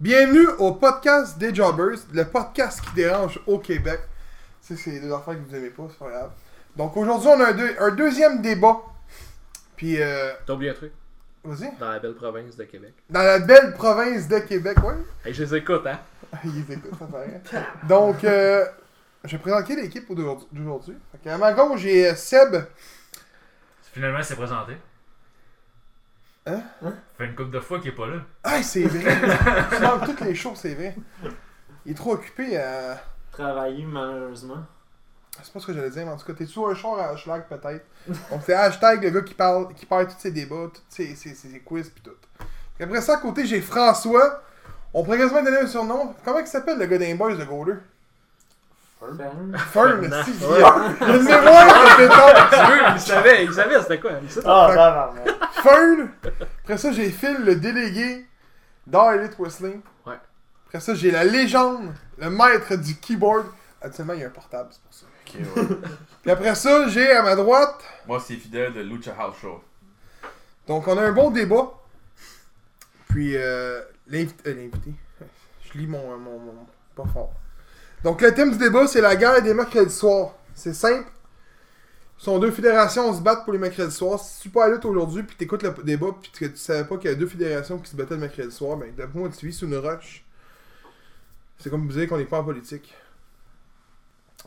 [0.00, 4.00] Bienvenue au podcast des Jobbers, le podcast qui dérange au Québec.
[4.66, 6.30] Tu sais, c'est des affaires que vous aimez pas, c'est pas grave.
[6.76, 8.76] Donc aujourd'hui, on a un, deux- un deuxième débat.
[9.76, 10.92] Puis, euh, T'as oublié un truc?
[11.44, 11.76] vas-y.
[11.78, 12.94] Dans la belle province de Québec.
[13.10, 14.94] Dans la belle province de Québec, ouais.
[15.24, 16.00] Hey, je les écoute, hein?
[16.44, 17.40] Ils écoutent, ça paraît.
[17.86, 18.64] Donc, euh,
[19.24, 20.96] je vais présenter l'équipe d'aujourd'hui- d'aujourd'hui.
[21.12, 22.56] Fait qu'à ma gauche, j'ai euh, Seb.
[23.92, 24.72] Finalement, il s'est présenté.
[26.46, 26.60] Hein?
[26.82, 28.16] Ça fait une couple de fois qu'il est pas là.
[28.42, 29.16] Ah, c'est vrai.
[29.76, 30.94] Tu manques toutes les shows, c'est vrai.
[31.86, 32.98] Il est trop occupé à.
[33.32, 34.62] Travailler malheureusement.
[35.42, 37.08] C'est pas ce que j'allais dire, mais en tout cas, t'es sur un char à
[37.08, 37.84] hashtag peut-être.
[38.30, 41.34] Donc c'est hashtag le gars qui parle, qui perd tous ses débats, tous ses, ses,
[41.34, 42.12] ses- ses quiz pis tout.
[42.76, 44.42] Puis après ça, à côté, j'ai François.
[44.92, 46.14] On pourrait quasiment donner un surnom.
[46.24, 47.74] Comment il s'appelle le gars des boys de Golder
[49.16, 49.56] Fern.
[49.56, 51.66] Fern, si, une mémoire
[51.98, 52.50] de.
[52.50, 54.12] Tu veux, il savait, il savait c'était quoi.
[54.22, 54.42] il.
[54.44, 55.10] Ah.
[55.62, 56.08] Fern.
[56.62, 58.26] Après ça, j'ai Phil, le délégué
[58.86, 59.80] d'All Elite Wrestling.
[60.06, 60.14] Ouais.
[60.66, 63.46] Après ça, j'ai la légende, le maître du keyboard.
[63.80, 65.06] Actuellement, il y a un portable, c'est pour ça.
[65.26, 65.34] Ok,
[65.70, 65.76] ouais.
[66.22, 69.62] Puis après ça, j'ai à ma droite Moi, c'est fidèle de Lucha House Show.
[70.66, 71.70] Donc, on a un bon débat.
[73.08, 74.50] Puis, euh, l'invité.
[74.50, 74.92] euh, l'invité.
[75.62, 77.32] Je lis mon, mon, mon- Pas fort.
[78.04, 80.34] Donc, le thème du débat, c'est la guerre des mercredis soirs.
[80.54, 81.10] C'est simple.
[82.18, 84.20] Ce sont deux fédérations, on se battent pour les mercredis soirs.
[84.20, 86.84] Si tu pas à la lutte aujourd'hui, puis t'écoutes le débat, puis que tu savais
[86.84, 89.30] pas qu'il y a deux fédérations qui se battaient le mercredi soir, ben, d'après moi,
[89.30, 90.22] tu vis sous une roche.
[91.58, 92.94] C'est comme vous dire qu'on n'est pas en politique.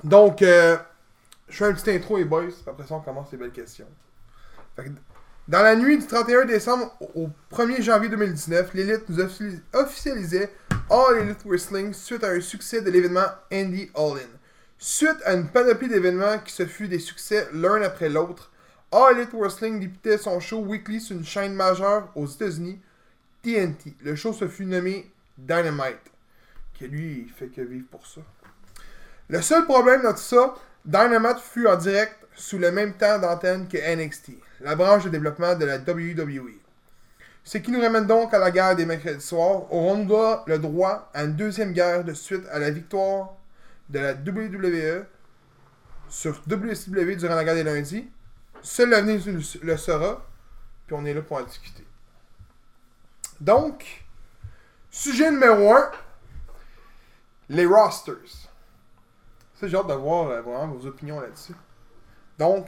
[0.03, 0.77] Donc, euh,
[1.49, 3.87] je fais un petit intro, les boys, après ça, on commence les belles questions.
[4.75, 4.89] Fait que
[5.47, 10.51] dans la nuit du 31 décembre au au 1er janvier 2019, l'élite nous offici- officialisait
[10.89, 14.37] All Elite Wrestling suite à un succès de l'événement Andy All In.
[14.77, 18.51] Suite à une panoplie d'événements qui se fut des succès l'un après l'autre,
[18.91, 22.79] All Elite Wrestling débutait son show weekly sur une chaîne majeure aux États-Unis,
[23.41, 23.95] TNT.
[24.03, 26.11] Le show se fut nommé Dynamite,
[26.79, 28.21] que lui, il fait que vivre pour ça.
[29.29, 33.67] Le seul problème dans tout ça, Dynamite fut en direct sous le même temps d'antenne
[33.67, 34.31] que NXT,
[34.61, 36.53] la branche de développement de la WWE.
[37.43, 39.71] Ce qui nous ramène donc à la guerre des mercredis soirs.
[39.71, 43.35] Aurons-nous droit- le droit à une deuxième guerre de suite à la victoire
[43.89, 45.05] de la WWE
[46.09, 48.09] sur WCW durant la guerre des lundis?
[48.61, 49.21] Seul l'avenir
[49.61, 50.25] le saura,
[50.87, 51.85] puis on est là pour en discuter.
[53.39, 54.03] Donc,
[54.89, 55.91] sujet numéro 1,
[57.49, 58.15] les rosters.
[59.53, 61.53] Ça, j'ai hâte de voir euh, vraiment vos opinions là-dessus.
[62.37, 62.67] Donc,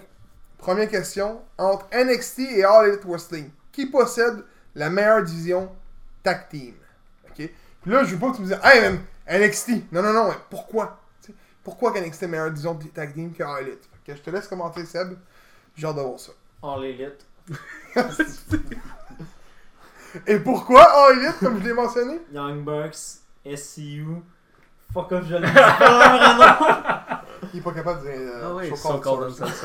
[0.59, 1.41] première question.
[1.57, 4.43] Entre NXT et All Elite Wrestling, qui possède
[4.75, 5.71] la meilleure division
[6.23, 6.75] tag team?
[7.29, 7.35] OK?
[7.81, 9.91] Puis là, je veux pas que tu me dises, hey, man, NXT.
[9.91, 10.99] Non, non, non, mais pourquoi?
[11.63, 13.83] Pourquoi qu'NXT est meilleure division tag team que All Elite?
[14.05, 15.17] Fait que je te laisse commenter, Seb.
[15.75, 16.31] J'ai hâte de voir ça.
[16.63, 17.25] All Elite.
[20.25, 22.19] Et pourquoi All Elite, comme je l'ai mentionné?
[22.33, 23.19] Young Bucks.
[23.55, 24.05] SCU.
[24.91, 28.19] Fuck off, je dis pas, Il est pas capable de dire.
[28.19, 29.63] euh, Ah oui, so called source.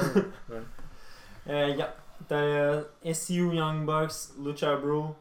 [1.48, 1.94] Euh, yeah.
[2.28, 2.82] T'as euh,
[3.12, 5.14] SCU, Young Bucks, Lucha Bro.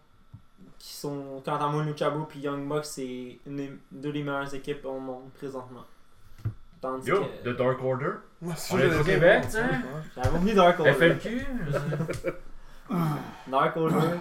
[0.79, 1.41] Qui sont.
[1.45, 4.85] Quant à moi, Lucha Bro puis Young Bucks, c'est une des- deux des meilleures équipes
[4.85, 5.83] au monde présentement.
[6.81, 7.49] Tandis Yo, que.
[7.49, 8.11] The Dark Order?
[8.41, 9.03] Moi, c'est On est au.
[9.03, 9.59] Québec, Ouais.
[9.61, 9.81] hein?
[10.15, 10.93] J'avais oublié Dark Order.
[10.93, 11.45] FLQ.
[13.47, 14.17] Dark Order.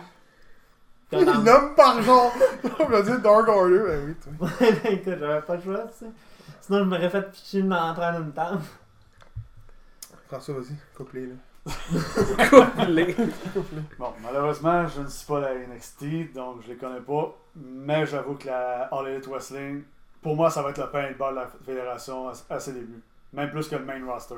[1.13, 2.33] Il nomme par genre.
[2.81, 4.15] On va dire Dark Order, ben oui.
[4.23, 4.73] tu sais.
[4.83, 6.11] Ben, Écoute, j'avais pas le choix, tu sais.
[6.61, 8.61] Sinon, je m'aurais fait pitcher dans l'entraîne d'une table.
[10.29, 11.35] François, vas-y, coupe-les là.
[12.51, 13.15] Couplé.
[13.99, 17.37] Bon, malheureusement, je ne suis pas la NXT, donc je les connais pas.
[17.55, 19.83] Mais j'avoue que la All Elite Wrestling,
[20.21, 22.59] pour moi, ça va être le pain et le beurre de la fédération à, à
[22.59, 23.03] ses débuts.
[23.33, 24.37] Même plus que le main roster.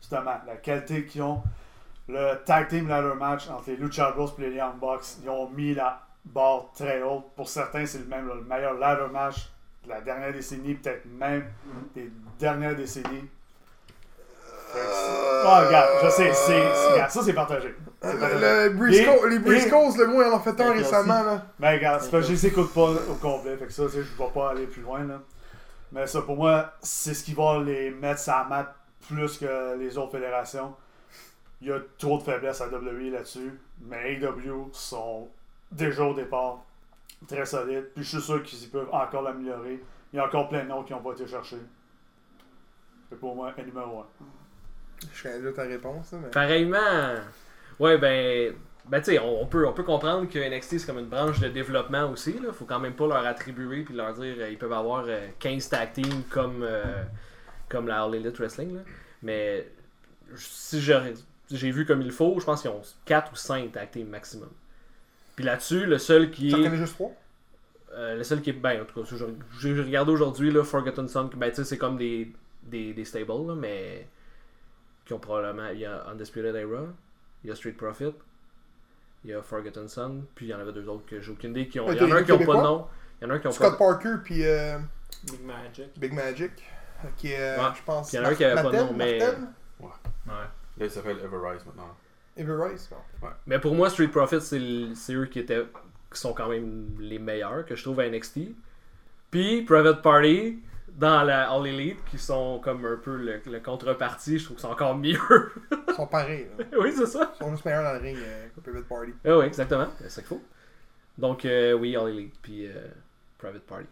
[0.00, 1.42] Justement, la qualité qu'ils ont.
[2.08, 5.48] Le tag team ladder match entre les Lucha Bros et les Young Bucks, ils ont
[5.50, 7.24] mis la barre très haute.
[7.34, 9.50] Pour certains, c'est le même le meilleur ladder match
[9.84, 11.46] de la dernière décennie, peut-être même
[11.94, 13.28] des dernières décennies.
[14.76, 17.74] C'est- Ah, regarde, je sais, c'est, c'est- regarde, ça c'est partagé.
[18.02, 18.40] C'est partagé.
[18.40, 21.46] Le, le Briscoe- Et- les Briscoes, le ils en ont fait un récemment là.
[21.58, 23.90] Mais regarde, c'est parce que je les écoute pas au complet, fait que ça, tu
[23.92, 25.20] sais, je vais pas aller plus loin, là.
[25.92, 28.74] Mais ça, pour moi, c'est ce qui va les mettre sur la map
[29.08, 30.74] plus que les autres fédérations.
[31.60, 35.28] Il y a trop de faiblesses à WWE là-dessus, mais AEW sont
[35.70, 36.58] déjà au départ
[37.28, 39.80] très solides, puis je suis sûr qu'ils peuvent encore l'améliorer.
[40.12, 41.56] Il y a encore plein de noms qui n'ont pas été cherchés.
[43.08, 44.06] C'est pour moi un numéro 1.
[45.12, 46.30] Je connais déjà ta réponse, mais.
[46.30, 47.14] Pareillement.
[47.78, 48.54] Ouais, ben.
[48.88, 51.40] Ben, tu sais, on, on peut, on peut comprendre que NXT c'est comme une branche
[51.40, 52.38] de développement aussi.
[52.38, 52.52] Là.
[52.52, 55.68] Faut quand même pas leur attribuer puis leur dire euh, ils peuvent avoir euh, 15
[55.68, 57.02] tag teams comme, euh,
[57.68, 58.76] comme la All Elite Wrestling.
[58.76, 58.82] Là.
[59.22, 59.66] Mais
[60.36, 64.06] si j'ai vu comme il faut, je pense qu'ils ont 4 ou 5 tag teams
[64.06, 64.50] maximum.
[65.34, 66.76] Puis là-dessus, le seul qui est.
[66.76, 67.12] juste trois?
[67.92, 68.54] Euh, le seul qui est.
[68.54, 69.16] Ben, en tout cas,
[69.60, 72.32] j'ai regardé aujourd'hui, Forgotten Son, ben, tu sais, c'est comme des,
[72.62, 74.08] des, des stables, là, mais.
[75.06, 75.68] Qui ont probablement.
[75.70, 76.82] Il y a Undisputed Era,
[77.42, 78.12] il y a Street Profit,
[79.24, 81.52] il y a Forgotten Son, puis il y en avait deux autres que j'ai aucune
[81.52, 81.90] idée qui ont.
[81.90, 82.86] Il y en a un qui ont pas de nom.
[83.20, 84.76] Il y en a un qui ont Scott pas Parker puis euh,
[85.24, 85.98] Big Magic.
[85.98, 86.52] Big Magic.
[87.16, 87.70] Qui est, euh, Ouais.
[87.76, 88.08] je pense.
[88.08, 89.20] Puis il y en a un qui avait pas de nom, mais-?
[89.80, 89.88] Ouais.
[90.26, 91.94] Là, il s'appelle Everrise maintenant.
[92.36, 93.28] Ever Rice, bon.
[93.46, 95.64] Mais pour moi, Street le- c'est eux qui étaient
[96.12, 98.54] qui sont quand même les meilleurs que je trouve à NXT.
[99.30, 100.58] Puis Private Party
[100.96, 104.62] dans la All Elite qui sont comme un peu le, le contrepartie, je trouve que
[104.62, 105.18] c'est encore mieux.
[105.88, 106.48] Ils sont pareils.
[106.80, 107.32] oui, c'est ça.
[107.34, 109.12] Ils sont juste meilleurs dans le ring euh, que Private Party.
[109.24, 109.88] Ah oui, exactement.
[109.98, 110.42] C'est ça qu'il faut.
[111.18, 112.88] Donc euh, oui, All Elite puis euh,
[113.38, 113.86] Private Party.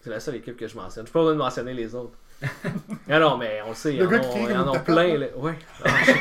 [0.00, 1.06] C'est la seule équipe que je mentionne.
[1.06, 2.18] Je peux pas mentionner les autres.
[3.10, 4.44] ah non, mais on le sait, il y Le en gars qui ont- crie il
[4.44, 5.18] y comme en a tapette, plein.
[5.18, 5.26] là.
[5.36, 5.58] Ouais.
[5.84, 6.12] Ah, je,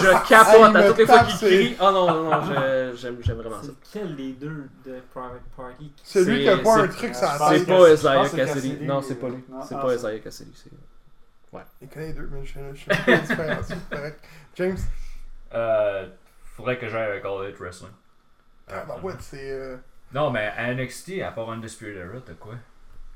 [0.00, 1.76] je Ah, capote il à me toutes les fois tape, qu'il c'est- crie.
[1.80, 3.68] Oh non, non, non, je- j'aime j'aime vraiment ça.
[3.82, 6.88] C'est quel des deux de Private Party qui- Celui qui a C'est- pas un c'est-
[6.96, 7.66] truc sur la C'est tête.
[7.68, 8.36] pas Isaiah Cassidy.
[8.70, 9.44] Cassidy, Non, c'est pas lui.
[9.50, 10.52] non, C'est ah, pas c'est- Isaiah Cassidy.
[10.54, 10.70] c'est-
[11.82, 13.66] Il connaît les deux, mais je je sais pas la différence.
[13.68, 14.24] c'est correct.
[14.56, 14.76] James,
[15.54, 16.06] Euh,
[16.56, 17.92] faudrait que j'aille avec All Elite Wrestling.
[18.68, 19.50] ah, bah ouais, c'est.
[19.52, 19.76] euh,
[20.12, 22.54] Non, mais à NXT, à part Undisputed Era, t'as quoi?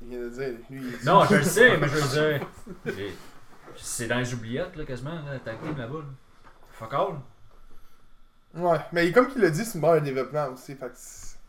[0.01, 0.53] Il vient de dire.
[0.69, 2.47] Lui, il Non, je le sais, mais je veux dire.
[3.75, 5.99] C'est dans les oubliettes, là, quasiment, là, tag team là-bas.
[5.99, 6.03] là.
[6.71, 7.15] Fuck all.
[8.53, 10.75] Ouais, mais comme il l'a dit, c'est une barre de développement aussi.
[10.75, 10.93] Fait que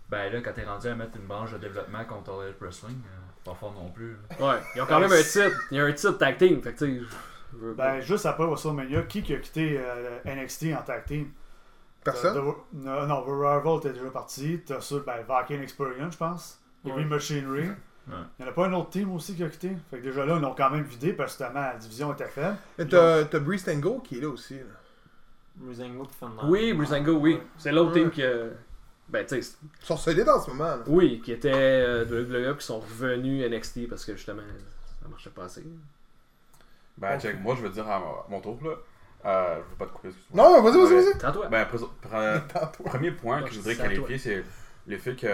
[0.09, 3.19] Ben là, quand t'es rendu à mettre une branche de développement contre All Wrestling, euh,
[3.45, 4.17] pas fort non plus.
[4.39, 4.47] là.
[4.55, 5.51] Ouais, ils ont quand même un titre.
[5.73, 6.63] Il y a un titre tag team.
[6.63, 7.07] Fait que tu sais.
[7.77, 11.33] Ben, juste après WrestleMania, qui qui a quitté euh, NXT en tag team?
[12.05, 12.35] Personne?
[12.35, 14.63] T'as- t'as- Non, non, était déjà parti.
[14.65, 16.61] T'as ça, ben, Viking Experience, je pense.
[16.85, 17.05] Heavy Ouais.
[17.05, 17.71] Machinery.
[18.09, 18.15] Ouais.
[18.39, 19.77] Il n'y en a pas un autre team aussi qui a quitté?
[19.91, 22.27] Fait que déjà là, ils l'ont quand même vidé parce que justement, la division était
[22.27, 22.57] faible.
[22.79, 24.55] Et t'as t'as Breeze Tango qui est là aussi.
[24.59, 24.65] Là.
[25.57, 27.39] Breezango qui fait une Oui, Breezango, oui.
[27.59, 28.01] C'est l'autre Ouais.
[28.01, 28.23] team qui.
[28.25, 28.47] a-
[29.09, 29.57] Ben, tu sais.
[29.81, 30.65] Ils sont solides en ce moment.
[30.77, 30.83] Là.
[30.87, 34.43] Oui, qui étaient euh, de WWE qui sont revenus NXT parce que justement,
[35.03, 35.65] ça marchait pas assez.
[36.97, 38.71] Ben, check, moi, je veux dire à mon- tour, là.
[39.25, 40.11] Euh, je veux pas te couper.
[40.35, 41.49] Non, vas-y, vas-y, vas-y.
[41.51, 42.83] Ben, pre- Tantôt.
[42.85, 44.45] premier point que je voudrais qualifier, c'est
[44.87, 45.27] le fait que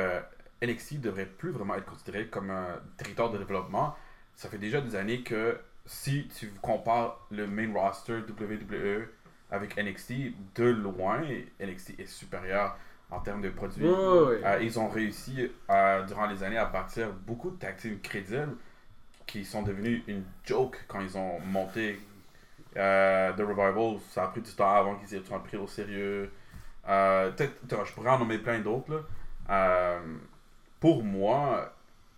[0.63, 3.95] NXT devrait plus vraiment être considéré comme un territoire de développement.
[4.35, 9.09] Ça fait déjà des années que si tu compares le main roster WWE
[9.51, 10.13] avec NXT,
[10.55, 11.23] de loin,
[11.61, 12.77] NXT est supérieur
[13.11, 13.87] en termes de produits.
[13.87, 18.57] Euh, ils ont réussi euh, durant les années à bâtir beaucoup de teams crédibles
[19.27, 21.99] qui sont devenus une joke quand ils ont monté
[22.77, 23.99] euh, The Revival.
[24.11, 26.31] Ça a pris du temps avant qu'ils aient pris au sérieux.
[26.89, 28.93] Euh, je pourrais en nommer plein d'autres.
[29.49, 30.01] là.
[30.79, 31.75] Euh, pour moi,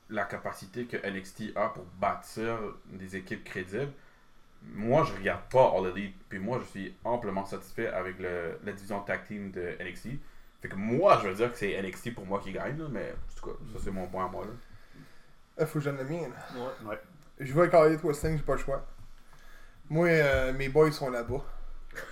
[0.09, 3.93] la capacité que NXT a pour bâtir des équipes crédibles,
[4.62, 8.73] moi je regarde pas All Elite, puis moi je suis amplement satisfait avec le, la
[8.73, 10.09] division tag team de NXT.
[10.61, 13.12] Fait que moi je veux dire que c'est NXT pour moi qui gagne, là, mais
[13.12, 14.45] en tout cas, ça c'est mon point à moi.
[14.45, 14.51] Là.
[15.61, 16.29] Il faut que je donne le mien.
[16.29, 16.89] là.
[16.91, 17.01] Ouais.
[17.39, 18.85] Je vais avec All Elite Wrestling, j'ai pas le choix.
[19.89, 21.43] Moi, euh, mes boys sont là-bas.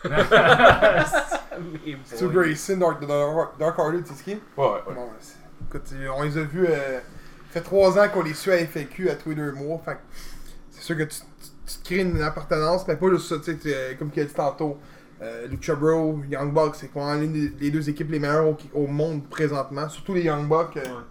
[0.04, 0.24] Mais
[2.04, 2.34] Stu boy.
[2.34, 4.40] Grayson, Dark, Dark, Dark Order, tu sais ce qui est?
[4.56, 4.94] Ouais, ouais, ouais.
[4.94, 5.10] Bon,
[5.66, 6.66] écoute, on les a vus.
[6.68, 9.80] Euh, ça fait trois ans qu'on les suit à FAQ à tous les deux mois.
[9.84, 9.98] Fait
[10.70, 13.44] c'est sûr que tu, tu- tu te crées une appartenance, mais pas juste ça, tu
[13.44, 14.78] sais, tu- euh, comme il a dit tantôt.
[15.20, 18.56] Euh, Lucha Bro, Young Bucks, c'est quoi l'une des les deux équipes les meilleures au,
[18.74, 19.88] au monde présentement.
[19.88, 21.02] Surtout les Young Bucks, euh, Ouais.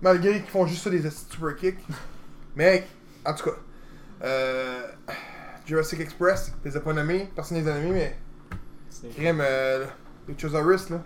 [0.00, 1.78] malgré qu'ils font juste ça des super kicks.
[2.56, 2.86] mais,
[3.26, 3.56] en tout cas,
[4.24, 4.86] euh,
[5.66, 8.16] Jurassic Express, je les ai pas nommés, personne les a nommés, mais
[8.88, 9.84] C'est- crème, euh,
[10.28, 11.02] Luchasaurus, là.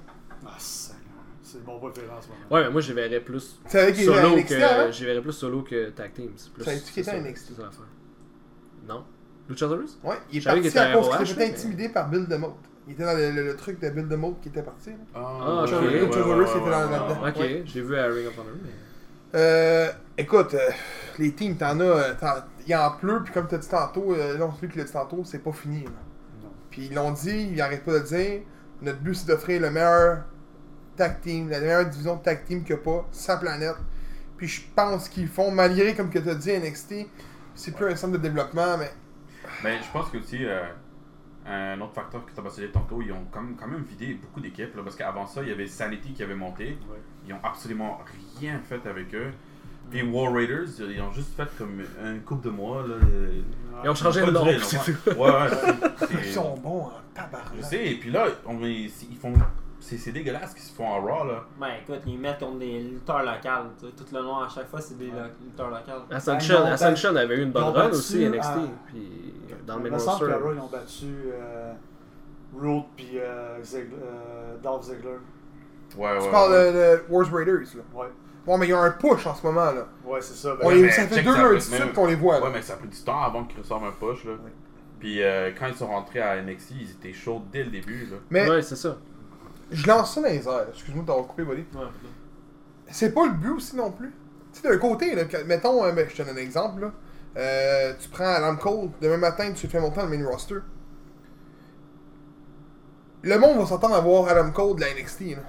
[1.66, 2.40] Ah, mon préféré en ce moment.
[2.50, 4.92] Ouais, mais moi, je verrais plus solo NXT que.
[4.92, 6.30] Je les verrais plus solo que tag team.
[6.36, 7.52] Savais-tu qu'il c'est était à ça- NXT?
[7.56, 7.70] ça.
[8.88, 9.04] Non?
[9.48, 9.98] Luchasaurus?
[10.02, 12.54] Ouais, il est Je parti à était cause qu'il était intimidé par Bill DeMotte.
[12.88, 14.90] Il était dans le, le- le truc de Bill DeMotte qui était parti.
[14.90, 14.96] là.
[15.14, 15.70] Ah, ok.
[15.70, 17.22] Luchasaurus, Ouais, ouais, il était dans- ouais, là-dedans.
[17.22, 17.30] ouais.
[17.30, 17.62] Ok, Ouais.
[17.66, 18.70] j'ai vu à Ring of Honor, mais.
[19.34, 20.70] Euh, écoute, euh,
[21.18, 21.82] les teams, t'en as.
[21.84, 22.14] euh,
[22.68, 25.22] Il en pleut, puis comme t'as dit tantôt, euh, non, celui qui l'a dit tantôt,
[25.24, 25.84] c'est pas fini.
[25.84, 25.90] là.
[26.70, 28.40] Puis ils l'ont dit, ils arrêtent pas de le dire.
[28.82, 30.24] Notre but, c'est d'offrir le meilleur
[30.96, 33.76] tag team, la meilleure division de tag team qu'il n'y a pas, sa planète.
[34.36, 36.94] Puis je pense qu'ils font, malgré, comme que t'as dit, NXT,
[37.54, 38.90] c'est plus un centre de développement, mais
[39.64, 40.62] Mais je pense que aussi, euh,
[41.46, 44.14] un autre facteur que tu as mentionné tantôt, ils ont quand même, quand même vidé
[44.20, 44.74] beaucoup d'équipes.
[44.76, 46.76] là, Parce qu'avant ça, il y avait Sanity qui avait monté.
[46.90, 46.98] Ouais.
[47.26, 48.00] Ils ont absolument
[48.40, 49.30] rien fait avec eux.
[49.90, 52.82] Puis War Raiders, ils ont juste fait comme un couple de mois.
[52.86, 53.40] Là, euh,
[53.84, 54.56] Ils ont changé le nom, ouais.
[54.56, 55.48] Ouais, ouais,
[55.98, 57.64] c'est- ils sont bons en Je tabarnak.
[57.64, 59.32] sais, et puis là, on, ils ils font.
[59.86, 61.44] C'est c'est dégueulasse ce qu'ils se font en Raw là.
[61.60, 63.66] Ben écoute, ils mettent contre des lutteurs locales.
[63.80, 65.12] Tout le long, à chaque fois, c'est des lo-
[65.44, 66.00] lutteurs locales.
[66.10, 68.44] Ascension, Ben, avait eu une bonne run aussi, NXT.
[68.44, 70.38] à- Puis dans le Il main me semble roster.
[70.38, 71.72] que Raw, ils ont battu euh,
[72.60, 75.18] Road puis euh, Ziggler- euh, Dolph Ziggler.
[75.96, 76.18] Ouais, ouais.
[76.24, 76.72] Tu parles ouais.
[76.72, 77.82] de, de Wars Raiders, là.
[78.00, 78.06] Ouais.
[78.44, 79.86] Bon, mais il y a un push en ce moment, là.
[80.04, 80.54] Ouais, c'est ça.
[80.62, 82.46] On Ben, les- ça fait deux fait- de suite qu'on les voit, là.
[82.46, 84.32] Ouais, mais ça a pris du temps avant qu'ils ressortent un push, là.
[84.32, 84.52] Ouais.
[84.98, 88.16] Puis euh, quand ils sont rentrés à NXT, ils étaient chauds dès le début, là.
[88.30, 88.96] Mais Ouais, c'est ça.
[89.70, 90.66] Je lance ça dans les airs.
[90.70, 91.64] Excuse-moi de t'avoir coupé, buddy.
[91.74, 91.86] Ouais,
[92.90, 94.12] C'est pas le but aussi non plus.
[94.52, 96.92] Tu sais, d'un côté, là, mettons, euh, ben, je te donne un exemple, là.
[97.36, 100.56] Euh, tu prends Adam Cole, demain matin, tu fais monter dans le main roster.
[103.22, 105.42] Le monde va s'attendre à voir Adam Cole de la NXT, là.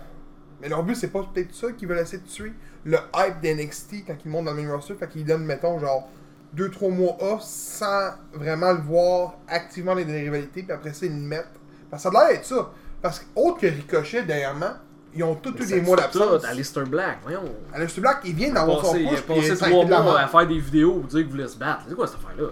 [0.62, 4.08] Mais leur but, c'est pas peut-être ça qu'ils veulent essayer de tuer le hype d'NXT
[4.08, 4.96] quand ils montent dans le main roster.
[4.96, 6.10] Fait qu'ils donnent, mettons, genre
[6.56, 10.64] 2-3 mois off sans vraiment le voir activement dans des rivalités.
[10.64, 11.46] Puis après ça, ils le mettent.
[11.92, 12.72] Parce que ça a l'air d'être ça.
[13.02, 14.74] Parce que, autre que Ricochet, dernièrement,
[15.14, 16.44] ils ont tous eu des mois d'absence.
[16.46, 17.44] Alistair Black, voyons.
[17.74, 20.48] Alistair Black, il vient d'avoir son Passé- Il a push, passé trois mois à faire
[20.48, 21.84] des vidéos pour dire qu'il voulait se battre.
[21.88, 22.50] C'est quoi cette affaire-là?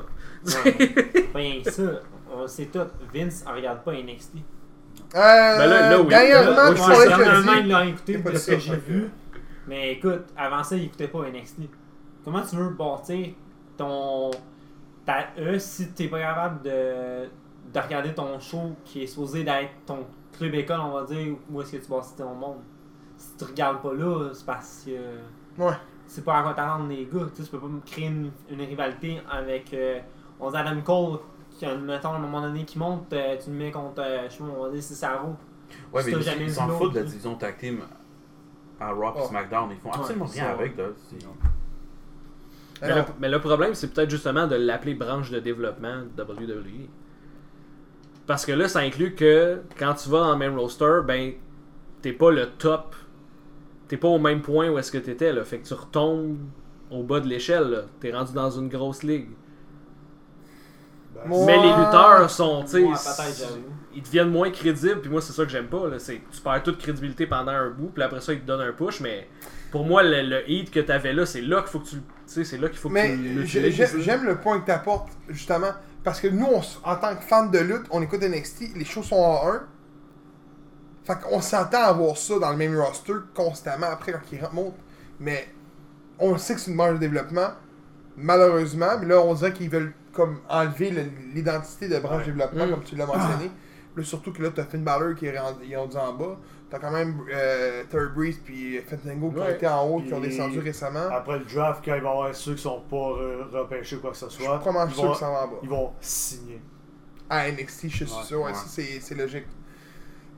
[1.64, 1.84] Que ça.
[2.32, 2.80] On sait tout.
[3.14, 4.36] Vince, on regarde pas NXT.
[4.38, 4.38] Euh,
[5.58, 6.08] Ben là- là, oui.
[6.08, 9.10] Dernièrement, tu c'est il l'a écouté C'est de ce que j'ai vu.
[9.68, 11.62] Mais écoute, avant ça, il écoutait pas NXT.
[12.24, 13.30] Comment tu veux bâtir
[13.78, 14.32] ton.
[15.06, 17.26] ta E si t'es pas capable de,
[17.74, 20.06] de regarder ton show qui est supposé d'être ton
[20.38, 22.58] club école, on va dire, où est-ce que tu bâtis ton monde?
[23.18, 25.62] Si tu regardes pas là, c'est parce que.
[25.62, 25.74] Ouais.
[26.08, 27.26] C'est pas à quoi t'attendre les gars.
[27.34, 29.74] Tu sais, tu peux pas me créer une, une rivalité avec.
[29.74, 30.00] Euh,
[30.40, 31.20] on dit Adam Cole,
[31.52, 34.34] qui, mettons, à un moment donné, qui monte, euh, tu le mets contre, euh, je
[34.34, 35.36] sais pas, on va dire Cesaro.
[35.92, 37.80] Ouais, Si mais ils- s'en foutent de la division tag team
[38.80, 39.26] à Raw et Oh.
[39.30, 39.70] SmackDown.
[39.72, 40.52] Ils font Ouais, absolument rien ça.
[40.52, 40.84] avec, là.
[42.82, 46.88] Mais le, mais le problème, c'est peut-être justement de l'appeler branche de développement de WWE.
[48.28, 51.34] Parce que là, ça inclut que quand tu vas dans le main roster, ben,
[52.02, 52.96] t'es pas le top.
[53.88, 55.44] T'es pas au même point où est-ce que t'étais, là.
[55.44, 56.38] Fait que tu retombes
[56.90, 57.82] au bas de l'échelle, là.
[58.00, 59.30] T'es rendu dans une grosse ligue.
[61.14, 62.84] ben, Moi- Mais les lutteurs sont, tu
[63.94, 66.00] ils deviennent moins crédibles, puis moi, c'est ça que j'aime pas, là.
[66.00, 68.74] C'est tu perds toute crédibilité pendant un bout, puis après ça, ils te donnent un
[68.74, 69.28] push, mais
[69.72, 71.96] pour moi, le, le hit que t'avais là, c'est là qu'il faut que tu.
[71.98, 73.16] Tu sais, c'est là qu'il faut que Mais
[73.46, 75.72] tu j'aime le point que tu apportes, justement.
[76.06, 79.04] Parce que nous, on en tant que fans de lutte, on écoute NXT, les shows
[79.04, 79.62] sont en 1.
[81.04, 84.78] Fait qu'on s'entend à voir ça dans le même roster constamment après quand ils remontent.
[85.20, 85.48] Mais
[86.20, 87.50] on sait que c'est une marge de développement,
[88.18, 88.98] malheureusement.
[89.00, 92.26] Mais là, on dirait qu'ils veulent comme enlever le- l'identité de branche Ouais.
[92.28, 92.70] développement, Mm.
[92.72, 93.52] comme tu l'as mentionné.
[93.98, 96.38] Là, surtout que là, t'as Finn Balor qui est rendu, ils est rendu en bas.
[96.70, 99.54] T'as quand même euh, Terry Breeze puis Fandango qui ont Ouais.
[99.54, 101.08] été en haut, qui ont descendu récemment.
[101.12, 104.00] Après le draft, quand il va y avoir ceux qui sont pas re- repêchés ou
[104.02, 105.58] quoi que ce Je suis soit, ils, vont, que ça va en bas.
[105.62, 106.60] ils vont signer.
[107.30, 109.46] à NXT, je suis Ouais, sûr, ouais, c'est c'est logique.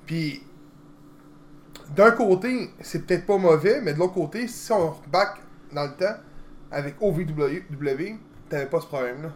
[0.06, 0.44] Puis,
[1.96, 5.38] d'un côté, c'est peut-être pas mauvais, mais de l'autre côté, si on back
[5.74, 6.16] dans le temps,
[6.72, 8.18] avec OVW,
[8.50, 9.30] t'avais pas ce problème-là.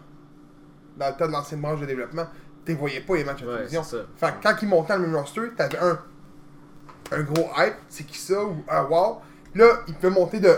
[0.97, 2.25] Dans le temps de l'ancienne branche de développement,
[2.65, 3.83] tu voyais pas les matchs à télévision.
[3.83, 4.03] c'est ça.
[4.15, 5.99] Fait que quand ils montaient dans le même roster, t'avais un,
[7.11, 9.17] un gros hype, c'est qui ça, ou un wow.
[9.55, 10.53] Là, ils peuvent monter de,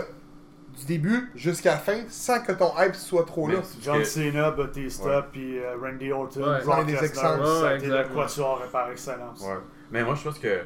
[0.78, 3.58] du début jusqu'à la fin sans que ton hype soit trop là.
[3.82, 5.24] John que- Cena, Batista, Ouais.
[5.32, 6.62] puis euh, Randy Orton, Ouais.
[6.64, 7.44] Brock Lesnar, exemples.
[7.44, 9.40] ça a Ouais, été exact, le quatuor par excellence.
[9.40, 9.54] Ouais.
[9.90, 10.60] Mais moi, je pense que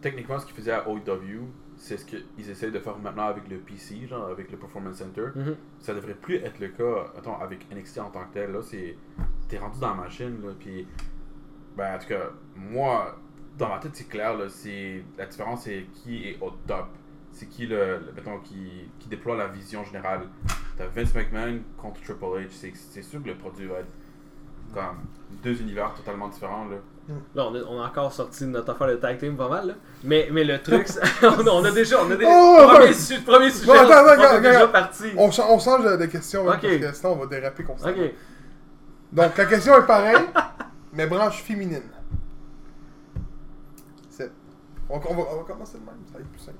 [0.00, 3.56] techniquement, ce qu'ils faisaient à OW, c'est ce qu'ils essayent de faire maintenant avec le
[3.58, 5.26] PC, genre avec le Performance Center.
[5.34, 5.56] Mhm.
[5.80, 8.52] Ça devrait plus être le cas, attends, avec NXT en tant que tel.
[8.52, 8.96] Là, c'est.
[9.48, 10.86] T'es rendu dans la machine, là, puis.
[11.76, 13.16] Ben, en tout cas, moi,
[13.58, 15.02] dans ma tête, c'est clair, là, c'est.
[15.18, 16.86] La différence, c'est qui est au top.
[17.32, 20.22] C'est qui, le, le- mettons, qui, qui déploie la vision générale.
[20.76, 23.88] T'as Vince McMahon contre Triple H, c'est c'est sûr que le produit va être
[24.74, 24.98] comme
[25.42, 26.76] deux univers totalement différents, là.
[27.34, 29.66] Là, on a, on a encore sorti de notre affaire de tag team pas mal,
[29.68, 29.74] là.
[30.04, 32.02] Mais, mais le truc, c'est- on, a, on a déjà.
[32.04, 32.92] On a déjà Oh, premier, ouais.
[32.92, 35.04] su- premier sujet, attends, on attends, est déjà parti.
[35.16, 36.62] On, cha- on change de, question, hein, Ok.
[36.62, 37.96] parce que sinon on va déraper constamment.
[38.02, 38.10] Ok.
[39.12, 40.26] Donc la question est pareille,
[40.92, 41.82] mais branche féminine.
[44.90, 46.58] On, on va, on va commencer de même, ça va être plus simple.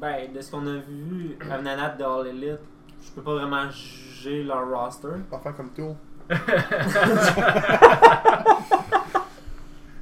[0.00, 2.58] Ben, de ce qu'on a vu à Nanat de All Elite,
[3.02, 5.08] je peux pas vraiment juger leur roster.
[5.30, 5.94] Pas faire comme Tool.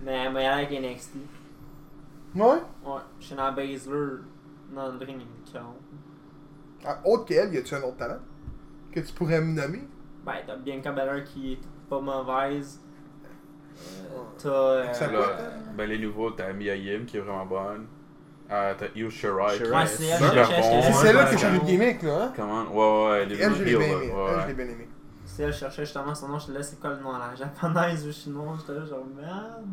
[0.05, 1.15] Mais mais avec NXT.
[2.35, 2.43] Ouais?
[2.85, 4.19] Ouais, Shayna Baszler
[4.75, 5.63] dans le ring qui compte.
[6.85, 8.19] Ah, autre qu'elle, y a-tu un autre talent
[8.91, 9.87] que tu pourrais me nommer?
[10.25, 12.81] Ben, t'as Bianca Belair qui est pas mauvaise.
[14.39, 14.49] T'as.
[14.49, 17.87] euh, ben, les nouveaux, t'as Mia Yim qui est vraiment bonne.
[18.51, 19.57] Euh, t'as Io Shirai.
[19.59, 20.57] qui- c'est elle, Super je cherche- bon.
[20.57, 21.71] je C'est cherche- celle-là a changé de ouais.
[21.71, 22.33] gimmick, là, hein?
[22.37, 22.63] Comment?
[22.65, 24.13] Ouais, ouais, elle est Elle, je l'ai bien aimé.
[24.13, 24.89] Ouais, Elle, je l'ai bien aimé.
[25.25, 27.35] Si elle cherchait justement son nom, je te laisse c'est quoi le nom à la
[27.35, 29.65] japonaise ou chinois, j'étais là genre merde.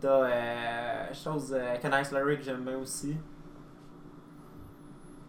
[0.00, 1.74] T'as euh, chose euh,
[2.12, 3.16] Larry que j'aime bien aussi.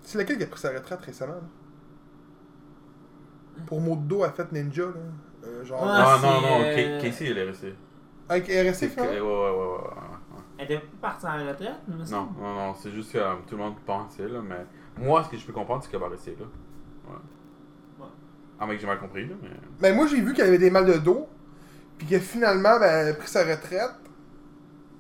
[0.02, 1.40] C'est laquelle qui a pris sa retraite récemment, là?
[3.66, 4.92] Pour mot de dos, elle a fait Ninja, là.
[5.48, 5.82] Euh, genre.
[5.88, 7.76] Ah non, non, euh, Casey, elle est restée.
[8.28, 10.42] Avec RSC, C'est- Ouais, ouais, ouais, ouais, ouais.
[10.58, 13.58] Elle était pas partie en retraite, me Non, non, non, c'est juste que euh, tout
[13.58, 14.66] le monde pensait, là, mais
[14.98, 16.46] Moi, ce que je peux comprendre, c'est qu'elle va rester là.
[17.08, 17.16] Ouais.
[18.00, 18.12] Ouais.
[18.60, 19.50] Ah, mec, j'ai mal compris, là, mais.
[19.82, 21.28] Ben, moi, j'ai vu qu'elle avait des mal de dos.
[21.98, 23.92] Puis que finalement, ben, elle a pris sa retraite.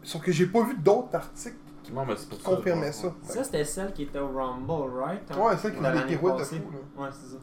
[0.03, 1.57] Sauf que j'ai pas vu d'autres articles
[1.93, 2.55] Non, mais c'est pour qui ça.
[2.55, 2.91] confirmaient ouais.
[2.91, 3.13] ça.
[3.23, 5.21] Ça, c'était celle qui était au Rumble, right?
[5.31, 5.39] hein?
[5.39, 7.03] Ouais, celle qui fait des pirouettes de fou, là.
[7.03, 7.37] Ouais, c'est ça.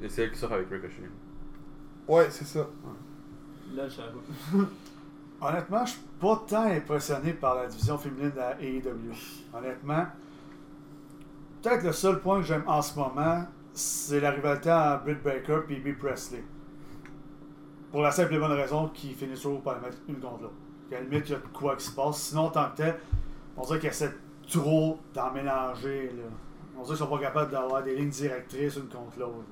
[0.00, 1.10] Et c'est elle qui sort avec Ricochet.
[2.08, 2.66] Ouais, c'est ça.
[3.74, 4.10] Là, je savais.
[5.40, 9.12] Honnêtement, je suis pas tant impressionné par la division féminine de la AEW.
[9.52, 10.06] Honnêtement,
[11.60, 15.60] peut-être le seul point que j'aime en ce moment, c'est la rivalité entre Britt Baker
[15.70, 15.98] et B.
[15.98, 16.44] Presley.
[17.90, 20.54] Pour la simple et bonne raison qu'ils finissent toujours par mettre une contre l'autre.
[20.90, 22.18] À la limite, il y a de quoi qui se passe.
[22.18, 22.96] Sinon, tant que tel,
[23.56, 24.14] on dirait qu'ils essaient
[24.48, 26.12] trop d'en mélanger.
[26.16, 26.24] Là.
[26.76, 29.44] On dirait qu'ils sont pas capables d'avoir des lignes directrices une contre l'autre.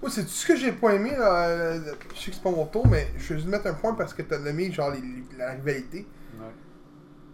[0.00, 1.46] Moi, c'est tout ce que j'ai pas aimé, là.
[1.48, 1.80] euh,
[2.14, 4.14] Je sais que c'est pas mon tour, mais je vais juste mettre un point parce
[4.14, 6.06] que t'as nommé, genre, les- les- la rivalité.
[6.38, 6.46] Ouais.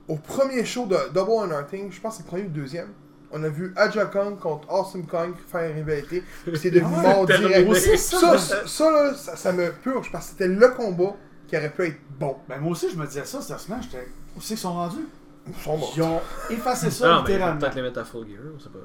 [0.09, 2.61] Au premier show de Double or Nothing, je pense que c'est le premier ou le
[2.61, 2.88] deuxième,
[3.30, 6.23] on a vu Aja Kong contre Awesome Kong faire une rivalité.
[6.47, 7.75] Puis c'est devenu Ah ouais, mort direct.
[7.97, 11.14] Ça, ça, ça, ça, là, ça, ça me purge parce que c'était le combat
[11.49, 12.37] qui aurait pu être bon.
[12.49, 13.83] Ben, moi aussi, je me disais ça, cette semaine.
[13.83, 14.06] J'étais.
[14.37, 15.06] Où c'est qu'ils sont rendus?
[15.49, 15.92] Ils sont morts.
[15.97, 17.61] Ils ont effacé ça non, mais littéralement.
[17.61, 18.78] peut-être les mettre à full gear, on sait pas.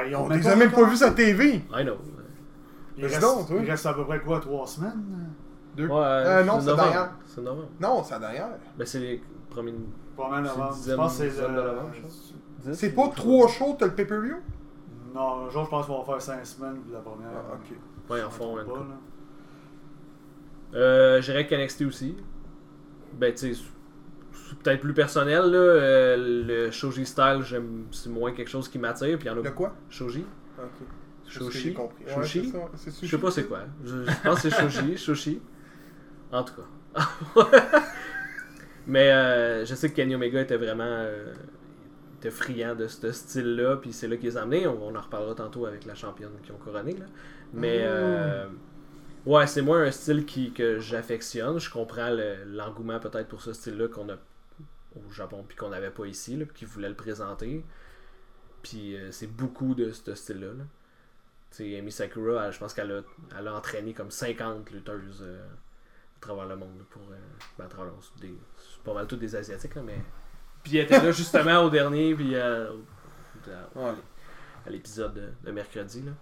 [0.00, 1.54] Ben, ils ont On même pas vus sur TV.
[1.56, 1.98] I know.
[2.96, 3.56] Il reste, donc, toi.
[3.62, 5.30] il reste à peu près quoi, trois semaines?
[5.76, 5.86] Deux?
[5.86, 7.12] Ouais, Euh, non, c'est derrière.
[7.26, 7.68] C'est novembre.
[7.80, 8.48] Non, c'est derrière.
[8.76, 9.74] Ben, c'est les premiers.
[10.16, 10.76] Pas mal novembre.
[10.86, 11.62] Je pense que c'est dixième le.
[11.62, 12.34] de novembre, je pense.
[12.74, 14.36] C'est pas trois shows, t'as le pay-per-view?
[15.14, 17.28] Non, un jour, je pense qu'on va faire cinq semaines pour la première.
[17.34, 17.76] Ah, ok.
[18.10, 18.70] Ouais, en couple.
[18.78, 18.84] là.
[20.74, 22.16] Euh, je dirais que NXT aussi.
[23.14, 23.62] Ben, tu sais,
[24.48, 25.58] c'est peut-être plus personnel, là.
[25.58, 26.16] euh,
[26.66, 29.18] le Shoji style, j'aime, c'est moins quelque chose qui m'attire.
[29.18, 29.72] Puis il y en a Le quoi?
[29.90, 30.24] Shoji.
[30.58, 30.86] Ok.
[31.38, 31.76] Shoshi.
[32.08, 32.52] Shoshi?
[33.02, 33.60] Je sais pas c'est quoi.
[33.84, 34.96] Je, je pense que c'est Shoji.
[34.96, 35.42] Shoshi.
[36.32, 37.08] En tout cas.
[38.86, 41.32] Mais euh, je sais que Kenny Omega était vraiment euh,
[42.18, 44.66] était friand de ce style-là, puis c'est là qu'ils les amenés.
[44.66, 46.94] On, on en reparlera tantôt avec la championne qui ont couronné.
[46.94, 47.04] Là.
[47.52, 47.86] Mais Mm.
[47.86, 48.46] euh,
[49.26, 51.58] ouais, c'est moins un style qui, que j'affectionne.
[51.60, 54.14] Je comprends le- l'engouement peut-être pour ce style-là qu'on a
[54.96, 57.64] au Japon, puis qu'on n'avait pas ici, là, puis qu'ils voulaient le présenter.
[58.62, 60.48] Puis c'est beaucoup de ce style-là.
[60.48, 60.64] là.
[61.56, 63.00] Sais, Amy Sakura, je pense qu'elle a,
[63.38, 66.84] elle a entraîné comme 50 lutteuses euh, à travers le monde.
[66.90, 67.16] Pour, euh,
[67.58, 68.34] ben, à travers des-
[68.84, 69.98] pas mal toutes des Asiatiques, là, mais.
[70.62, 72.84] Puis elle était là justement au dernier, puis euh, au-
[73.50, 73.94] à, Ouais.
[74.66, 76.02] à l'épisode de, de mercredi.
[76.02, 76.12] Là.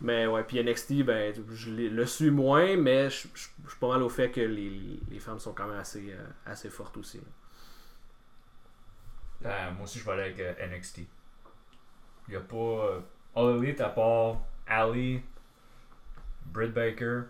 [0.00, 3.88] Mais ouais, puis NXT, ben, je le suis moins, mais je je- je suis pas
[3.88, 7.20] mal au fait que les, les femmes sont quand même assez, euh, assez fortes aussi.
[9.44, 10.98] Euh, moi aussi, je vais aller avec NXT.
[12.28, 13.02] Il n'y a pas
[13.34, 14.36] All Elite à part
[14.70, 15.22] Ali,
[16.46, 17.22] Britt Baker,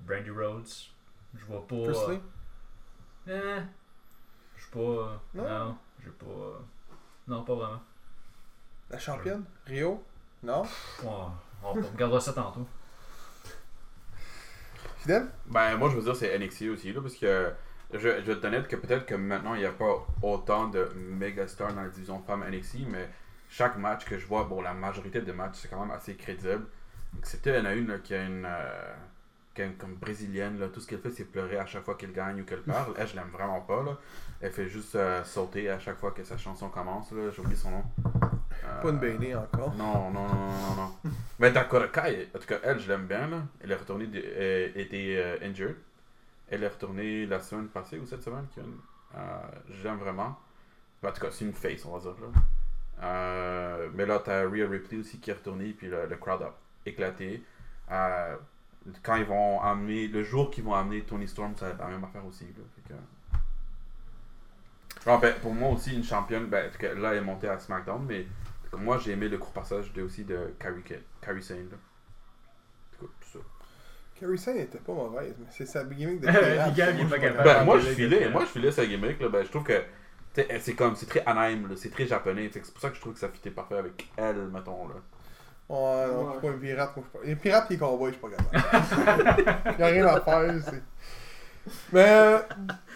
[0.00, 0.90] Brandy Rhodes.
[1.34, 1.76] Je vois pas.
[1.84, 2.20] Presley?
[3.28, 3.62] euh, eh,
[4.56, 4.78] je suis pas.
[4.80, 5.48] euh, Non?
[5.48, 6.26] non, j'ai pas.
[6.26, 6.58] euh,
[7.28, 7.80] non, pas vraiment.
[8.90, 9.44] La championne?
[9.66, 10.02] Rio?
[10.42, 10.62] Non?
[10.62, 11.08] Ouais,
[11.62, 12.66] on regardera ça tantôt.
[14.98, 15.28] Fidèle?
[15.46, 17.52] Ben, moi, je veux dire, c'est NXT aussi, là, parce que
[17.92, 20.90] je, je vais te donner que peut-être que maintenant, il n'y a pas autant de
[20.96, 23.08] méga stars dans la division femme NXT, mais
[23.50, 26.64] chaque match que je vois, bon, la majorité des matchs, c'est quand même assez crédible.
[27.18, 28.46] Excepté, il y en a une là, qui a une.
[28.46, 28.94] euh,
[29.52, 31.96] qui a une- comme brésilienne, là, tout ce qu'elle fait, c'est pleurer à chaque fois
[31.96, 32.94] qu'elle gagne ou qu'elle parle.
[32.96, 33.98] Elle, je l'aime vraiment pas, là.
[34.40, 37.30] Elle fait juste euh, sauter à chaque fois que sa chanson commence, là.
[37.32, 37.84] J'oublie son nom.
[38.64, 39.74] Euh, Pas une Bailey encore.
[39.74, 40.96] non, non, non, non, non, non.
[41.40, 43.38] Mais Dakota Kai, en tout cas, elle, je l'aime bien, là.
[43.60, 45.74] Elle est retournée, de, euh, était injured.
[46.48, 48.46] Elle est retournée la semaine passée ou cette semaine.
[49.16, 49.18] Euh,
[49.82, 50.38] J'aime vraiment.
[51.04, 52.28] En tout cas, c'est une face, on va dire, là.
[53.02, 56.54] Euh, mais là, t'as Rhea Ripley aussi qui est retournée, puis le, le crowd a
[56.84, 57.42] éclaté.
[57.90, 58.36] Euh,
[59.02, 61.88] quand ils vont amener, le jour qu'ils vont amener Tony Storm, ça va être la
[61.88, 62.62] même affaire aussi, là.
[62.76, 63.00] Fait que-
[65.08, 68.26] Alors, ben, pour moi aussi, une championne, ben, là, elle est montée à SmackDown, mais
[68.76, 70.82] moi, j'ai aimé le court passage de, aussi de Carrie,
[71.22, 71.68] Carrie Sane.
[71.70, 71.76] Là.
[72.98, 73.38] Tout ça.
[74.20, 76.44] Carrie Sane était pas mauvaise, mais c'est sa gimmick de pirate.
[76.44, 77.44] Moi, il est je pas suis capable.
[77.44, 79.20] Ben, moi, Ah, je filais, moi, je filais sa gimmick.
[79.20, 79.84] Là, ben, je trouve que tu
[80.34, 82.50] c'est comme, c'est très Anaheim, là, c'est très japonais.
[82.52, 84.88] C'est pour ça que je trouve que ça fitait parfait avec elle, mettons.
[84.88, 84.94] Là.
[85.68, 86.96] Ouais, non, je suis pas un pirate.
[86.96, 87.26] Moi, je suis pas...
[87.28, 89.76] Les pirates et les cowboys, je suis pas capable.
[89.80, 90.54] Y'a rien à faire.
[90.64, 90.82] c'est-
[91.92, 92.38] Mais euh,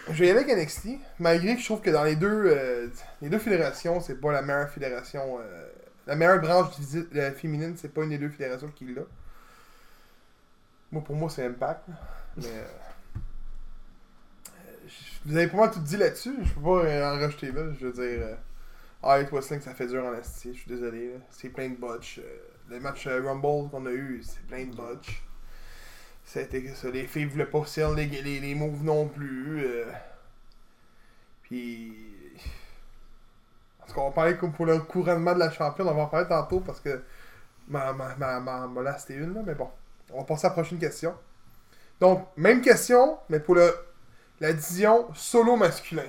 [0.09, 0.87] je vais y aller avec NXT,
[1.19, 2.87] malgré que je trouve que dans les deux, euh,
[3.21, 5.39] les deux fédérations, c'est pas la meilleure fédération.
[5.39, 5.67] euh,
[6.07, 6.73] la meilleure branche
[7.15, 9.01] euh, féminine, c'est pas une des deux fédérations qui l'a.
[10.91, 11.81] Moi, pour moi, c'est Impact.
[12.37, 12.43] Mais.
[15.25, 16.35] Vous avez pas mal tout dit là-dessus.
[16.43, 17.63] Je peux pas euh, en rajouter là.
[17.79, 18.25] Je veux dire.
[18.27, 18.35] Euh,
[19.03, 20.53] Alright Wrestling, ça fait dur en esti.
[20.53, 21.13] Je suis désolé.
[21.13, 21.19] là.
[21.31, 22.19] C'est plein de botch.
[22.19, 22.23] euh,
[22.69, 25.21] le match Rumble qu'on a eu, c'est plein de botch.
[26.23, 26.89] C'était que ça.
[26.89, 29.65] Les filles voulaient pas sell les, les, les moves non plus.
[31.43, 31.93] Puis.
[33.79, 36.27] Parce qu'on va parler comme pour le couronnement de la championne, on va en parler
[36.27, 37.03] tantôt parce que
[37.67, 39.69] ma, ma, ma, ma, ma là, c'était une, là, mais bon.
[40.11, 41.13] On va passer à la prochaine question.
[41.99, 43.71] Donc, même question, mais pour le,
[44.39, 46.07] la division solo masculin.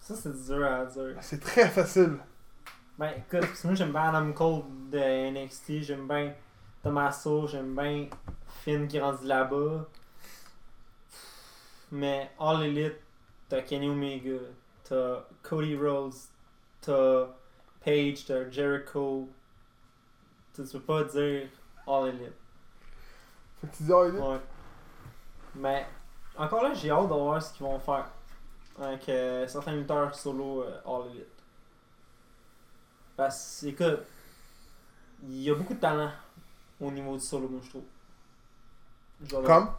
[0.00, 1.16] Ça, c'est dur à dire.
[1.20, 2.18] C'est très facile.
[2.98, 6.32] Ben, écoute, parce que moi, j'aime bien Adam Cole de NXT, j'aime bien
[6.82, 8.06] Tommaso, j'aime bien
[8.62, 9.86] Finn qui est rendu là-bas.
[11.92, 12.96] Mais All Elite,
[13.48, 14.38] t'as Kenny Omega,
[14.84, 16.14] t'as Cody Rhodes,
[16.80, 17.26] t'as
[17.84, 19.28] Paige, t'as Jericho.
[20.54, 21.48] Tu peux pas dire
[21.86, 22.32] All Elite.
[23.60, 24.40] Fait que tu dis, il est- Ouais.
[25.56, 25.86] Mais
[26.36, 28.06] encore là, j'ai hâte de voir ce qu'ils vont faire
[28.80, 31.26] avec euh, certains lutteurs solo euh, All Elite.
[33.16, 34.06] Parce que, écoute,
[35.28, 36.10] il y a beaucoup de talent
[36.80, 37.82] au niveau du solo, moi je trouve.
[39.24, 39.70] Je Comme?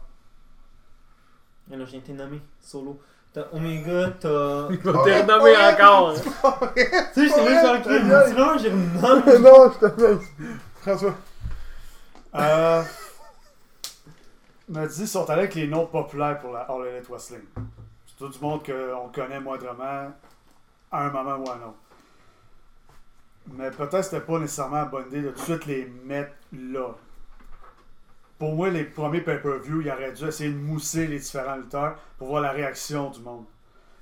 [1.68, 3.00] Il y en a, j'ai été nommé solo.
[3.32, 4.68] T'as Omega, t'as.
[4.70, 6.14] Il va te renommer encore.
[6.74, 9.38] tu sais, j'étais même sur le cul, j'ai renommé.
[9.38, 10.24] non, je te
[10.80, 11.14] François.
[12.34, 12.82] Euh.
[14.68, 17.40] Me dit, ils sont allés avec les noms populaires pour la All Elite Wrestling.
[18.06, 20.12] C'est tout du monde qu'on connaît moindrement
[20.92, 21.78] à un moment ou à un autre.
[23.50, 26.88] Mais peut-être c'était pas nécessairement la bonne idée de tout de suite les mettre là.
[28.38, 32.28] Pour moi, les premiers pay-per-view, ils auraient dû essayer de mousser les différents lutteurs pour
[32.28, 33.46] voir la réaction du monde.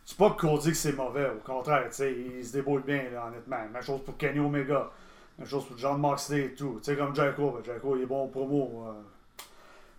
[0.05, 3.05] C'est pas que Cody que c'est mauvais, au contraire, tu sais, il se débrouille bien,
[3.13, 3.69] là, honnêtement.
[3.73, 4.91] Même chose pour Kenny Omega.
[5.39, 6.79] Même chose pour John Moxley et tout.
[6.83, 7.61] Tu sais, comme Jericho,
[7.97, 8.85] il est bon au promo.
[8.89, 8.93] euh.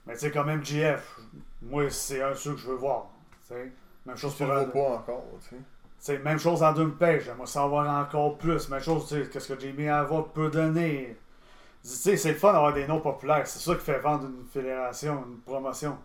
[0.08, 1.20] Mais tu sais, comme MGF,
[1.62, 3.08] moi, c'est un de ceux que je veux voir.
[4.06, 5.56] Même chose Tu pour le vois pas encore, tu
[6.00, 6.18] sais.
[6.20, 8.70] même chose en Doom Page, j'aimerais savoir encore plus.
[8.70, 11.18] Même chose, tu sais, qu'est-ce que Jamie Havoc peut donner.
[11.84, 13.46] Tu sais, c'est le fun d'avoir des noms populaires.
[13.48, 15.98] C'est ça qui fait vendre une fédération, une promotion.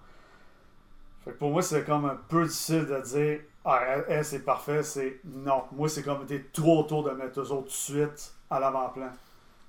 [1.25, 4.83] Fait que pour moi, c'est comme un peu difficile de dire Ah, elle, c'est parfait.
[4.83, 5.65] C'est non.
[5.73, 9.11] Moi, c'est comme été trop tôt de mettre eux autres tout de suite à l'avant-plan.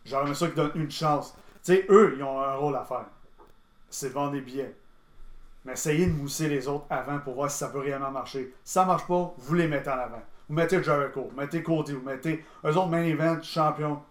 [0.06, 1.36] J'aurais aimé ça qu'ils donnent une chance.
[1.64, 3.06] Tu sais, eux, ils ont un rôle à faire.
[3.94, 4.76] C'est vendre des billets.
[5.66, 8.52] Mais essayez de mousser les autres avant pour voir si ça peut réellement marcher.
[8.64, 10.22] Si ça marche pas, vous les mettez en avant.
[10.50, 14.02] Vous mettez Jericho, vous mettez Cody, vous mettez eux autres main event, champion.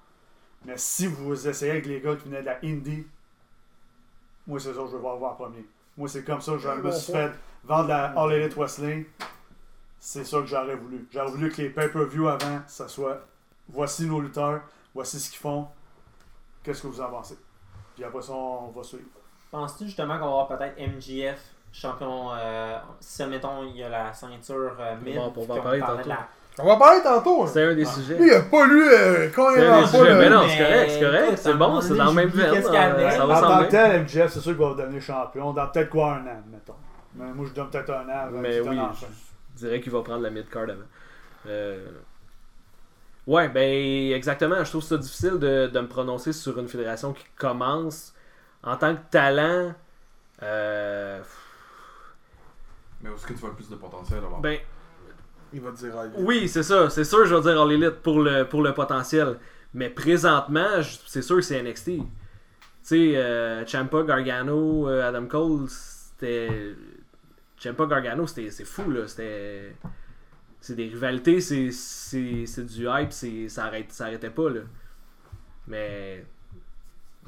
[0.64, 3.08] Mais si vous essayez avec les gars qui venaient de la Indie,
[4.46, 5.66] moi c'est ça que je veux voir voir en premier.
[5.96, 7.32] Moi c'est comme ça que je me bon suis fait
[7.64, 9.04] vendre la All Elite Wrestling.
[9.98, 11.08] C'est ça que j'aurais voulu.
[11.10, 13.20] J'aurais voulu que les pay-per-view avant, ça soit
[13.68, 14.62] voici nos lutteurs,
[14.94, 15.66] voici ce qu'ils font,
[16.62, 17.36] qu'est-ce que vous en pensez?
[17.96, 19.21] Puis après ça, on va suivre.
[19.52, 21.38] Penses-tu justement qu'on va avoir peut-être MGF
[21.72, 25.78] champion euh, si mettons il y a la ceinture euh, mid On va- on parler
[25.80, 26.08] tantôt.
[26.08, 27.44] la- On va parler tantôt.
[27.44, 27.46] hein.
[27.46, 27.90] C'est un des Ah.
[27.90, 28.18] sujets.
[28.18, 30.04] Lui, il a pas lu euh, quand il C'est a un des pas sujets.
[30.14, 31.38] le- Mais non, c'est correct, c'est correct.
[31.38, 32.50] C'est bon, c'est dans le même veine.
[32.52, 33.04] qu'est-ce qu'il y avait.
[33.04, 33.68] euh, Ça va que bien.
[33.68, 36.74] tel, MJF, c'est sûr qu'il va devenir champion dans peut-être quoi un an, mettons.
[37.14, 39.06] Mais moi, je donne peut-être un an Mais oui, enfin.
[39.54, 40.74] je dirais qu'il va prendre la mid-card avant.
[41.46, 41.86] Euh,
[43.26, 44.64] Ouais, ben exactement.
[44.64, 48.12] Je trouve ça difficile de, de me prononcer sur une fédération qui commence
[48.62, 49.74] en tant que talent.
[50.42, 51.22] euh,
[53.02, 54.40] Mais où est-ce que tu vois le plus de potentiel alors?
[54.40, 54.58] Ben
[55.52, 56.88] Il va te dire ah, oui, c'est ça.
[56.90, 59.38] C'est sûr, je vais dire All Elite pour le, pour le potentiel.
[59.74, 61.84] Mais présentement, je- c'est sûr que c'est NXT.
[61.86, 62.02] Tu
[62.82, 66.74] sais, euh, Champa, Gargano, euh, Adam Cole, c'était.
[67.58, 69.06] Champa, Gargano, c'était c'est fou, là.
[69.08, 69.74] C'était.
[70.60, 74.60] C'est des rivalités, c'est c'est- c'est du hype, c'est- ça, arrête, ça arrêtait pas, là.
[75.66, 76.24] Mais.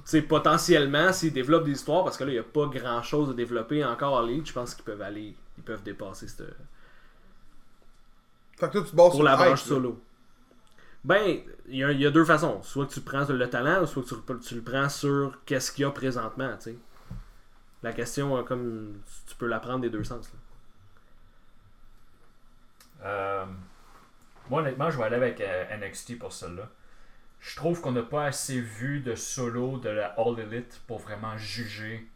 [0.04, 3.30] Sais, potentiellement, s'ils développent des histoires, parce que là, il n'y a pas grand chose
[3.30, 5.34] à développer encore à Elite, je pense qu'ils peuvent aller.
[5.58, 6.42] Ils peuvent dépasser cette
[8.58, 9.80] Fait que toi, tu te bases pour sur la le branche hype, là.
[9.80, 10.02] solo.
[11.04, 12.62] Ben, il y, a- il y a deux façons.
[12.62, 15.70] Soit que tu prends le talent, ou soit que tu, tu le prends sur qu'est-ce
[15.72, 16.78] qu'il y a présentement, tu sais.
[17.84, 20.32] La question, euh, comme tu peux la prendre des deux sens.
[20.32, 20.38] là.
[23.04, 23.44] Euh,
[24.50, 26.68] moi, honnêtement, je vais aller avec euh, NXT pour celle-là.
[27.46, 31.36] Je trouve qu'on n'a pas assez vu de solo de la All Elite pour vraiment
[31.36, 32.06] juger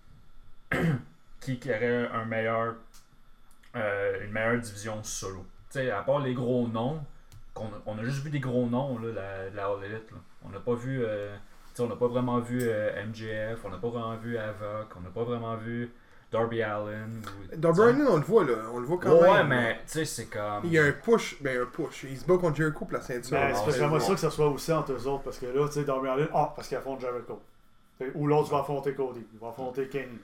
[1.41, 2.77] qui aurait un meilleur,
[3.77, 5.45] euh, une meilleure division solo.
[5.69, 7.03] Sais, à part les gros noms,
[7.57, 10.11] a- on a juste vu des gros noms, là, la, All Elite.
[10.45, 11.05] On n'a pas vu.
[11.05, 11.37] euh,
[11.79, 15.11] on n'a pas vraiment vu euh, MJF, on n'a pas vraiment vu Avoc, on n'a
[15.11, 15.93] pas vraiment vu
[16.31, 17.23] Darby Allen.
[17.25, 17.57] ou- sais.
[17.57, 18.55] Brandon, on le voit, là.
[18.73, 19.49] On le voit quand Ouais, même.
[19.49, 20.61] mais tu sais, c'est comme.
[20.65, 21.41] Il y a un push.
[21.41, 22.05] Ben, un push.
[22.05, 23.31] Il se bat contre Jericho pour la ceinture.
[23.31, 23.99] Ben, c'est bon.
[24.01, 26.29] ça que ça soit aussi entre eux autres, parce que là, tu sais, Darby Allin,
[26.35, 27.41] ah, parce qu'il affronte Jericho.
[28.15, 30.19] Ou l'autre va affronter Cody, il va affronter Kenny.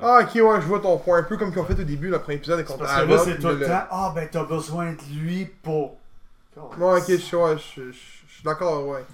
[0.00, 1.18] Ah, ok, ouais, je vois ton point.
[1.18, 3.18] Un peu comme qu'ils ont fait au début, le premier épisode, contre parce que là,
[3.18, 5.96] c'est tout le temps, ah, ben t'as besoin de lui pour.
[6.56, 7.56] Ouais, ok, je suis ouais,
[8.44, 9.04] d'accord, ouais.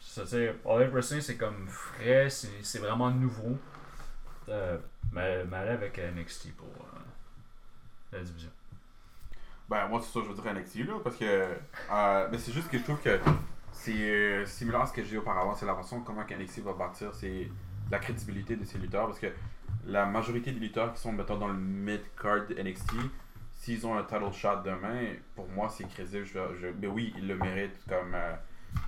[0.00, 3.56] Ça, tu sais, All c'est comme frais, c'est c'est vraiment nouveau.
[4.48, 4.78] Euh,
[5.12, 6.98] mais, mais aller avec NXT pour euh,
[8.12, 8.50] la division.
[9.68, 11.24] Ben, moi, c'est ça, je veux dire NXT, là, parce que.
[11.24, 13.18] euh, mais c'est juste que je trouve que
[13.72, 15.54] c'est similaire à ce que j'ai dit auparavant.
[15.54, 17.50] C'est la façon comment NXT va bâtir c'est
[17.90, 19.06] la crédibilité de ses lutteurs.
[19.06, 19.32] Parce que
[19.86, 22.92] la majorité des lutteurs qui sont, mettons, dans le mid-card NXT,
[23.52, 26.24] s'ils ont un title shot demain, pour moi, c'est crédible.
[26.26, 27.78] Je, mais oui, ils le méritent.
[27.88, 28.14] Comme,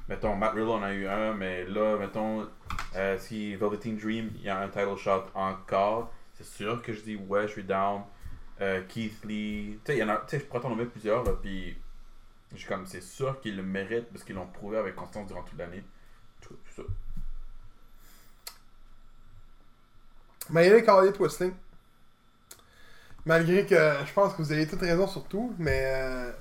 [0.08, 2.46] mettons, Matt Riddle en a eu un, mais là, mettons,
[2.94, 7.00] euh, si Velveteen Dream, il y a un title shot encore, c'est sûr que je
[7.00, 8.02] dis, ouais, je suis down.
[8.60, 11.76] Euh, Keith Lee, tu sais, je pourrais t'en nommer plusieurs, là, puis
[12.52, 15.42] je suis comme, c'est sûr qu'ils le méritent parce qu'ils l'ont prouvé avec constance durant
[15.42, 15.84] toute l'année.
[16.40, 16.82] Tout, ça.
[20.50, 21.52] Mais il y a Carly Wrestling.
[23.24, 23.74] Malgré que
[24.06, 26.32] je pense que vous avez toute raison sur tout, mais euh,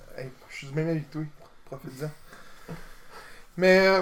[0.50, 1.24] je suis même avec toi.
[1.66, 2.12] Profite-en.
[3.58, 4.02] Mais euh,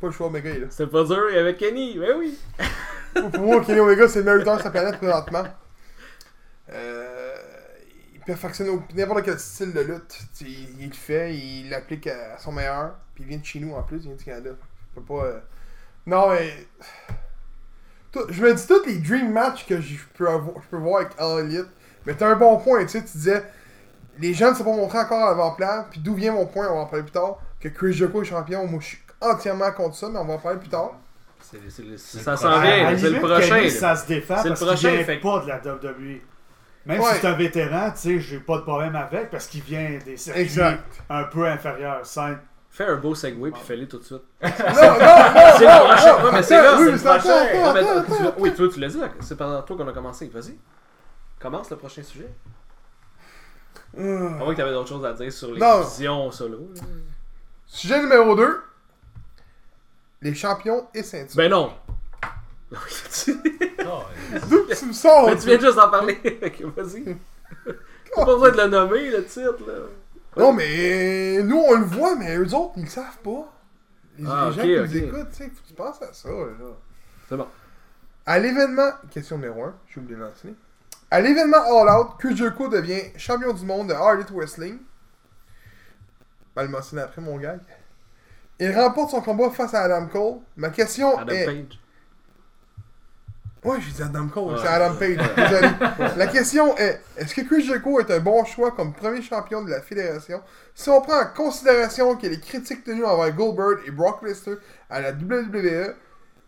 [0.00, 0.66] pas le choix, Omega est là.
[0.70, 2.38] C'était pas dur, il y avait Kenny, ben oui.
[3.32, 5.44] Pour moi, Kenny Omega, c'est le meilleur lutteur de sa planète présentement.
[6.72, 7.34] Euh,
[8.14, 10.18] il perfectionne au- n'importe quel style de lutte.
[10.40, 12.94] Il, il le fait, il l'applique à son meilleur.
[13.14, 14.50] Puis il vient de chez nous en plus, il vient du Canada.
[14.94, 15.24] Je peux pas.
[15.24, 15.40] euh,
[16.06, 16.52] Non, mais.
[18.12, 21.00] Tout- Je me dis tous les dream matchs que je peux, avoir, je peux voir
[21.02, 21.66] avec All Elite.
[22.06, 23.04] Mais t'as un bon point, tu sais.
[23.04, 23.42] Tu disais,
[24.18, 25.86] les gens ne sont pas montrés encore à l'avant-plan.
[25.90, 27.38] Puis d'où vient mon point, on va en parler plus tard.
[27.60, 28.66] Que Chris Jericho est champion.
[28.66, 30.92] Moi, je suis entièrement contre ça, mais on va en parler plus tard.
[31.40, 33.68] C'est- c'est- le ça s'en vient, c'est le prochain.
[33.70, 36.20] Ça se défend C'est le parce prochain, qu'il fait pas de la WWE.
[36.86, 37.12] Même Ouais.
[37.14, 40.16] si c'est un vétéran, tu sais, j'ai pas de problème avec parce qu'il vient des
[40.16, 40.82] circuits Exact.
[41.10, 42.04] un peu inférieurs.
[42.06, 42.40] Simple.
[42.70, 44.22] Fais un beau segway puis fais-le tout de suite.
[44.42, 44.56] Non, non, non,
[45.58, 46.22] C'est le prochain.
[46.22, 47.16] non, mais c'est là, oui, c'est le prochain.
[47.18, 48.34] attends, attends, tu- attends.
[48.38, 50.28] Oui, toi, tu l'as dit, là, c'est pendant toi qu'on a commencé.
[50.32, 50.56] Vas-y.
[51.40, 52.28] Commence le prochain sujet.
[53.96, 54.36] À Hum.
[54.38, 56.70] moins que t'avais d'autres choses à dire sur les visions solo.
[57.66, 58.62] Sujet numéro 2.
[60.22, 61.36] Les champions et ceintures.
[61.36, 61.72] Ben non.
[62.70, 66.18] D'où tu me sors Mais tu viens juste d'en parler.
[66.44, 67.04] Ok, Vas-y.
[68.14, 69.74] T'as pas besoin de le nommer, le titre, là.
[70.36, 73.52] Non, mais nous, on le voit, mais eux autres, ils le savent pas.
[74.18, 76.12] Les, Ah, les gens ok, qui nous écoutent, tu sais, faut que tu penses à
[76.12, 76.28] ça.
[76.28, 76.46] Là.
[77.28, 77.46] C'est bon.
[78.26, 80.54] À l'événement, question numéro 1, j'ai oublié de l'enseigner.
[81.10, 84.78] À l'événement All Out, Chris Jericho devient champion du monde de Harley Wrestling.
[86.54, 87.60] Mal mentionné après mon gag.
[88.60, 90.34] Il remporte son combat face à Adam Cole.
[90.56, 91.46] Ma question Adam est.
[91.46, 91.78] Page.
[93.62, 94.58] Ouais, j'ai dit Adam Cole, Ouais.
[94.62, 95.16] c'est Adam Page.
[95.36, 95.68] Désolé.
[96.16, 99.70] La question est est-ce que Chris Jericho est un bon choix comme premier champion de
[99.70, 100.42] la fédération?
[100.74, 104.56] Si on prend en considération que les critiques tenues envers Goldberg et Brock Lesnar
[104.88, 105.94] à la WWE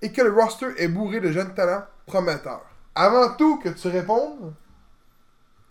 [0.00, 4.54] et que le roster est bourré de jeunes talents prometteurs Avant tout que tu répondes,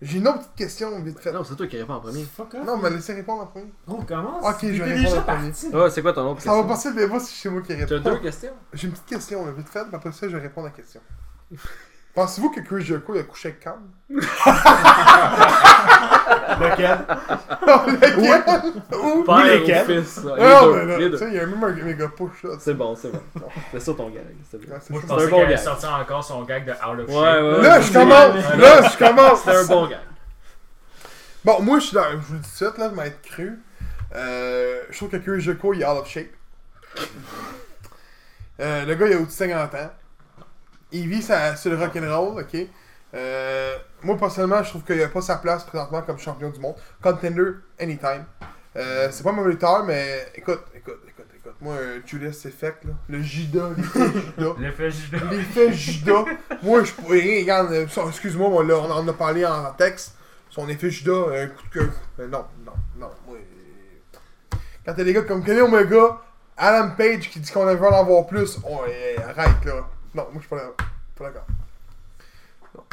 [0.01, 1.31] j'ai une autre petite question vite fait.
[1.31, 2.23] Non, c'est toi qui réponds en premier.
[2.23, 2.65] Fuck off.
[2.65, 3.71] Non, mais laissez répondre en premier.
[3.87, 4.43] Gros, commence.
[4.43, 5.83] Ok, je vais répondre déjà en premier.
[5.83, 6.67] Ouais, c'est quoi ton autre Ça va question?
[6.69, 8.09] passer le débat si c'est moi qui T'as réponds.
[8.09, 8.51] deux questions?
[8.73, 11.01] J'ai une petite question, là, vite fait, puis après ça, je réponds à la question.
[12.13, 13.79] Pensez-vous que Chris Jericho il a couché avec Cam?
[16.59, 16.97] Lequel?
[17.87, 18.81] Lequel?
[18.99, 19.83] Ou Père lesquels?
[19.99, 20.17] ou fils?
[20.23, 20.75] Non, Les mais deux.
[20.75, 21.17] Les là, tu deux.
[21.17, 22.51] sais, il y a même un méga push là.
[22.59, 23.21] C'est bon, c'est bon.
[23.71, 24.23] C'est ça ton gag.
[24.49, 24.73] c'est bon.
[24.73, 25.13] Ouais, c'est Moi, je ça.
[25.15, 25.63] pensais un bon qu'elle allait gag.
[25.63, 27.43] sortir encore son gag de Out of Ouais, Shape.
[27.43, 27.61] ouais.
[27.61, 28.57] Là, je commence!
[28.57, 29.39] Là, je commence!
[29.39, 29.99] C'était un bon gag.
[31.45, 32.11] Bon, moi, je suis dans.
[32.11, 33.59] Je vous le dis tout de suite, là, de m'être cru.
[34.15, 36.27] Euh, je trouve que Chris Jericho, il est out of shape.
[38.59, 39.91] Euh, le gars, il a au-dessus de 50 ans.
[40.91, 42.67] Il vit sa, sur le rock'n'roll, ok?
[43.13, 46.75] Euh, moi, personnellement, je trouve qu'il a pas sa place présentement comme champion du monde.
[47.01, 48.25] Contender, anytime.
[48.75, 51.55] Euh, c'est pas mauvais lutteur, mais écoute, écoute, écoute, écoute.
[51.59, 51.75] Moi,
[52.05, 53.71] Judas Effect, là, le Judas,
[54.57, 55.19] l'effet Judas.
[55.31, 56.25] L'effet Judas.
[56.63, 57.41] Moi, je pourrais.
[57.41, 60.15] Regarde, euh, excuse-moi, on, on en a parlé en texte.
[60.49, 61.91] Son effet Judas, un coup de queue.
[62.19, 63.09] Euh, non, non, non.
[63.27, 63.37] Moi,
[64.85, 66.21] quand t'as des gars comme Kenny Omega,
[66.57, 69.87] Adam Page qui dit qu'on veut en avoir plus, oh, eh, arrête là.
[70.13, 70.57] Non, moi, je suis pas
[71.19, 71.45] d'accord.
[72.75, 72.83] Non.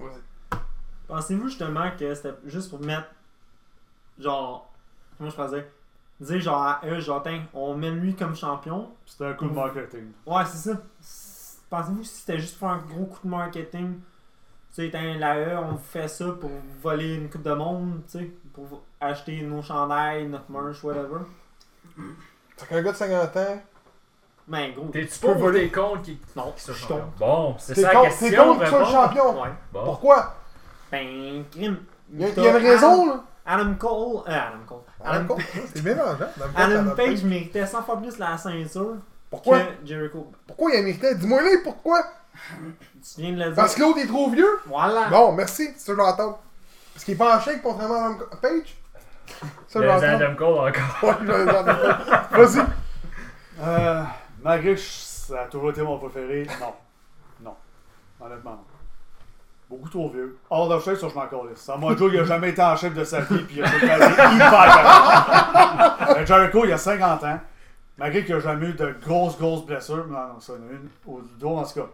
[0.00, 0.58] Vas-y.
[1.06, 3.08] Pensez-vous justement que c'était juste pour mettre.
[4.18, 4.72] Genre.
[5.18, 5.70] Comment je faisais
[6.20, 6.40] Dire?
[6.40, 8.90] Genre à eux, genre, Tiens, on met lui comme champion.
[9.06, 10.12] C'était un coup de marketing.
[10.26, 10.80] Ouais, c'est ça.
[11.70, 14.00] Pensez-vous que c'était juste pour un gros coup de marketing?
[14.74, 17.52] Tu sais, Tiens, la E, on vous fait ça pour vous voler une coupe de
[17.52, 21.20] monde, tu sais, pour acheter nos chandails, notre merch, whatever.
[22.56, 23.62] Fait qu'un gars de 50 ans,
[24.48, 25.70] Mais gros, T'es-tu pas pour voler.
[25.70, 26.18] comptes qui.
[26.36, 26.96] non, qui soit je champion?
[26.98, 27.10] tombe.
[27.18, 28.28] Bon, c'est ça la contre- question.
[28.30, 28.90] t'es contre qu'il soit réponds.
[28.92, 29.42] champion.
[29.42, 29.84] Ouais, bon.
[29.84, 30.34] pourquoi?
[30.90, 31.76] Ben, crime.
[32.12, 33.24] Il y a, une raison là.
[33.46, 34.78] Adam Cole, euh, Adam Cole.
[35.04, 35.42] Adam Cole,
[35.74, 36.12] c'est mélangeant.
[36.14, 38.96] Adam Cole, Adam Adam Page méritait 100 fois plus la ceinture
[39.30, 39.60] Pourquoi?
[39.60, 40.30] que Jericho.
[40.46, 42.02] Pourquoi il a mérité Dis-moi les pourquoi
[43.14, 43.54] Tu viens de le dire.
[43.54, 45.08] Parce que l'autre est trop vieux Voilà.
[45.08, 46.22] Bon, merci, c'est ça que.
[46.94, 48.76] Parce qu'il est pas en chèque contrairement à Adam Page
[49.68, 50.02] Ça, je l'entends.
[50.02, 51.02] Adam Cole encore.
[51.02, 52.32] Ouais, je l'entends.
[52.32, 52.66] Vas-y.
[53.60, 54.02] Euh,
[54.42, 56.74] malgré que ça a toujours été mon préféré, non.
[57.42, 57.54] Non.
[58.20, 58.64] Honnêtement, non.
[59.70, 60.36] Beaucoup trop vieux.
[60.50, 61.70] Hors de chef, ça, je m'en calisse.
[61.96, 63.98] Joe, il a jamais été en chef de sa vie, puis il a fait hyper
[66.26, 67.40] Jericho, il a 50 ans.
[67.96, 70.06] Malgré qu'il n'a jamais eu de grosses, grosses blessures.
[70.08, 71.86] Non, non, ça, en a une au dos, en tout cas.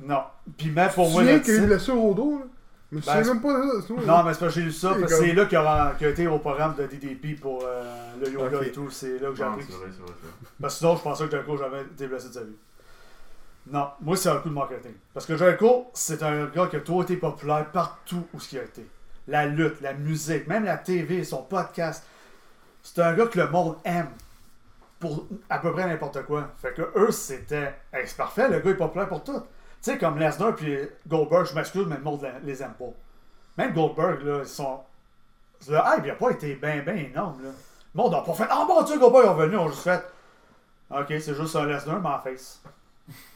[0.00, 0.24] Non.
[0.56, 2.44] Puis même pour Tu moi, qu'il y a eu une blessure au dos, là?
[2.92, 3.48] Mais je Ben, sais c'est- même pas
[3.80, 3.94] ça.
[4.06, 5.94] Non, mais c'est parce que j'ai lu ça, C'est parce que c'est là qu'il a,
[5.96, 8.66] qu'il a été au programme de DDP pour euh, le yoga Ok.
[8.66, 8.90] et tout.
[8.90, 9.64] C'est là que j'ai Non, appris.
[9.66, 10.50] c'est vrai, c'est vrai, c'est vrai.
[10.60, 12.56] Parce que sinon, je pensais que Jericho jamais été blessé de sa vie.
[13.68, 14.92] Non, moi, c'est un coup de marketing.
[15.14, 18.58] Parce que Jericho, c'est un gars qui a toujours été populaire partout où ce qu'il
[18.58, 18.86] a été.
[19.28, 22.04] La lutte, la musique, même la TV, son podcast.
[22.82, 24.08] C'est un gars que le monde aime.
[24.98, 26.50] Pour à peu près n'importe quoi.
[26.60, 27.74] Fait que eux, c'était.
[27.92, 29.42] Hey, c'est parfait, le gars est populaire pour tout.
[29.82, 32.92] Tu sais, comme Lesnar puis Goldberg, je m'excuse, mais le monde les aime pas.
[33.58, 34.80] Même Goldberg, là, ils sont.
[35.68, 37.50] Le hype, il a pas été bien, bien énorme, là.
[37.94, 38.46] Le monde n'a pas fait.
[38.48, 40.04] Ah, bon Dieu, Goldberg est revenu, on a juste fait.
[40.90, 42.62] Ok, c'est juste un Lesnar, mais en face.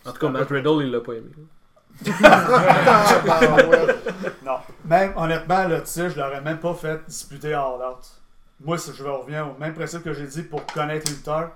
[0.05, 1.31] En tout cas, Matt Riddle, il l'a pas aimé.
[4.45, 4.59] Non.
[4.85, 8.07] Même, honnêtement, le titre, je l'aurais même pas fait disputer à All Out.
[8.61, 11.51] Moi, si je vais revenir au même principe que j'ai dit pour connaître les lutteurs.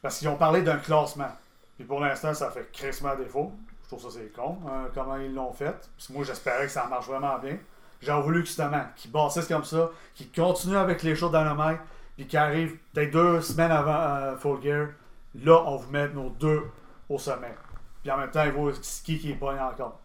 [0.00, 1.30] Parce qu'ils ont parlé d'un classement.
[1.76, 3.52] Puis pour l'instant, ça fait crissement défaut.
[3.90, 5.74] Je trouve ça c'est con, hein, comment ils l'ont fait.
[5.96, 7.56] Puis moi, j'espérais que ça marche vraiment bien.
[8.02, 11.80] J'aurais voulu que justement, qu'ils bâtissent comme ça, qu'ils continuent avec les shows Dynamite,
[12.14, 14.88] puis qu'ils arrivent peut-être deux semaines avant euh, Full Gear.
[15.42, 16.64] Là, on vous met nos deux
[17.08, 17.54] au sommet.
[18.02, 19.98] Puis en même temps, il vaut qui qui est pas encore.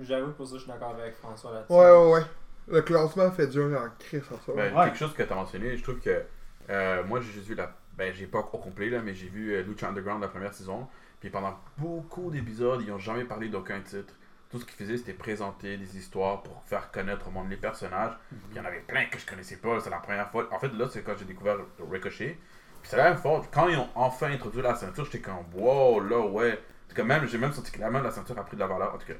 [0.00, 1.72] J'avoue, pour ça, je suis d'accord avec François là-dessus.
[1.72, 2.22] Ouais, ouais, ouais.
[2.68, 4.52] Le classement fait dur en crise en ça.
[4.56, 4.84] Ben, Ouais.
[4.86, 6.22] Quelque chose que tu as mentionné, je trouve que
[6.70, 7.70] euh, moi j'ai juste vu la.
[7.96, 10.88] Ben, j'ai pas au complet, là, mais j'ai vu euh, Lucha Underground la première saison.
[11.22, 14.12] Puis pendant beaucoup d'épisodes, ils n'ont jamais parlé d'aucun titre.
[14.50, 18.14] Tout ce qu'ils faisaient, c'était présenter des histoires pour faire connaître au monde les personnages.
[18.28, 20.48] Puis il y en avait plein que je connaissais pas, c'est la première fois.
[20.52, 21.58] En fait, là, c'est quand j'ai découvert
[21.88, 22.36] Ricochet.
[22.80, 26.00] Puis c'est la même fois, quand ils ont enfin introduit la ceinture, j'étais comme wow,
[26.00, 26.54] là, ouais.
[26.54, 28.60] En tout cas, même, j'ai même senti que la main, la ceinture a pris de
[28.60, 28.92] la valeur.
[28.92, 29.14] En tout cas,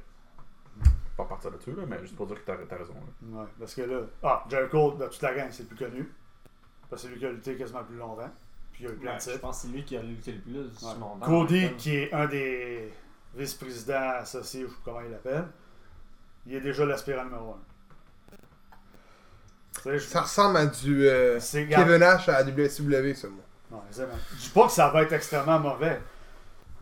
[1.17, 2.95] pas partir là-dessus, là, mais juste pour dire que t'as as raison.
[2.95, 3.43] là.
[3.43, 6.13] Ouais, parce que là, ah, Jericho, de toute la c'est le plus connu.
[6.91, 8.31] Parce que c'est lui qui a lutté quasiment plus longtemps.
[8.73, 10.03] Puis il y a eu plein Ouais, de je pense que c'est lui qui a
[10.03, 10.67] lutté le plus Ouais.
[10.79, 12.93] sur mon Cody, qui est un des
[13.35, 15.45] vice-présidents associés, ou je sais pas comment il l'appelle,
[16.47, 17.57] il est déjà l'aspirant numéro 1.
[19.75, 23.43] Tu sais, je- Ça ressemble à du euh, Kevin Nash à la WCW, ça, moi.
[23.71, 24.19] Non, exactement.
[24.37, 26.01] Je dis pas que ça va être extrêmement mauvais.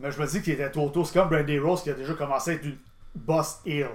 [0.01, 1.05] Mais je me dis qu'il était trop tôt.
[1.05, 2.79] C'est comme Brandy Rose qui a déjà commencé à être une
[3.15, 3.89] boss heel.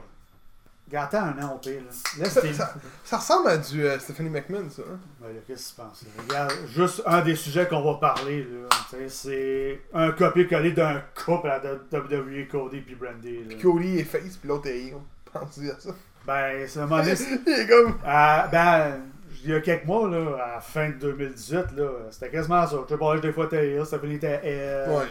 [0.87, 1.81] Gâtez un an au pire.
[2.19, 2.29] Là.
[2.29, 4.83] Tes- Ça, ça ressemble à du euh, Stephanie McMahon, ça.
[4.83, 5.25] hein?
[5.47, 6.03] Qu'est-ce que tu penses?
[6.03, 6.23] là?
[6.27, 11.01] Regarde, juste un des sujets qu'on va parler, là, tu sais, c'est un copier-coller d'un
[11.25, 13.39] couple à WWE, Cody puis Brandy.
[13.39, 13.45] là.
[13.49, 14.97] Puis Cody est face, puis l'autre est heel.
[15.33, 15.89] Pensez à ça.
[16.25, 17.15] Ben, c'est un moment donné,
[17.47, 17.97] Il est comme.
[18.05, 18.99] à- ben,
[19.43, 22.77] il y a quelques mois, là, à la fin de 2018, là, c'était quasiment ça.
[22.87, 25.05] Triple H, des fois, t'es heel, Stephanie était heel, Ouais.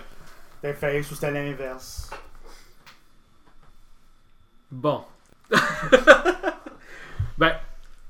[0.62, 2.10] t'es face ou c'était l'inverse.
[4.70, 5.04] Bon.
[7.38, 7.52] ben,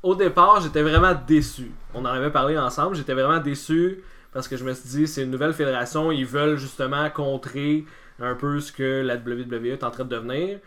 [0.02, 1.70] au départ, j'étais vraiment déçu.
[1.94, 2.96] On en avait parlé ensemble.
[2.96, 6.10] J'étais vraiment déçu parce que je me suis dit, c'est une nouvelle fédération.
[6.12, 7.84] Ils veulent justement contrer
[8.20, 10.58] un peu ce que la WWE est en train de devenir.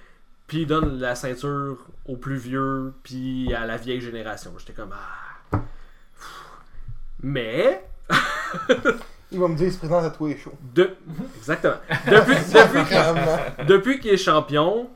[0.47, 4.53] Puis ils donnent la ceinture aux plus vieux, puis à la vieille génération.
[4.58, 5.60] J'étais comme, ah.
[7.21, 7.84] Mais,
[9.32, 10.53] Il va me dire, il se présente à tous les shows.
[10.73, 10.95] de...
[11.38, 11.75] exactement.
[13.67, 14.89] Depuis qu'il est champion,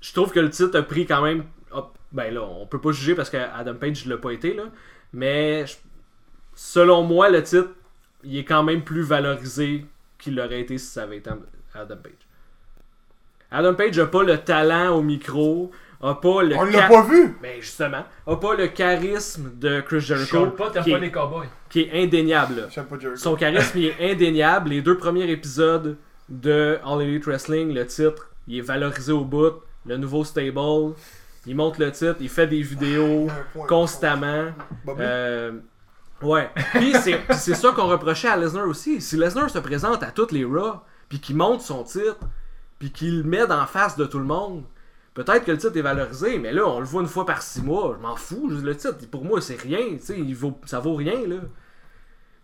[0.00, 1.44] je trouve que le titre a pris quand même.
[1.74, 4.64] ah, ben là, on peut pas juger parce que Adam Page l'a pas été, là.
[5.12, 5.76] Mais je-
[6.54, 7.70] selon moi, le titre,
[8.24, 9.86] il est quand même plus valorisé
[10.18, 11.30] qu'il l'aurait été si ça avait été
[11.74, 12.12] Adam Page.
[13.50, 15.70] Adam Page a pas le talent au micro,
[16.02, 17.36] a pas le On l'a pas vu!
[17.42, 21.48] Ben justement, a pas le charisme de Chris Jericho pas, qui, pas est, les cowboys.
[21.70, 22.56] qui est indéniable.
[22.56, 22.62] là.
[22.70, 23.18] J'aime pas Jericho.
[23.20, 24.70] Son charisme il est indéniable.
[24.70, 25.96] Les deux premiers épisodes
[26.28, 29.54] de All Elite Wrestling, le titre, il est valorisé au bout.
[29.86, 30.94] Le nouveau stable,
[31.46, 33.28] il monte le titre, il fait des vidéos
[33.68, 34.48] constamment.
[34.88, 35.52] Euh,
[36.22, 36.50] ouais.
[36.74, 39.00] Puis c'est ça qu'on reprochait à Lesnar aussi.
[39.00, 42.18] Si Lesnar se présente à toutes les Raw, puis qu'il monte son titre,
[42.78, 44.64] puis qu'il le met d'en face de tout le monde,
[45.14, 47.62] peut-être que le titre est valorisé, mais là, on le voit une fois par six
[47.62, 47.96] mois.
[47.98, 48.48] Je m'en fous.
[48.50, 49.96] Le titre, pour moi, c'est rien.
[49.96, 51.36] tu sais, Il vaut, ça vaut rien, là.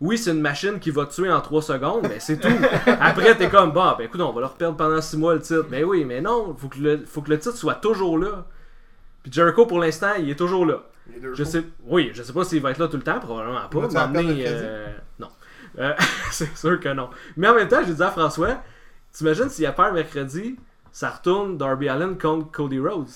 [0.01, 2.49] Oui, c'est une machine qui va te tuer en 3 secondes, mais c'est tout.
[2.99, 5.67] Après, t'es comme, bon, ben écoute, on va leur perdre pendant 6 mois le titre.
[5.69, 8.45] Mais oui, mais non, faut que le, faut que le titre soit toujours là.
[9.23, 10.83] Puis Jericho, pour l'instant, il est toujours là.
[11.33, 14.09] Je sais, oui, je sais pas s'il va être là tout le temps, probablement pas.
[14.15, 14.87] Euh,
[15.19, 15.29] non.
[15.79, 15.93] Euh,
[16.31, 17.09] c'est sûr que non.
[17.37, 18.61] Mais en même temps, j'ai dit à François,
[19.13, 20.57] t'imagines s'il y a peur mercredi,
[20.91, 23.09] ça retourne Darby Allen contre Cody Rhodes.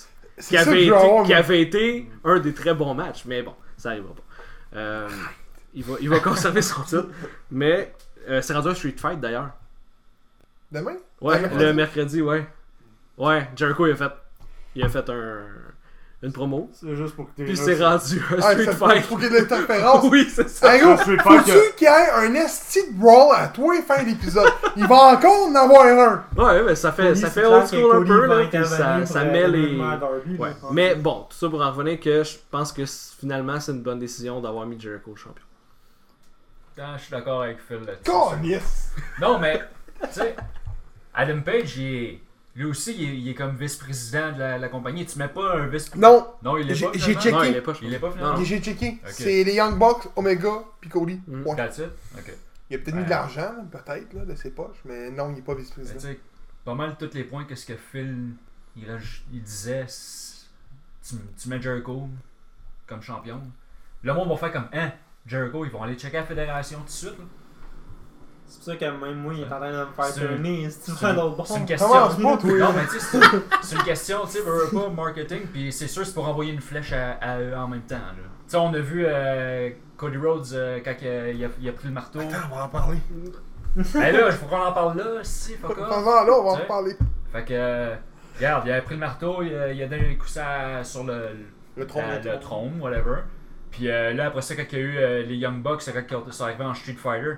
[0.47, 3.23] Qui avait, je été, qui avait été un des très bons matchs.
[3.25, 4.77] Mais bon, ça arrivera pas.
[4.77, 5.09] Euh,
[5.73, 7.07] il, va, il va conserver son titre.
[7.51, 7.93] Mais
[8.29, 9.49] euh, c'est rendu un Street Fight d'ailleurs.
[10.71, 10.97] Demain?
[11.21, 12.47] Ouais, Ah, le mercredi, ouais.
[13.17, 14.11] Ouais, Jericho, il a fait,
[14.75, 15.39] il a fait un,
[16.21, 16.69] une promo.
[16.73, 19.03] C'est juste pour que Puis c'est rendu un Ah, Street ça Fight.
[19.03, 20.05] faut qu'il y ait de l'interférence.
[20.11, 20.73] oui, c'est ça.
[20.75, 23.75] Hey, gros, Un Street Fight faut-tu qu'il y ait un esti de brawl à toi
[23.77, 24.47] et fin d'épisode?
[24.77, 26.23] Il va encore en avoir un.
[26.37, 29.23] Ouais, mais ça fait, Cody, ça fait old school un peu, là, puis ça, ça
[29.25, 29.77] met le les...
[30.37, 30.51] Ouais.
[30.71, 33.99] Mais bon, tout ça pour en revenir que je pense que finalement c'est une bonne
[33.99, 35.43] décision d'avoir mis Jericho champion.
[36.97, 38.61] Je suis d'accord avec Phil là-dessus.
[39.21, 39.61] Non, mais,
[40.03, 40.35] tu sais,
[41.13, 42.19] Adam Page, il est-
[42.55, 45.05] lui aussi, il est, il est comme vice-président de la, la compagnie.
[45.05, 46.11] Tu mets pas un vice-président.
[46.11, 46.91] Non, Non, il est J'ai- pas.
[46.93, 47.21] j'ai finalement?
[47.21, 47.35] checké.
[47.35, 48.37] Non, il est pas Il est pas Non, finalement.
[48.37, 48.43] non.
[48.43, 48.97] j'ai checké.
[49.05, 51.21] C'est les Young Bucks, Omega, puis Cody.
[51.27, 51.43] Mm.
[51.47, 51.55] Ouais.
[51.55, 51.89] That's it?
[52.17, 52.33] Ok.
[52.69, 53.09] Il a peut-être mis de Ouais.
[53.09, 55.99] l'argent, peut-être, là, de ses poches, mais non, il n'est pas Ben, tu vice-président.
[55.99, 56.19] sais,
[56.65, 58.33] pas mal tous les points que ce que Phil
[58.75, 60.45] il, raj- il disait, c'est-
[61.03, 62.07] tu, tu mets Jericho
[62.87, 63.41] comme champion.
[64.03, 64.91] Le monde va faire comme, hein,
[65.29, 67.17] Jericho, ils vont aller checker la fédération tout de suite.
[67.19, 67.25] là.
[68.47, 70.37] C'est pour ça que même moi, il est en train de me faire tourner.
[70.95, 71.03] C'est-
[71.59, 71.87] une question.
[72.57, 73.17] Non, mais tu sais,
[73.61, 74.39] c'est une question, tu sais,
[74.73, 77.81] pas, marketing, puis c'est sûr, c'est pour envoyer une flèche à, à eux en même
[77.83, 77.97] temps.
[78.17, 81.69] Tu sais, on a vu euh, Cody Rhodes euh, quand il a, il a- il
[81.69, 82.19] a pris le marteau.
[82.21, 82.97] Attends, on va en parler.
[83.75, 85.87] Ben là, il faut qu'on en parle là, si, fuck off.
[85.89, 86.97] Pendant là, on va en parler.
[87.31, 87.93] Fait que,
[88.37, 91.03] regarde, il a pris le marteau, il a, il a donné un coup ça sur
[91.03, 91.27] le,
[91.77, 93.17] Le tronc, la- le trône, whatever.
[93.71, 95.93] Puis euh, là, après ça, quand il y a eu euh, les Young Bucks, c'est
[96.07, 97.33] quand ils sont arrivés en Street Fighter.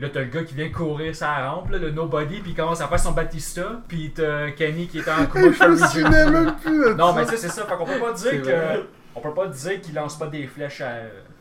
[0.00, 2.80] Là, t'as le gars qui vient courir sa rampe, là, le Nobody, puis il commence
[2.80, 3.80] à faire son Batista.
[3.86, 7.36] Puis t'as Kenny qui est en Je me souvenais même plus Non, mais tu sais,
[7.36, 7.64] c'est ça.
[7.64, 8.86] Fait qu'on peut pas dire que.
[9.14, 10.94] On peut pas dire qu'il lance pas des flèches à.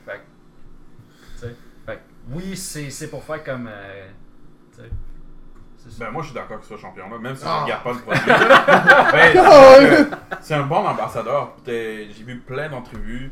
[0.06, 0.20] Fait que.
[1.34, 1.56] Tu sais.
[1.88, 2.00] Fait que,
[2.32, 3.68] oui, c'est c'est pour faire comme.
[3.68, 4.08] euh,
[4.76, 4.90] tu sais.
[5.78, 6.06] C'est ça.
[6.06, 7.58] Ben, moi, je suis d'accord qu'il soit champion, là, même si Ah.
[7.62, 8.22] je regarde pas le produit.
[9.98, 11.56] Ben, Ah, c'est un bon ambassadeur.
[11.66, 13.32] J'ai vu plein d'entrevues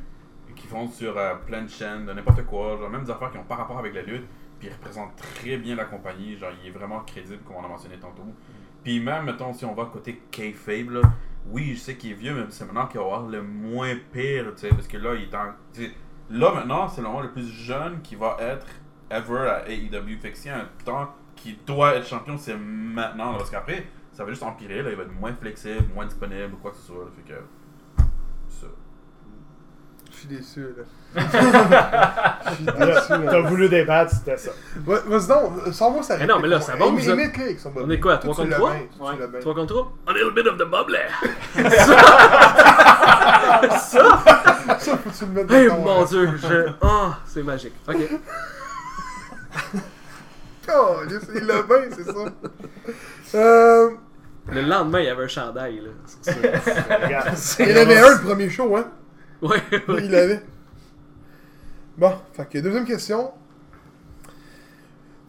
[0.91, 3.55] sur euh, plein de chaînes, de n'importe quoi, genre même des affaires qui n'ont pas
[3.55, 4.25] rapport avec la lutte,
[4.59, 7.67] puis il représente très bien la compagnie, genre il est vraiment crédible, comme on a
[7.67, 8.23] mentionné tantôt.
[8.83, 11.01] Puis même, mettons, si on va côté K-Fable,
[11.47, 14.53] oui, je sais qu'il est vieux, mais c'est maintenant qu'il va avoir le moins pire,
[14.55, 15.53] tu sais, parce que là, il est en...
[16.29, 18.65] Là, maintenant, c'est le moment le plus jeune qui va être
[19.09, 20.17] ever à AEW.
[20.21, 23.31] Fait que s'il y a un temps qui doit être champion, c'est maintenant.
[23.33, 24.81] là, parce qu'après, ça va juste empirer.
[24.81, 27.03] Là, il va être moins flexible, moins disponible quoi que ce soit.
[27.03, 27.39] là, fait que.
[30.21, 30.21] Ça.
[30.21, 30.83] Je suis déçu, là.
[32.49, 33.31] Je suis déçu, là.
[33.31, 34.51] T'as voulu débattre, c'était ça.
[34.85, 36.81] Va- Vas-y donc, sans-moi ça Mais non, mais là, ça avec
[37.59, 38.71] son On est quoi, Toi, trois tu contre l'as trois?
[38.73, 39.15] bien, toi, tu Ouais.
[39.19, 39.39] l'as bien.
[39.39, 39.91] 3 contre 3?
[40.07, 40.97] A little bit of the bubble.
[43.79, 46.67] Ça, faut que tu le mettes Hey, dans ton- mon dieu, je...
[46.81, 47.73] Ah, c'est magique.
[47.87, 47.97] Ok.
[50.73, 50.99] Oh,
[51.35, 52.13] il l'a bien, c'est ça.
[53.35, 53.89] Euh,
[54.53, 55.89] Le lendemain, il y avait un chandail, là.
[56.05, 56.31] ça.
[57.03, 57.33] Regarde.
[57.59, 58.85] il en avait un le premier show, hein.
[59.41, 59.49] Ouais,
[59.87, 60.03] ouais.
[60.03, 60.41] Il l'avait.
[61.97, 63.31] Bon, fait que deuxième question.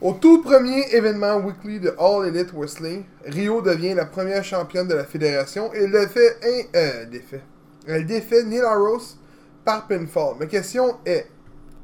[0.01, 4.95] Au tout premier événement weekly de All Elite Wrestling, Rio devient la première championne de
[4.95, 7.43] la fédération et le fait un euh, défait.
[7.87, 9.17] Elle défait Neil Rose
[9.65, 10.37] par pinfall.
[10.41, 11.29] Ma question est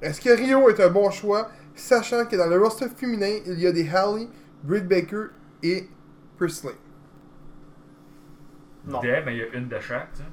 [0.01, 3.67] est-ce que Rio est un bon choix, sachant que dans le roster féminin, il y
[3.67, 4.29] a des Hallie,
[4.63, 5.27] Britt Baker
[5.63, 5.89] et
[6.37, 6.75] Priestley?
[8.87, 9.01] Non.
[9.03, 10.25] Mais il y a une de chaque, tu sais.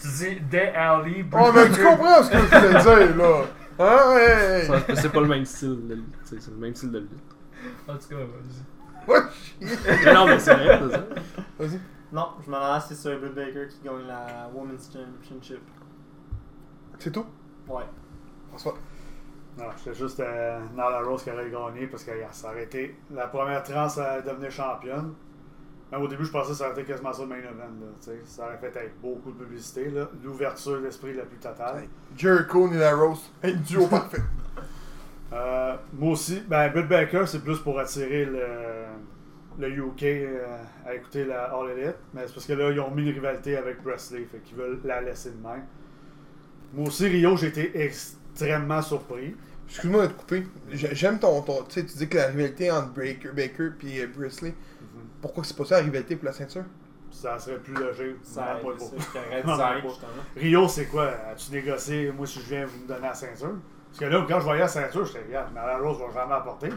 [0.00, 3.44] Tu dis Des Ali, Oh, mais tu comprends ce que je voulais dire, là
[3.78, 6.14] Hein, hey, C'est pas le même style de lutte.
[6.24, 7.10] C'est c'est le même style de lutte.
[7.88, 9.08] En tout cas, vas-y.
[9.08, 9.30] What?
[9.60, 11.04] Mais non, mais c'est vrai, c'est ça.
[11.58, 11.80] Vas-y.
[12.12, 15.62] Non, je m'en allais, c'est sur Britt Baker qui gagne la Women's Championship.
[16.98, 17.26] C'est tout?
[17.66, 17.84] Ouais.
[18.50, 18.74] François?
[19.58, 22.96] Non, c'était juste euh, Nala Rose qui aurait gagné parce qu'elle s'est arrêtée.
[23.10, 25.14] La première trans à devenir championne.
[25.92, 27.52] Mais au début, je pensais que ça aurait été quasiment ça le main event.
[27.80, 29.90] Là, ça aurait fait avec beaucoup de publicité.
[29.90, 30.08] là.
[30.24, 31.84] L'ouverture d'esprit la plus totale.
[32.16, 33.30] Jericho, Nila Rose.
[33.42, 34.22] Un duo parfait.
[35.32, 38.42] Euh, moi aussi, ben, Britt Baker, c'est plus pour attirer le,
[39.58, 41.96] le UK euh, à écouter la All Elite.
[42.14, 44.24] Mais c'est parce que là, ils ont mis une rivalité avec Presley.
[44.30, 45.64] Fait qu'ils veulent la laisser de même.
[46.74, 49.36] Moi aussi, Rio, j'ai été extrêmement surpris.
[49.68, 50.46] Excuse-moi de te couper.
[50.70, 51.62] J'ai- J'aime ton, ton.
[51.64, 54.54] Tu sais, tu dis que la rivalité entre Baker, Baker et Brisley.
[55.22, 56.64] Pourquoi c'est pas ça la rivalité pour la ceinture?
[57.12, 58.16] Ça serait plus logique.
[58.24, 58.72] Ça pas beau.
[60.36, 61.10] Rio, c'est quoi?
[61.30, 62.10] As-tu négocié?
[62.10, 63.54] Moi, si je viens, vous me donnez la ceinture
[63.86, 66.34] Parce que là, quand je voyais la ceinture, j'étais, regarde, mais la Rose va jamais
[66.34, 66.70] apporter.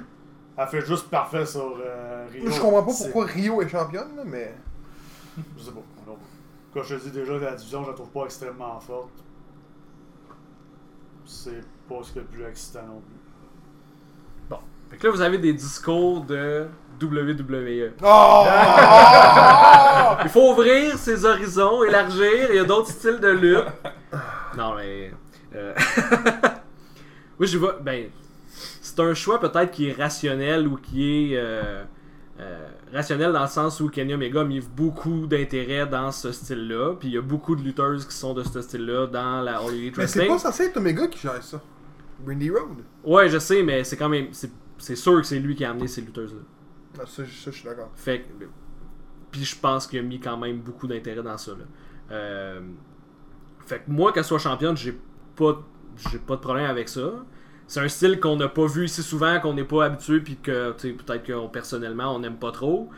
[0.57, 2.51] Elle fait juste parfait sur euh, Rio.
[2.51, 4.53] Je comprends pas pourquoi Rio est championne, là, mais.
[5.57, 5.81] Je sais pas.
[6.05, 6.17] non.
[6.73, 9.23] Quand je te dis déjà, la division, je la trouve pas extrêmement forte.
[11.25, 13.25] C'est pas ce qui est le plus excitant non plus.
[14.89, 16.67] Fait que là, vous avez des discours de
[17.01, 17.91] WWE.
[18.03, 18.45] Oh!
[20.23, 23.65] Il faut ouvrir ses horizons, élargir, il y a d'autres styles de lutte.
[24.57, 25.11] Non, mais.
[25.55, 25.73] euh,
[27.39, 27.77] Moi, je vois.
[27.81, 28.05] Ben.
[28.81, 31.37] C'est un choix peut-être qui est rationnel ou qui est.
[31.37, 31.83] euh,
[32.39, 36.93] euh, rationnel dans le sens où Kenny Omega a mis beaucoup d'intérêt dans ce style-là.
[36.99, 39.71] Puis il y a beaucoup de lutteuses qui sont de ce style-là dans la All
[39.97, 41.59] Mais c'est pas censé être Omega qui gère ça.
[42.19, 42.77] Brandy Road.
[43.03, 44.27] Ouais, je sais, mais c'est quand même.
[44.31, 46.41] c'est- C'est sûr que c'est lui qui a amené ces lutteuses-là.
[47.05, 47.91] Ça, je- suis d'accord.
[47.95, 48.45] Fait que-
[49.31, 51.51] Puis je pense qu'il a mis quand même beaucoup d'intérêt dans ça.
[51.51, 51.65] Là.
[52.11, 52.61] Euh,
[53.65, 54.95] Fait que moi, qu'elle soit championne, j'ai
[55.35, 55.61] pas,
[56.11, 57.11] j'ai pas de problème avec ça.
[57.67, 60.71] C'est un style qu'on n'a pas vu si souvent, qu'on n'est pas habitué, puis que
[60.71, 62.89] peut-être que personnellement on n'aime pas trop.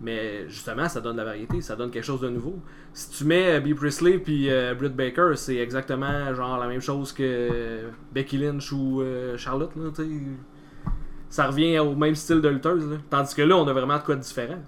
[0.00, 2.58] Mais justement, ça donne de la variété, ça donne quelque chose de nouveau.
[2.92, 6.80] Si tu mets euh, Bea Priestley puis euh, Britt Baker, c'est exactement genre la même
[6.82, 9.02] chose que Becky Lynch ou
[9.36, 9.70] Charlotte.
[9.76, 10.10] Là, tu sais.
[11.36, 12.90] Ça revient au même style de lutteuse.
[12.90, 12.96] là.
[13.10, 14.58] Tandis que là, on a vraiment de quoi de différent.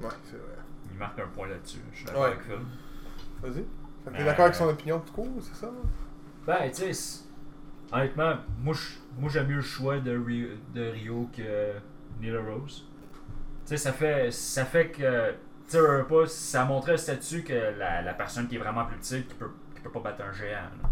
[0.00, 0.56] Ouais, c'est vrai.
[0.92, 1.80] Il marque un point là-dessus.
[1.92, 2.28] Je suis d'accord Ouais.
[2.28, 2.54] avec Phil.
[3.42, 3.64] Vas-y.
[4.14, 5.70] T'es Euh, d'accord avec son opinion tout court, c'est ça?
[6.46, 7.24] Ben, tu sais,
[7.92, 8.74] honnêtement, moi,
[9.28, 11.72] j'aime mieux le choix de Rio, de Rio que
[12.20, 12.84] Nila Rose.
[13.64, 15.36] Tu sais, ça fait, ça fait que, tu
[15.76, 15.78] sais,
[16.08, 19.34] pas, ça montrait le statut que la, la personne qui est vraiment plus petite, qui
[19.34, 20.70] peut, qui peut pas battre un géant.
[20.82, 20.88] là.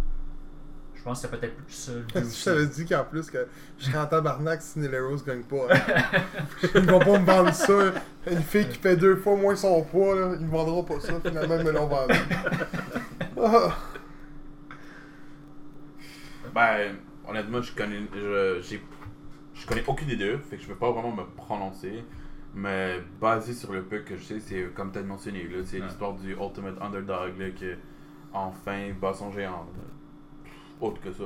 [1.06, 1.92] Je pense que c'est peut-être plus ça.
[1.92, 2.44] le but Je aussi.
[2.46, 3.46] t'avais dit qu'en plus que
[3.78, 5.66] je serais en tabarnak si Nelly Rose gagne pas.
[5.70, 6.22] hein.
[6.74, 7.92] Ils vont pas me vendre ça.
[8.30, 11.12] Une fille qui fait deux fois moins son poids, là, ils me vendront pas ça.
[11.20, 12.14] Finalement, ils me l'ont vendu.
[13.38, 13.76] Ah.
[16.54, 16.96] Ben,
[17.28, 18.82] honnêtement, je connais, je, j'ai,
[19.54, 22.04] je connais aucune des deux, fait que je peux pas vraiment me prononcer.
[22.54, 25.80] Mais basé sur le peu que je sais, c'est comme tu as mentionné, là, c'est
[25.80, 25.84] Ouais.
[25.86, 27.66] l'histoire du Ultimate Underdog là, qui
[28.32, 29.66] enfin bat son géant.
[29.76, 29.82] là.
[30.80, 31.24] Autre que ça,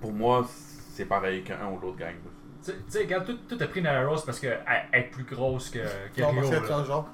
[0.00, 0.46] pour moi,
[0.94, 2.14] c'est pareil qu'un ou l'autre gagne.
[2.16, 2.30] là.
[2.64, 4.60] Tu sais- tu regarde, tout, tout a pris Nila Rose parce qu'elle
[4.92, 5.78] elle est plus grosse que,
[6.14, 6.42] que Non, Rio.
[6.42, 7.06] parce.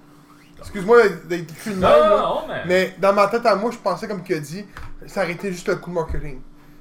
[0.59, 2.63] Excuse-moi d'être de Non, même, non, non, mais.
[2.67, 4.65] Mais dans ma tête à moi, je pensais comme qu'il a dit,
[5.07, 6.41] ça aurait été juste le coup de marketing.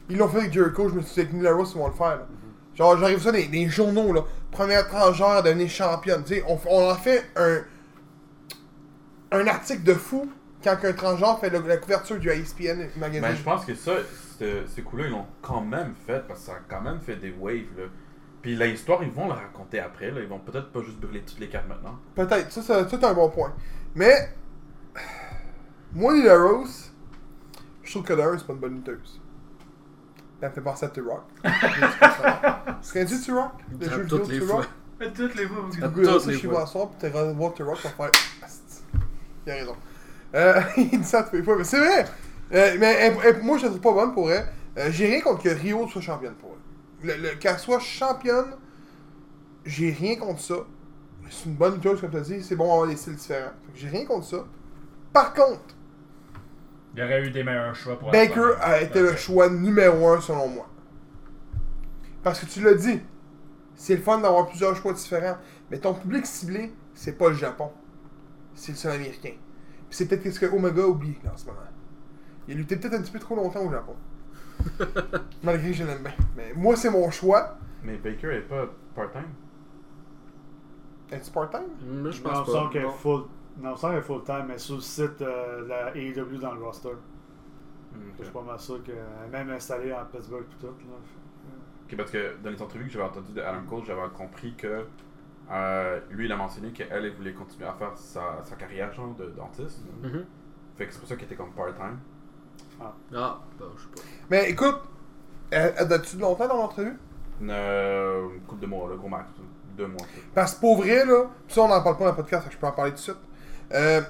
[0.09, 1.93] Ils l'ont fait avec Jericho, je me suis dit avec Nila Rose, ils vont le
[1.93, 2.07] faire.
[2.17, 2.28] là.
[2.76, 4.21] Genre, j'arrive ça dans les, des journaux, là.
[4.51, 6.24] Première transgenre à devenir championne.
[6.24, 7.61] Tu sais, on, on en fait un,
[9.32, 10.32] un article de fou
[10.63, 13.21] quand un transgenre fait le- la couverture du ESPN magazine.
[13.21, 13.91] Ben, je pense que ça,
[14.40, 17.16] ce, ce coup-là, ils l'ont quand même fait parce que ça a quand même fait
[17.16, 17.78] des waves.
[17.78, 17.86] Là.
[18.42, 20.12] Puis la histoire, ils vont la raconter après.
[20.12, 20.22] Là.
[20.22, 21.98] Ils vont peut-être pas juste brûler toutes les cartes maintenant.
[22.16, 23.54] Peut-être, ça, ça, c'est un bon point.
[23.96, 24.34] Mais,
[25.94, 26.92] moi, Nila Rose,
[27.84, 29.22] je trouve que d'un, c'est pas une bonne lutteuse.
[30.42, 31.24] Elle me fait penser à T-Rock.
[32.84, 33.52] Tu connais-tu T-Rock?
[33.80, 34.66] Le jeu vidéo T-Rock?
[35.16, 37.82] Toutes les fois, Tu toutes ça les chez moi soir, puis t'es voir The Rock
[37.82, 38.12] pour faire.
[39.46, 39.76] Il a raison.
[40.36, 42.06] Euh, il dit ça toutes les fois, mais c'est vrai!
[42.54, 44.47] Euh, mais elle- elle- moi, je la trouve pas bonne pour elle.
[44.78, 46.51] Euh, j'ai rien contre que Rio soit championne pour
[47.04, 47.08] elle.
[47.08, 48.56] Le, le- Qu'elle soit championne,
[49.66, 50.56] j'ai rien contre ça.
[51.30, 53.51] C'est une bonne chose, comme tu as dit, c'est bon d'avoir des styles différents.
[53.74, 54.45] J'ai rien contre ça.
[55.12, 55.62] Par contre,
[56.95, 60.22] Il y aurait eu des meilleurs choix pour Baker a été le choix numéro un
[60.22, 60.68] selon moi.
[62.22, 63.01] Parce que tu l'as dit,
[63.76, 65.38] c'est le fun d'avoir plusieurs choix différents.
[65.72, 67.72] Mais ton public ciblé, c'est pas le Japon.
[68.54, 69.34] C'est le seul américain.
[69.89, 71.58] Puis c'est peut-être ce que Omega oublie en ce moment.
[72.48, 73.96] Il lutté peut-être un petit peu trop longtemps au Japon.
[75.44, 76.14] Malgré que je l'aime bien.
[76.36, 77.58] Mais moi, c'est mon choix.
[77.84, 78.66] Mais Baker est pas
[78.96, 79.30] part-time?
[81.12, 81.70] Es-tu part-time?
[81.80, 81.86] Je
[82.24, 82.70] Non, pense pas.
[82.72, 82.91] qu'elle est Non.
[82.91, 83.24] full.
[83.62, 86.64] Non, qu'elle est full time, mais sur le site euh, de la AEW dans le
[86.64, 86.89] roster.
[88.18, 90.66] Je suis pas mal sûr qu'elle est même installée en Pittsburgh et tout.
[90.66, 90.72] Là.
[91.86, 94.86] Ok, parce que dans les entrevues que j'avais entendues de Adam Cole, j'avais compris que
[95.52, 99.14] euh, lui, il a mentionné qu'elle, elle voulait continuer à faire sa, sa carrière genre
[99.14, 99.84] de dentiste.
[100.02, 100.26] Mhm.
[100.76, 102.00] Fait que c'est pour ça qu'elle était comme part-time.
[102.82, 104.01] Ah, bah, je sais pas.
[104.30, 104.80] Mais écoute,
[105.51, 106.97] date-tu de longtemps dans l'entrevue?
[107.41, 109.30] Une, euh, une couple de mois, là, gros max.
[109.78, 109.97] Deux mois.
[109.97, 110.34] peut-être.
[110.34, 112.57] Parce que pour vrai, là, pis ça on en parle pas dans le podcast, je
[112.57, 113.17] peux en parler tout de suite.
[113.74, 114.01] Euh,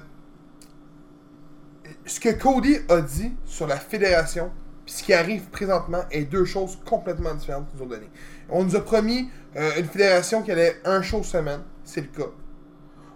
[2.06, 4.52] ce que Cody a dit sur la fédération,
[4.86, 8.10] puis ce qui arrive présentement, est deux choses complètement différentes qu'ils nous ont données.
[8.50, 12.30] On nous a promis euh, une fédération qui allait un show semaine, c'est le cas.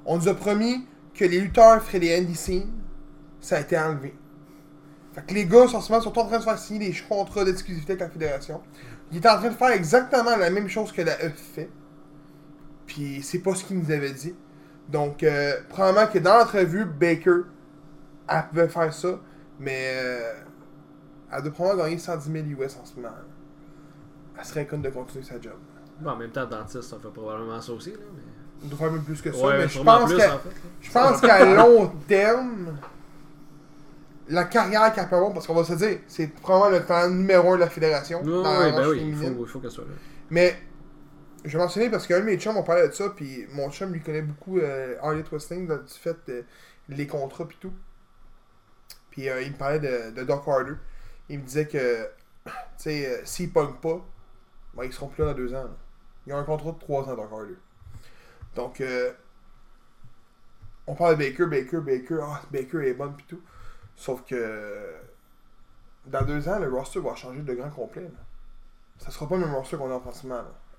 [0.06, 2.72] On nous a promis que les lutteurs feraient des indie scenes,
[3.42, 4.16] ça a été enlevé.
[5.18, 7.44] Fait que les gars, en ce moment, sont en train de faire signer des contrats
[7.44, 8.62] d'exclusivité avec la fédération.
[9.12, 11.72] Ils étaient en train de faire exactement la même chose que la E fait.
[12.86, 14.36] Puis c'est pas ce qu'il nous avait dit.
[14.90, 17.46] Donc, euh, probablement que dans l'entrevue, Baker,
[18.30, 19.20] elle pouvait faire ça,
[19.60, 20.34] mais euh,
[21.34, 23.16] elle doit probablement gagner 110 000 US en ce moment.
[24.38, 25.58] Elle serait conne de continuer sa job.
[26.00, 27.90] Bon, en même temps, dentiste, ça fait probablement ça aussi.
[27.90, 28.22] Là, mais...
[28.62, 30.38] Elle doit faire même plus que ça, ouais, mais je sûrement pense plus, qu'à en
[30.38, 30.50] fait.
[30.50, 30.56] là.
[30.82, 32.78] je pense qu'à long terme,
[34.30, 37.54] la carrière qu'elle peut avoir, parce qu'on va se dire, c'est probablement le talent numéro
[37.54, 38.22] 1 de la fédération.
[38.24, 39.92] Dans la ouais, ben oui, il faut, qu'elle soit là.
[40.30, 40.56] Mais
[41.46, 43.94] je vais mentionner parce qu'un de mes chums, on parlait de ça, puis mon chum
[43.94, 46.46] lui connaît beaucoup euh, Harley dans- du fait
[46.90, 47.74] les contrats puis tout.
[49.12, 50.74] Puis euh, il me parlait de, de Doc Harder.
[51.30, 52.04] Il me disait que,
[52.46, 54.06] tu sais, euh, s'ils pognent pas,
[54.76, 55.64] ben, ils seront plus là dans deux ans.
[55.64, 55.76] là.
[56.26, 57.56] Ils ont un contrat de trois ans, Doc Harder.
[58.56, 59.12] Donc, euh,
[60.86, 63.42] on parle de Baker, Baker, Baker, ah, Baker est bonne pis tout.
[63.98, 64.94] Sauf que
[66.06, 68.04] dans deux ans, le roster va changer de grand complet.
[68.04, 68.10] Là.
[69.00, 69.96] Ça sera pas le même roster qu'on a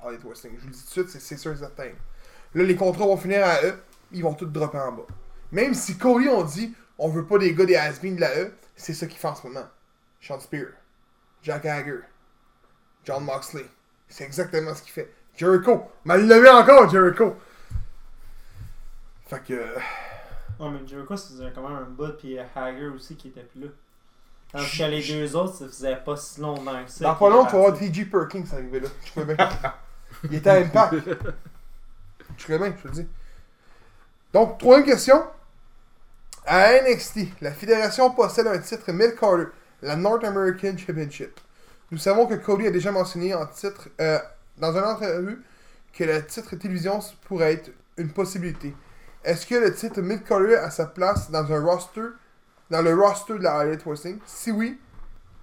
[0.00, 0.54] à Elite Wrestling.
[0.56, 1.90] Je vous le dis tout de suite, c'est- sûr et certain.
[2.54, 3.74] Là, les contrats vont finir à E,
[4.12, 5.06] ils vont tous dropper en bas.
[5.52, 8.52] Même si Cody ont dit on veut pas des gars des has de la E,
[8.76, 9.66] c'est ça qu'ils font en ce moment.
[10.20, 10.66] Sean Spear,
[11.42, 12.00] Jack Hager,
[13.04, 13.66] John Moxley.
[14.08, 15.12] C'est exactement ce qu'il fait.
[15.36, 17.36] Jericho, mal levé encore Jericho.
[19.26, 19.74] Fait que.
[20.59, 23.68] Ouais, mais Jericho, faisait quand même un bout, puis Hager aussi qui était plus là.
[24.50, 27.04] Tandis que les deux autres, ça faisait pas si longtemps que ça.
[27.04, 27.78] Dans pas long, tu vas voir.
[27.78, 28.88] TG Perkins arriver là.
[29.04, 29.48] Je connais bien.
[30.24, 30.94] Il était à Impact.
[32.36, 33.09] Je connais bien, je te le dis.
[34.32, 35.22] Donc, troisième question.
[36.46, 39.48] À NXT, la fédération possède un titre Mid Carter,
[39.82, 41.38] la North American Championship.
[41.90, 44.18] Nous savons que Cody a déjà mentionné en titre, euh,
[44.56, 45.42] dans une entrevue
[45.92, 48.74] que le titre télévision pourrait être une possibilité.
[49.29, 52.09] Est-ce que le titre Mid a sa place dans un roster,
[52.70, 54.81] dans le roster de la Elite Wrestling Si oui,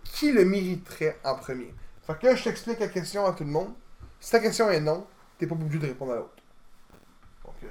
[0.03, 1.71] qui le mériterait en premier?
[2.01, 3.75] Fait que là, je t'explique la question à tout le monde.
[4.19, 5.05] Si ta question est non,
[5.37, 6.33] t'es pas obligé de répondre à l'autre.
[7.45, 7.67] Donc, euh,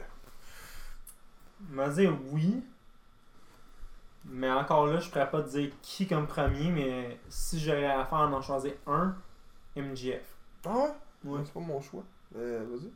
[1.69, 2.63] Il m'a dit oui.
[4.25, 8.05] Mais encore là, je pourrais pas te dire qui comme premier, mais si j'aurais à
[8.05, 9.17] faire d'en choisir un,
[9.75, 10.37] MGF.
[10.65, 10.91] Ah ouais?
[11.25, 11.41] Ouais.
[11.45, 12.05] C'est pas mon choix.
[12.37, 12.93] Euh, vas-y.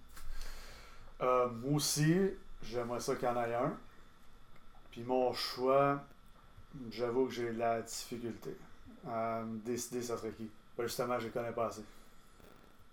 [1.20, 2.14] Euh, moi aussi,
[2.62, 3.72] j'aimerais ça qu'il y en ait un.
[4.90, 6.00] Puis mon choix,
[6.90, 8.56] j'avoue que j'ai de la difficulté
[9.08, 10.50] à me décider ça serait qui.
[10.76, 11.84] Ben, justement, je les connais pas assez.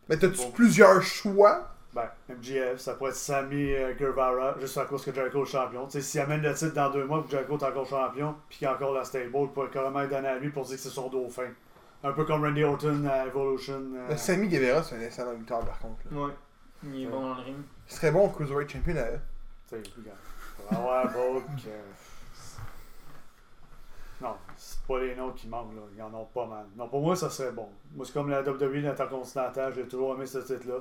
[0.09, 0.51] Mais t'as-tu Bon.
[0.51, 1.71] plusieurs choix?
[1.93, 5.85] Ben, MGF, ça pourrait être Sammy euh, Guevara, juste à cause que Jericho est champion.
[5.85, 8.57] Tu sais, s'il amène le titre dans deux mois, que Jericho est encore champion, puis
[8.59, 10.81] qu'il a encore la stable, il pourrait carrément être donné à lui pour dire que
[10.81, 11.47] c'est son dauphin.
[12.03, 13.81] Un peu comme Randy Orton à Evolution.
[13.95, 16.01] euh, Le Sammy Guevara, c'est un excellent lutteur par contre.
[16.11, 16.21] là.
[16.21, 16.33] Ouais.
[16.83, 17.55] Il est bon dans le ring.
[17.89, 19.19] Il serait bon au Cruiserweight Champion à eux.
[19.69, 19.81] Tu sais.
[20.57, 21.69] Faut avoir Bolt, que-
[24.23, 25.81] Non, c'est pas les noms qui manquent, là.
[25.95, 26.65] Ils en ont pas mal.
[26.77, 27.67] Non, pour moi, ça serait bon.
[27.93, 30.79] Moi, c'est comme la WWE, l'Intercontinental, j'ai toujours aimé ce titre-là.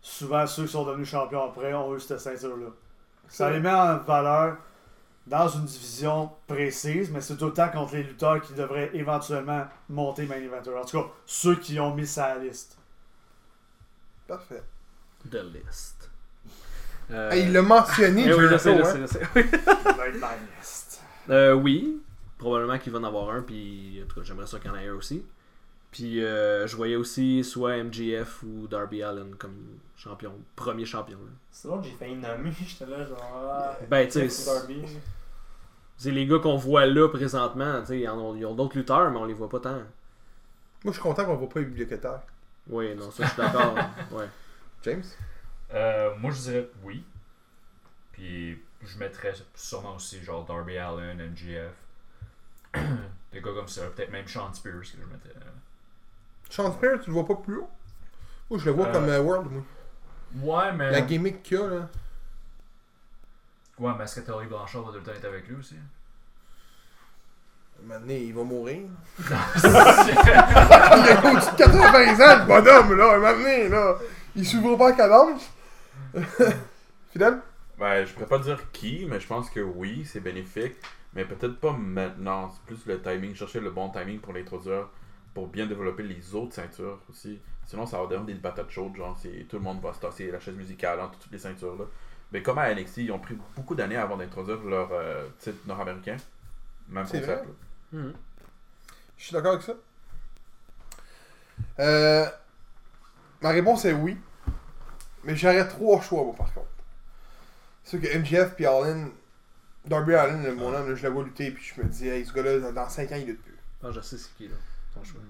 [0.00, 2.70] Souvent, ceux qui sont devenus champions après ont eu cette ceinture-là.
[3.28, 4.56] Ça les met en valeur
[5.28, 9.64] dans une division précise, mais c'est tout le temps contre les lutteurs qui devraient éventuellement
[9.88, 10.74] monter main eventer.
[10.76, 12.76] En tout cas, ceux qui ont mis ça à la liste.
[14.26, 14.62] Parfait.
[15.30, 16.01] The list.
[17.12, 18.84] Euh, Ah, il l'a mentionné, eh oui, je sais, je hein.
[18.84, 19.20] sais, je sais.
[21.30, 22.02] Euh, oui,
[22.36, 24.76] probablement qu'il va en avoir un, puis en tout cas, j'aimerais ça qu'il y en
[24.76, 25.24] ait un aussi.
[25.92, 29.54] Puis euh, je voyais aussi soit MGF ou Darby Allen comme
[29.96, 31.18] champion, premier champion.
[31.52, 32.50] C'est l'autre, j'ai failli nommer.
[32.66, 33.22] J'étais là, genre.
[33.52, 34.52] Ah, Ben, tu sais.
[35.96, 39.08] C'est les gars qu'on voit là présentement, tu sais, ils ont, ils ont d'autres lutteurs,
[39.12, 39.74] mais on les voit pas tant.
[39.74, 39.82] Moi,
[40.86, 42.22] je suis content qu'on voit pas les bibliothécaires.
[42.68, 43.74] Oui, non, ça je suis d'accord.
[44.10, 44.26] ouais.
[44.82, 45.04] James?
[45.74, 47.04] Euh, moi, je dirais oui.
[48.12, 51.72] Puis, je mettrais sûrement aussi genre Darby Allen, MGF.
[53.32, 53.86] Des gars comme ça.
[53.86, 55.30] Peut-être même Sean Spears que je mettrais.
[56.50, 57.70] Sean Spears, tu le vois pas plus haut?
[58.50, 59.62] Moi, je le vois Euh, comme euh, World, moi.
[60.34, 60.90] Ouais, mais.
[60.90, 61.88] La gimmick qu'il y a, là.
[63.78, 65.76] Ouais, mais est-ce que Blanchard va tout le temps être avec lui aussi?
[67.82, 68.82] Maintenant, il va mourir.
[69.18, 73.18] il a au-dessus de 80 ans, le bonhomme, là.
[73.18, 73.98] Maintenant, là.
[74.36, 75.40] Il s'ouvre pas à âge
[77.12, 77.42] Fidèle?
[77.78, 80.74] Ben, je pourrais pas dire qui, mais je pense que oui, c'est bénéfique.
[81.14, 82.50] Mais peut-être pas maintenant.
[82.50, 84.88] C'est plus le timing, chercher le bon timing pour l'introduire,
[85.34, 87.40] pour bien développer les autres ceintures aussi.
[87.66, 90.30] Sinon, ça va devenir des patates chaudes, genre, c'est- tout le monde va se tasser
[90.30, 91.84] la chaise musicale entre toutes les ceintures là.
[92.32, 96.16] Mais comme à NXT, ils ont pris beaucoup d'années avant d'introduire leur euh, titre nord-américain.
[96.88, 97.44] Même C'est concept.
[97.92, 98.14] Mhm.
[99.18, 99.74] Je suis d'accord avec ça.
[101.78, 102.26] Euh,
[103.42, 104.16] ma réponse est oui.
[105.24, 106.66] Mais j'aurais trois choix, moi, par contre.
[107.84, 109.10] C'est sûr que MGF puis Allen,
[109.84, 112.24] Darby Allen, le- mon homme, là, je le vois lutter, puis je me dis, hey,
[112.24, 113.56] ce gars-là, dans 5 ans, il lutte plus.
[113.82, 114.54] Ah, je sais c'est qui là.
[114.94, 115.20] Ton choix.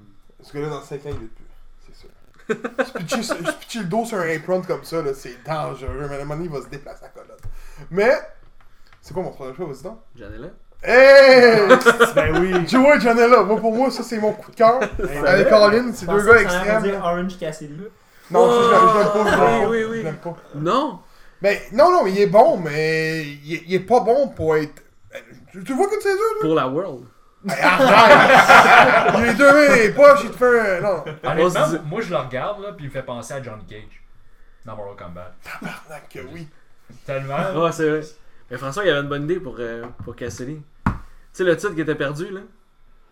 [0.43, 1.45] Ce gars-là, dans 5 ans, il lutte plus.
[1.86, 3.22] C'est sûr.
[3.22, 6.07] se, pitcher, le dos sur un apron comme ça, là, c'est dangereux.
[6.09, 7.38] Mais à un moment donné, il va se déplacer à la colonne.
[7.90, 8.12] Mais,
[9.01, 9.99] c'est quoi mon troisième choix, vas-y donc?
[10.16, 10.49] Janela
[10.84, 11.68] Hey!
[12.16, 12.66] Ben oui.
[12.68, 14.80] Joey Janela, moi pour moi, ça c'est mon coup de cœur.
[15.24, 16.95] Avec Colin, c'est Je deux gars extrêmes.
[17.01, 17.84] Orange Cassidy.
[18.33, 19.30] Non, je l'aime- pas.
[19.30, 20.03] je l'aime Oui, pas, oui, je oui.
[20.03, 20.37] l'aime pas.
[20.55, 21.01] Non
[21.41, 24.83] Mais non, non, il est bon, mais il est, il est pas bon pour être.
[25.51, 27.05] Tu, tu vois comme c'est dur, Pour la World.
[27.49, 29.14] Hey, arrête!
[29.18, 30.80] il est deux les poches, il te fait un.
[30.80, 31.05] Non.
[31.24, 34.03] Honnêtement, moi je le regarde là, puis il me fait penser à Johnny Cage
[34.64, 35.33] dans Mortal Kombat.
[35.43, 36.49] Tabarnak, que oui.
[37.05, 37.64] Tellement.
[37.64, 38.01] Ouais, c'est vrai.
[38.51, 40.62] Mais François, il avait une bonne idée pour, euh, pour Cassidy.
[40.87, 40.93] Tu
[41.33, 42.41] sais, le titre qui était perdu, là?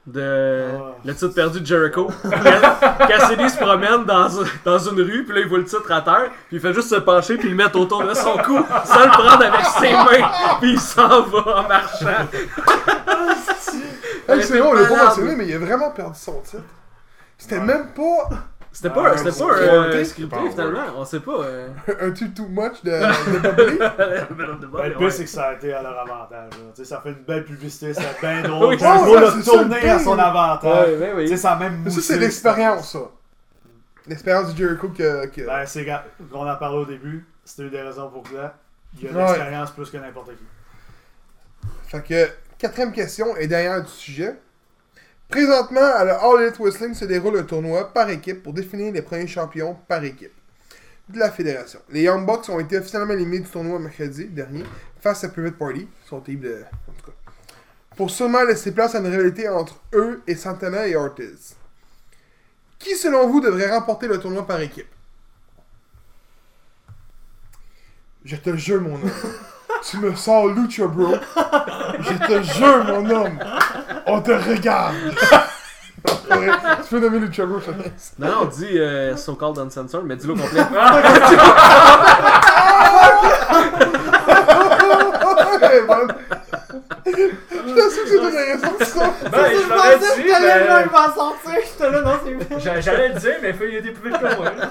[0.07, 0.93] De Ah.
[1.05, 2.11] le titre perdu de Jericho.
[2.25, 4.29] Cass- Cassidy se promène dans,
[4.65, 6.89] dans une rue, puis là il voit le titre à terre, puis il fait juste
[6.89, 10.29] se pencher puis le mettre autour de son cou sans le prendre avec ses mains,
[10.61, 12.27] puis il s'en va en marchant.
[14.29, 16.63] Hey, c'est vrai, on l'a pas mentionné, mais il a vraiment perdu son titre.
[17.37, 17.65] C'était Ouais.
[17.65, 18.29] même pas
[18.73, 20.37] C'était pas, Ah, c'était pas euh, scripté.
[20.51, 21.41] finalement, on sait pas.
[21.43, 21.69] euh.
[22.01, 24.67] un too too much de, de Bob Lee.
[24.73, 26.51] Ben, le pire, c'est que ça a été à leur avantage.
[26.53, 26.59] là.
[26.75, 28.69] Tu sais, ça fait une belle publicité, c'est bien drôle.
[28.69, 30.01] Oui, Jericho ouais, l'a c'est ça, le tourné à pire.
[30.01, 30.89] son avantage.
[30.89, 31.39] Ouais, ben Tu sais, oui.
[31.39, 32.13] ça a même Mais ça, moussé.
[32.15, 33.01] c'est l'expérience, ça.
[34.07, 35.27] L'expérience du Jericho que.
[35.27, 35.41] que...
[35.47, 37.27] Ben, c'est ga- qu'on en parlait au début.
[37.45, 38.55] C'était une des raisons pour ça.
[38.99, 39.25] Il y a de Ouais.
[39.25, 40.45] l'expérience plus que n'importe qui.
[41.89, 44.37] Fait que, quatrième question et dernière du sujet.
[45.31, 49.01] Présentement, à la All Elite Wrestling se déroule un tournoi par équipe pour définir les
[49.01, 50.33] premiers champions par équipe
[51.09, 51.79] de la fédération.
[51.89, 54.65] Les Young Bucks ont été officiellement éliminés du tournoi mercredi dernier
[55.01, 56.65] face à Private Party, son team de.
[56.89, 57.17] En tout cas.
[57.97, 61.55] Pour seulement laisser place à une rivalité entre eux et Santana et Ortiz.
[62.81, 64.89] Qui, selon vous, devrait remporter le tournoi par équipe?
[68.25, 69.11] Je te le jure, mon homme.
[69.89, 71.15] tu me sors Lucha, bro.
[72.01, 73.39] Je te jure, mon homme.
[74.07, 74.95] On te regarde.
[76.31, 76.49] Ouais,
[76.83, 77.19] tu peux nommer
[77.61, 78.15] je te laisse.
[78.19, 80.65] Non, non, on dit euh, So Called Uncensored, mais dis-le au complet.
[85.87, 86.15] Man.
[87.07, 89.13] Je t'assure que c'est une raison de ça.
[89.31, 90.85] Ben, je l'aurais dit, que t'allais mais.
[90.85, 91.51] le faire sortir.
[91.65, 94.21] J'étais là, non, c'est J'a- J'allais le dire, mais il y a des plus vite
[94.21, 94.45] que moi.
[94.45, 94.71] là.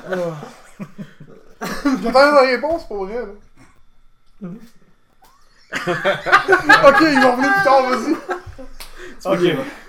[2.03, 3.15] J'attends la réponse pour vrai,
[4.41, 4.49] là.
[5.77, 8.15] ok, ils vont revenir plus tard, vas-y.
[9.25, 9.39] Ok.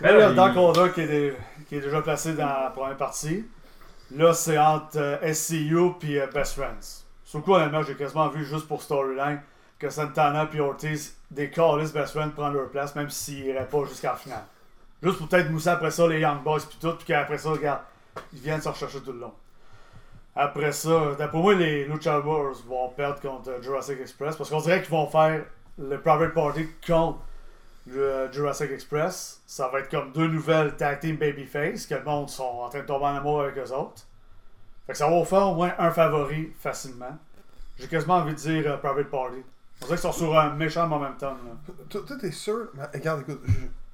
[0.01, 1.35] Ben là, dans il- Conda qui est, dé-
[1.69, 3.47] qui est déjà placé dans la première partie,
[4.15, 7.05] là, c'est entre euh, SCU puis euh, Best Friends.
[7.25, 9.41] Sur quoi, honnêtement, j'ai quasiment vu juste pour storyline
[9.79, 14.11] que Santana puis Ortiz décalissent Best Friends prendre leur place, même s'ils iraient pas jusqu'à
[14.11, 14.45] la finale.
[15.03, 17.81] Juste pour peut-être mousser après ça les Young Boys puis tout, puis qu'après ça, regarde,
[18.33, 19.33] ils viennent se rechercher tout le long.
[20.37, 24.61] Après ça, d'après moi, les Lucha Wars vont perdre contre euh, Jurassic Express parce qu'on
[24.61, 25.43] dirait qu'ils vont faire
[25.79, 27.19] le Private Party contre
[27.87, 29.41] le Jurassic Express.
[29.47, 32.81] Ça va être comme deux nouvelles tag team babyface que le monde sont en train
[32.81, 34.07] de tomber en amour avec eux autres.
[34.87, 37.17] Fait que ça va faire au moins un favori facilement.
[37.79, 39.37] J'ai quasiment envie de dire euh, Private Party.
[39.83, 41.37] On dirait qu'ils sont sur un méchant momentum.
[41.47, 41.75] Là.
[41.89, 42.69] Toi, toi, t'es sûr?
[42.75, 43.41] Mais, regarde, écoute,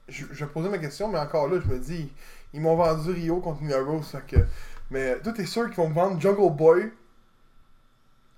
[0.09, 2.13] je, je, poser ma question, mais encore là, je me dis,
[2.53, 4.47] ils m'ont vendu Rio contre Rose, fait que.
[4.91, 6.93] Mais toi, t'es sûr qu'ils vont me vendre Jungle Boy,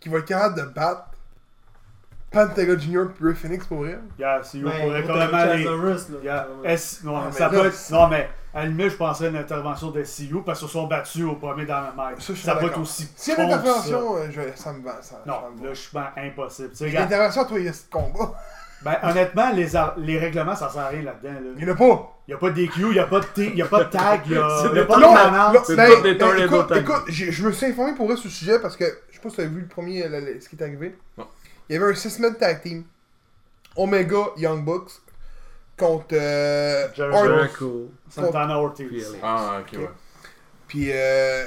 [0.00, 1.08] qui va être capable de battre
[2.30, 2.98] Pantega Jr.
[3.20, 3.98] et Ray Phoenix pour vrai?
[4.18, 5.64] Yeah, pourrez gros, quand même aller.
[7.04, 9.36] Non, mais ça là, peut être- non, mais à la limite, je penserais à une
[9.36, 12.16] intervention des CU parce qu'ils se sont battus au premier dans le match.
[12.20, 13.08] Ça, Ça peut être aussi.
[13.16, 14.98] S'il y a une intervention, euh, je- ça me va.
[15.00, 15.22] Ça.
[15.26, 15.66] Non, ça me va.
[15.68, 16.70] là, je suis ben impossible.
[16.92, 18.34] L'intervention, toi, il y a ce combat.
[18.82, 19.66] ben, honnêtement, les,
[19.96, 21.32] les règlements, ça sert à rien là-dedans.
[21.34, 21.50] Là.
[21.56, 22.14] Il y en a pas.
[22.28, 23.66] Il n'y a pas de DQ, il n'y a pas de T- il y a
[23.66, 25.00] pas de tag, il n'y a, C'est pas de
[25.30, 25.54] manante.
[25.66, 25.76] c'est
[26.44, 29.20] écoute, écoute, je me suis informé pour eux sur le sujet parce que je sais
[29.22, 30.94] pas si tu as vu le premier, le- ce qui est arrivé.
[31.16, 31.26] Non.
[31.68, 32.84] Il y avait un 6-man tag team.
[33.76, 34.90] Omega Young Bucks
[35.76, 37.90] contre euh, Jericho.
[38.08, 38.88] Santana Ortiz.
[38.88, 39.18] Puis LA.
[39.22, 39.90] Ah, ok, ouais.
[40.66, 41.46] Puis euh,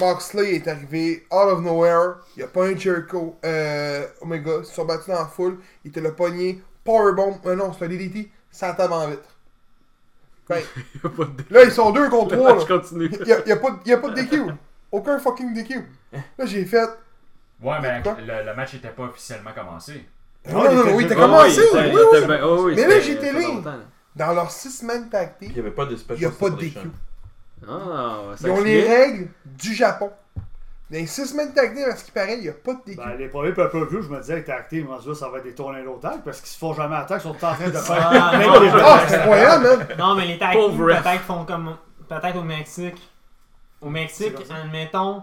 [0.00, 2.16] Moxley est arrivé out of nowhere.
[2.36, 4.58] Il a pogné Jericho, euh, Omega.
[4.60, 5.58] Ils se sont battus dans la foule.
[5.84, 6.62] Il te l'a pogné.
[6.84, 7.40] Powerbomb.
[7.46, 8.30] Euh, non, c'est un DDT.
[8.50, 9.22] Ça tape en vitre.
[10.48, 10.62] Ben,
[10.94, 12.80] Il y a pas de là, ils sont deux contre Le trois.
[12.92, 14.42] Il y a, il y a pas, de- il y a pas de DQ.
[14.92, 15.84] Aucun fucking DQ.
[16.12, 16.88] Là, j'ai fait.
[17.62, 20.06] Ouais, mais le, le match était pas officiellement commencé.
[20.48, 21.60] Non, non, non, oui, t'as Ah, commencé.
[22.42, 23.40] Oh, oui, Mais là, j'étais là.
[24.16, 26.38] Dans leur 6 man tag team, Il n'y avait pas de special il n'y a
[26.38, 26.56] pas de.
[26.56, 26.78] DQ.
[27.68, 30.10] Ah, ça Ils ont les règles du Japon.
[30.90, 32.80] Dans les 6 man tag team, à ce qui paraît, il n'y a pas de
[32.86, 32.96] DQ.
[32.96, 36.22] Ben, les premiers pay-per-view, je me disais que tag team, ça va être des tag
[36.24, 38.10] parce qu'ils se font jamais attaque, ils sont en train de faire.
[38.10, 39.86] Ah, Ah, c'est incroyable, man.
[39.98, 40.76] Non, mais les tag ref.
[40.76, 41.76] peut-être font comme.
[42.08, 43.10] Peut-être au Mexique.
[43.80, 45.22] Au Mexique, admettons.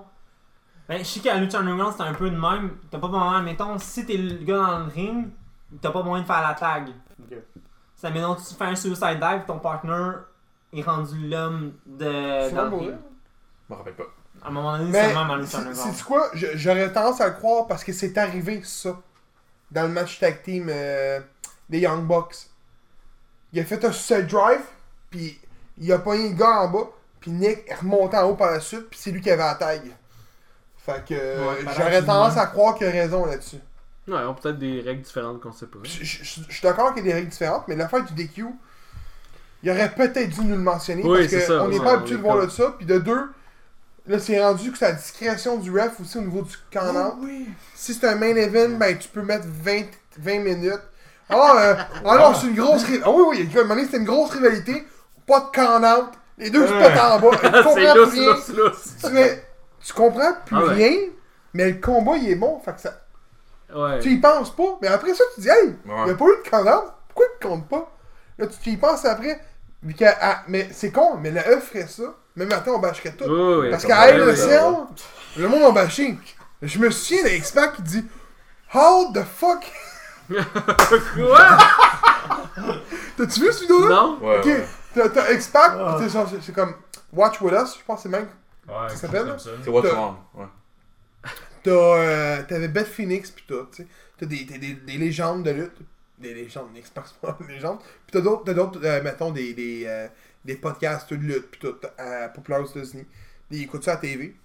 [0.88, 2.78] Ben, je sais qu'à Lucha Underground, c'est un peu de même.
[2.92, 5.28] T'as pas besoin, admettons, si t'es le gars dans le ring,
[5.82, 6.90] t'as pas besoin de faire la tag.
[7.20, 7.38] Ok.
[7.96, 10.12] Ça admettons, tu fais un suicide dive, ton partner
[10.74, 12.06] est rendu l'homme de.
[12.06, 12.90] C'est dans le pas ring.
[12.90, 12.98] vrai?
[13.68, 14.04] Je me rappelle pas.
[14.44, 15.94] À un moment donné, Mais, c'est même à Lucha c'est Underground.
[15.96, 16.30] c'est quoi?
[16.34, 18.96] J'aurais tendance à le croire parce que c'est arrivé, ça.
[19.72, 21.20] Dans le match tag team euh,
[21.68, 22.36] des Young Bucks.
[23.54, 24.62] Il a fait un suicide drive,
[25.10, 25.40] puis
[25.78, 26.88] il a pogné le gars en bas,
[27.20, 29.56] puis Nick est remonté en haut par la suite, puis c'est lui qui avait la
[29.56, 29.82] tag.
[30.86, 33.58] Fait que euh, Ouais, j'aurais tendance à croire qu'il a raison là-dessus.
[34.08, 35.80] Ouais, ils ont peut-être des règles différentes qu'on sait pas.
[35.84, 38.14] Je je- je- je suis d'accord qu'il y a des règles différentes, mais l'affaire du
[38.14, 38.46] DQ,
[39.64, 41.92] il aurait peut-être dû nous le mentionner Oui, parce c'est ça, qu'on n'est ouais, pas
[41.94, 42.76] on habitué de voir comme- de ça.
[42.78, 43.32] Puis de deux,
[44.08, 47.18] là c'est rendu que c'est à la discrétion du ref aussi au niveau du camp.
[47.74, 49.86] Si c'est un main event, ben tu peux mettre 20,
[50.20, 50.82] 20 minutes.
[51.28, 51.74] Alors, euh,
[52.06, 53.04] alors c'est une grosse rivalité.
[53.08, 54.86] Ah oui, oui, un moment donné, c'était une grosse rivalité.
[55.26, 56.80] pas de count-out, les deux se Ouais.
[56.84, 57.32] pètent en bas,
[57.74, 58.96] c'est lousse, lousse, lousse.
[59.02, 59.08] tu,
[59.86, 60.34] tu comprends?
[60.46, 60.74] Plus Ah ouais.
[60.74, 60.98] rien,
[61.54, 62.94] mais le combat il est bon, fait que ça,
[63.74, 64.00] Ouais.
[64.00, 66.08] tu y penses pas, mais après ça tu dis, hey, il Ouais.
[66.08, 67.92] y a pas eu de pourquoi il compte pas?
[68.38, 69.40] Là tu tu y penses après,
[70.22, 72.04] ah, mais c'est con, mais la E ferait ça,
[72.36, 73.26] même maintenant on bâcherait tout.
[73.26, 74.62] Oui, oui, Parce qu'à elle, le ciel,
[75.38, 76.18] le monde a bâché.
[76.62, 78.06] Je me souviens d'un expert qui dit
[78.74, 79.72] How the fuck?
[80.30, 81.48] Quoi?
[83.18, 83.96] T'as-tu vu ce vidéo-là?
[83.96, 84.18] Non?
[84.22, 85.10] Ouais, Ok, ouais.
[85.10, 86.00] t'as expert, Ah.
[86.42, 86.74] c'est comme
[87.14, 88.28] Watch With Us, je pense que c'est même.
[88.68, 89.36] Ouais, Ça s'appelle.
[89.40, 90.16] C'est What's Wrong.
[90.34, 90.46] Ouais.
[91.64, 93.88] T'as, euh, T'avais Beth Phoenix pis tout, tu sais.
[94.18, 95.78] T'as des, des, des légendes de lutte.
[96.20, 96.84] Des légendes, des
[97.22, 97.80] pas des légendes.
[97.80, 100.08] Pis t'as d'autres, t'as d'autres euh, mettons, des, des, euh,
[100.46, 103.06] des podcasts de lutte pis tout, euh, populaires aux États-Unis.
[103.52, 104.36] Ils écoutent ça à la TV.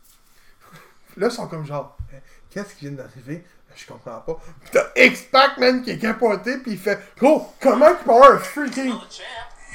[1.17, 2.19] Là, ils sont comme genre, euh,
[2.51, 3.45] qu'est-ce qui vient d'arriver?
[3.77, 4.39] Je comprends pas.
[4.65, 8.33] Pis t'as X-Pac, man, qui est capoté pis il fait, gros, comment il peut avoir
[8.33, 8.95] un freaking.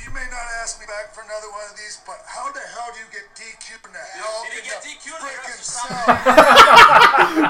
[0.06, 2.89] You may not ask me back for another one of these, but how the hell
[2.93, 4.45] do you get DQ in the hell?
[4.45, 5.18] Did he in get the DQ'd?
[5.18, 5.89] freaking cell?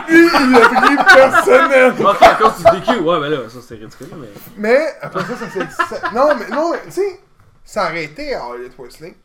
[0.07, 1.91] Lui, il a pris personnel.
[2.05, 2.89] Ok, à cause du DQ.
[3.03, 4.29] Ouais, mais là, ça c'est ridicule, mais.
[4.55, 5.67] Mais après ça, ça s'est.
[5.89, 7.19] ça- Non, mais non, mais, tu sais,
[7.65, 9.15] ça a arrêté à Harley Wrestling.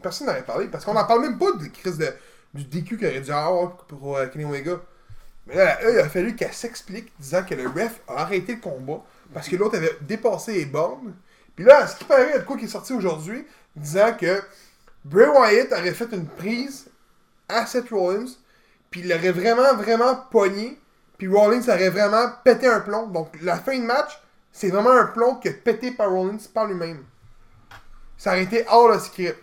[0.00, 2.14] Personne n'avait parlé parce qu'on n'en parle même pas de crise de,
[2.54, 4.76] du DQ qu'il aurait dû avoir pour euh, Kenny Omega.
[5.46, 8.54] Mais là, la E, il a fallu qu'elle s'explique disant que le ref a arrêté
[8.54, 9.00] le combat
[9.34, 11.14] parce que l'autre avait dépassé les bornes.
[11.56, 13.44] Puis là, ce qui paraît, il y a de quoi qui est sorti aujourd'hui
[13.74, 14.42] disant que
[15.04, 16.86] Bray Wyatt aurait fait une prise
[17.48, 18.30] à Seth Rollins,
[18.90, 20.78] puis il l'aurait vraiment, vraiment pogné,
[21.18, 23.06] puis Rollins aurait vraiment pété un plomb.
[23.06, 24.20] Donc la fin de match,
[24.52, 27.04] c'est vraiment un plomb qui est pété par Rollins par lui-même.
[28.16, 29.38] Ça aurait été hors le script.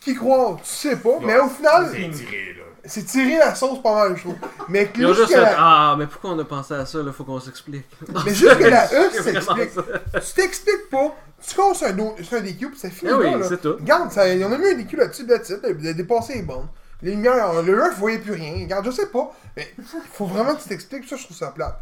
[0.00, 2.61] Qui croit Tu sais pas, mais au final, C'est tiré, là.
[2.84, 4.36] C'est tiré la sauce pas mal, je trouve.
[4.68, 6.74] Mais que Ils ont là, juste jusqu'à fait la- Ah, mais pourquoi on a pensé
[6.74, 7.86] à ça, là, faut qu'on s'explique.
[8.24, 9.70] Mais juste que la E s'explique.
[9.74, 11.14] Tu t'expliques pas,
[11.46, 13.74] tu casses un, do- un DQ, puis ça finit Eh oui, c'est tout.
[13.74, 16.34] Regarde, ça, il y en a mis un DQ là-dessus, là, dessus il a dépassé
[16.34, 16.68] les bornes.
[17.02, 18.54] Les lumières, le ref voyait plus rien.
[18.62, 19.74] Regarde, je sais pas, mais
[20.12, 21.76] faut vraiment que tu t'expliques, ça, je trouve ça plate.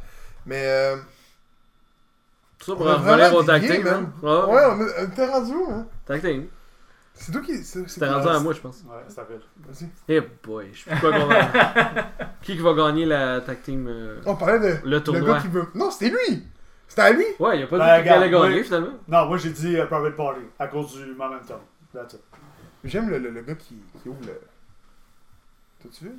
[0.46, 0.96] Mais, euh,
[2.58, 4.12] Tout ça on pour revenir au tag team, hein?
[4.22, 5.86] Ouais, on a- t'es rendu où, hein?
[6.06, 6.46] Tag team.
[7.22, 7.62] C'est toi qui.
[7.62, 8.82] C'était rendu à moi, je pense.
[8.88, 9.38] Ouais, ça fait.
[9.68, 9.88] Vas-y.
[10.08, 11.44] Eh boy, je sais plus quoi qu'on va.
[12.40, 14.88] Qui qui va gagner la tag team euh, On parlait de.
[14.88, 15.34] Le tournoi.
[15.34, 15.66] gars qui veut.
[15.74, 16.44] Non, c'était lui!
[16.88, 17.24] C'était à lui!
[17.38, 18.64] Ouais, il a pas Ben, dit qu'il allait gagner oui.
[18.64, 18.92] finalement.
[19.06, 21.58] Non, moi j'ai dit euh, Private Party à cause du momentum.
[21.92, 22.20] That's it.
[22.84, 24.40] J'aime le, le, le gars qui, qui ouvre le.
[25.82, 26.12] T'as-tu vu?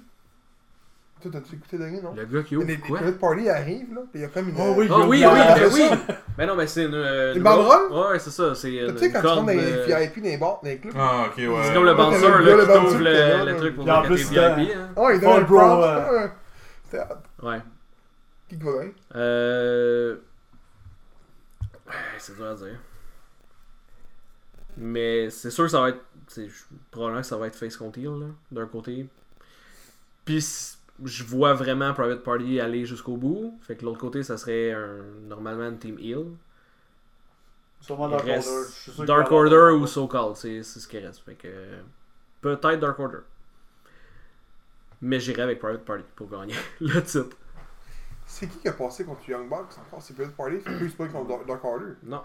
[1.21, 2.13] Toi, t'as-tu écouté dernier, non?
[2.15, 2.97] Le gars qui Les, ouvre les quoi?
[2.97, 4.55] private party arrivent, là, pis il y a comme une.
[4.57, 6.15] Oh oui, Ah oui, oui, ben oui.
[6.37, 6.93] Mais non, mais c'est une.
[6.95, 7.91] euh, Une banderole?
[8.11, 8.55] Ouais, c'est ça.
[8.55, 10.77] C'est une, Tu sais, une quand tu les euh, VIP, dans les bars, dans les
[10.79, 10.93] clubs.
[10.97, 11.47] Ah, ok, ouais.
[11.63, 14.07] C'est comme le bouncer le là, qui le t'ouvre bouncer, le, le truc pour les
[14.07, 14.41] plus, VIP.
[14.75, 14.89] hein.
[14.95, 15.83] Oh, il donne un Bro.
[16.85, 17.03] C'était.
[17.43, 17.61] Ouais.
[18.49, 18.93] Qui va gagner?
[19.15, 20.15] Euh.
[21.87, 22.79] ouais, C'est dur à dire.
[24.77, 25.99] Mais c'est sûr que ça va être.
[26.91, 29.05] Probablement que ça va être face contre heel, là, d'un côté.
[30.23, 30.41] Puis
[31.03, 33.57] je vois vraiment Private Party aller jusqu'au bout.
[33.61, 34.97] Fait que l'autre côté, ça serait un,
[35.27, 36.25] normalement une team heel.
[37.81, 38.67] Sûrement Dark reste Order.
[38.85, 41.21] Je suis Dark Order ou So Called, c'est c'est ce qui reste.
[41.23, 41.47] Fait que.
[42.41, 43.19] Peut-être Dark Order.
[45.01, 47.35] Mais j'irai avec Private Party pour gagner le titre.
[48.25, 50.01] C'est qui qui a passé contre Young Bucks encore?
[50.01, 50.55] C'est Private Party?
[50.63, 51.93] C'est plus pas contre Dark- Order.
[52.03, 52.21] Non.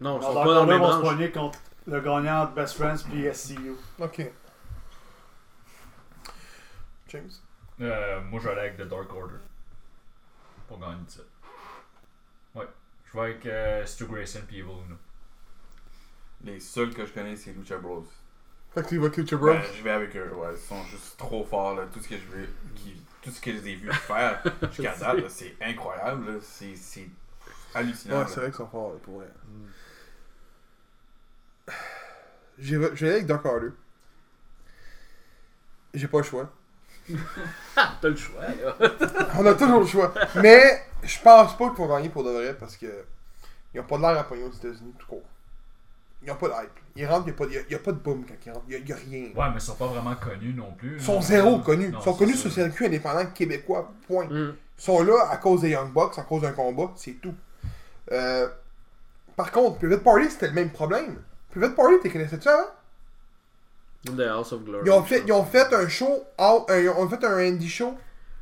[0.00, 1.02] Non, ils Non, sont pas dans le même vont se branche.
[1.14, 3.72] poigner contre le gagnant de Best Friends puis SCU.
[4.00, 4.30] Ok.
[7.08, 7.30] James?
[7.80, 9.36] Euh, moi, je vais aller avec The Dark Order.
[10.68, 11.24] Pour gagner le titre.
[12.54, 12.66] Ouais.
[13.04, 14.96] Je vais avec euh, Stu Grayson puis Evil Uno.
[16.44, 18.04] Les seuls que je connais, c'est Lucha Bros.
[18.72, 19.52] Fait que tu vas Future Bros.
[19.52, 20.52] Ben, je vais avec eux, ouais.
[20.52, 21.86] Ils sont juste trop forts, là.
[21.92, 24.96] Tout ce que je veux, qui, tout ce que je les ai vus faire jusqu'à
[24.96, 26.38] date, là, c'est incroyable, là.
[26.42, 27.08] C'est, c'est
[27.74, 28.16] hallucinant.
[28.16, 28.26] Ouais, là.
[28.28, 29.28] c'est vrai qu'ils sont forts, là, pour vrai.
[32.58, 33.70] J'ai je vais aller avec Dark Order.
[35.94, 36.52] J'ai pas le choix.
[37.74, 38.76] T'as le choix, là.
[39.38, 40.12] On a toujours le choix.
[40.42, 42.86] Mais je pense pas qu'ils vont gagner pour de vrai parce que
[43.74, 45.22] ils ont pas de l'air à pogner aux États-Unis tout court.
[46.22, 46.70] Ils ont pas de hype.
[46.96, 48.50] Ils rentrent, il n'y a, pas- y a- y a pas de boom quand ils
[48.52, 48.64] rentrent.
[48.68, 49.22] Il n'y a, rien.
[49.34, 50.96] Ouais, mais ils sont pas vraiment connus non plus.
[50.96, 51.90] Ils sont zéro connus.
[51.90, 52.48] Non, Ils sont connus ça.
[52.48, 53.92] sur le circuit indépendant québécois.
[54.08, 54.24] Point.
[54.26, 54.54] Mm.
[54.78, 57.34] Ils sont là à cause des Young Bucks, à cause d'un combat, c'est tout.
[58.12, 58.48] Euh,
[59.36, 61.20] par contre, Private Party, c'était le même problème.
[61.50, 62.66] Private Party, t'es connaissais-tu avant?
[64.14, 64.82] The House of Glory.
[64.86, 67.68] Ils ont fait, ils ont fait un show, out- un- ils ont fait un indie
[67.68, 67.94] show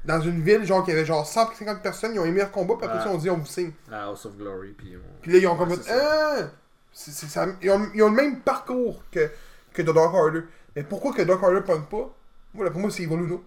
[0.05, 2.87] dans une ville, genre, qui avait genre 150 personnes, ils ont aimé leur combat, puis
[2.87, 3.73] après ça, on dit, on vous signe.
[3.91, 4.75] à House of Glory.
[4.77, 5.23] Puis on...
[5.23, 6.37] Puis là, ils ont comme Ouais, fait, c'est ça.
[6.41, 6.43] ah!
[6.93, 9.31] C'est- c'est ça- ils, ont, ils ont le même parcours que,
[9.73, 10.43] que The Dark Order.
[10.77, 12.11] Mais pourquoi que Dark Order pogne pas?
[12.53, 13.43] Moi, là, pour moi, c'est Evil Uno.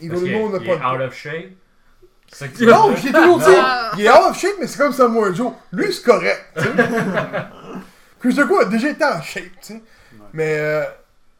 [0.00, 0.94] Evil Parce qu'il Uno est, ne il pogne est pas.
[0.94, 1.50] out of shape?
[2.32, 3.44] Ça Non, j'ai toujours dit,
[3.98, 5.52] il est out of shape, mais c'est comme Samoa Joe.
[5.72, 6.40] Lui, c'est correct.
[6.56, 6.70] tu sais.
[8.20, 9.82] Chris Jericho a déjà été en shape, tu sais.
[10.32, 10.84] Mais euh,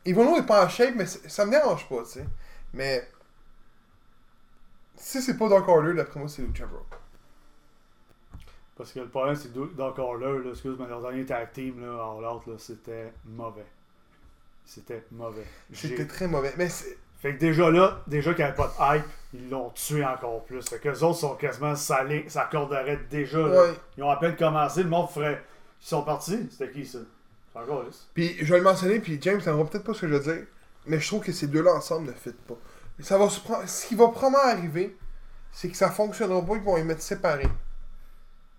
[0.04, 2.26] Evil est pas en shape, mais ça me dérange pas, tu sais.
[2.72, 3.08] Mais
[4.96, 6.80] si c'est pas Dark Order, d'après moi, c'est Lucha Bro.
[8.76, 12.02] Parce que le problème, c'est que d'encore là, excuse, mais leur dernier tag team, là,
[12.02, 13.66] en l'autre, là, c'était mauvais.
[14.64, 15.46] C'était mauvais.
[15.72, 16.54] C'était très mauvais.
[16.56, 16.96] Mais c'est.
[17.20, 20.42] Fait que déjà là, déjà qu'il n'y avait pas de hype, ils l'ont tué encore
[20.44, 20.66] plus.
[20.66, 23.38] Fait que les autres sont quasiment salés, ça corderait déjà.
[23.40, 23.62] là.
[23.62, 23.74] Ouais.
[23.98, 25.42] Ils ont à peine commencé, le monde ferait.
[25.82, 26.48] Ils sont partis.
[26.50, 27.00] C'était qui ça?
[27.54, 27.84] Encore.
[28.14, 30.20] Puis je vais le mentionner, puis James, ça va peut-être pas ce que je veux
[30.34, 30.46] dire,
[30.86, 32.54] mais je trouve que ces deux-là ensemble ne fit pas.
[33.00, 34.96] Ça va se prendre- Ce qui va probablement arriver,
[35.52, 37.48] c'est que ça fonctionnera pas, ils vont les mettre séparés.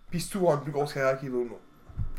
[0.10, 1.60] Puis c'est tout va avoir une plus grosse carrière qu'Evil Uno.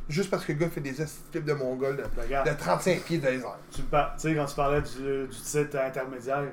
[0.08, 2.48] Juste parce que le gars fait des astuces de mongol de, Regarde.
[2.48, 3.28] de 35 pieds de.
[3.70, 6.44] Tu par- sais, quand tu parlais du, du titre intermédiaire,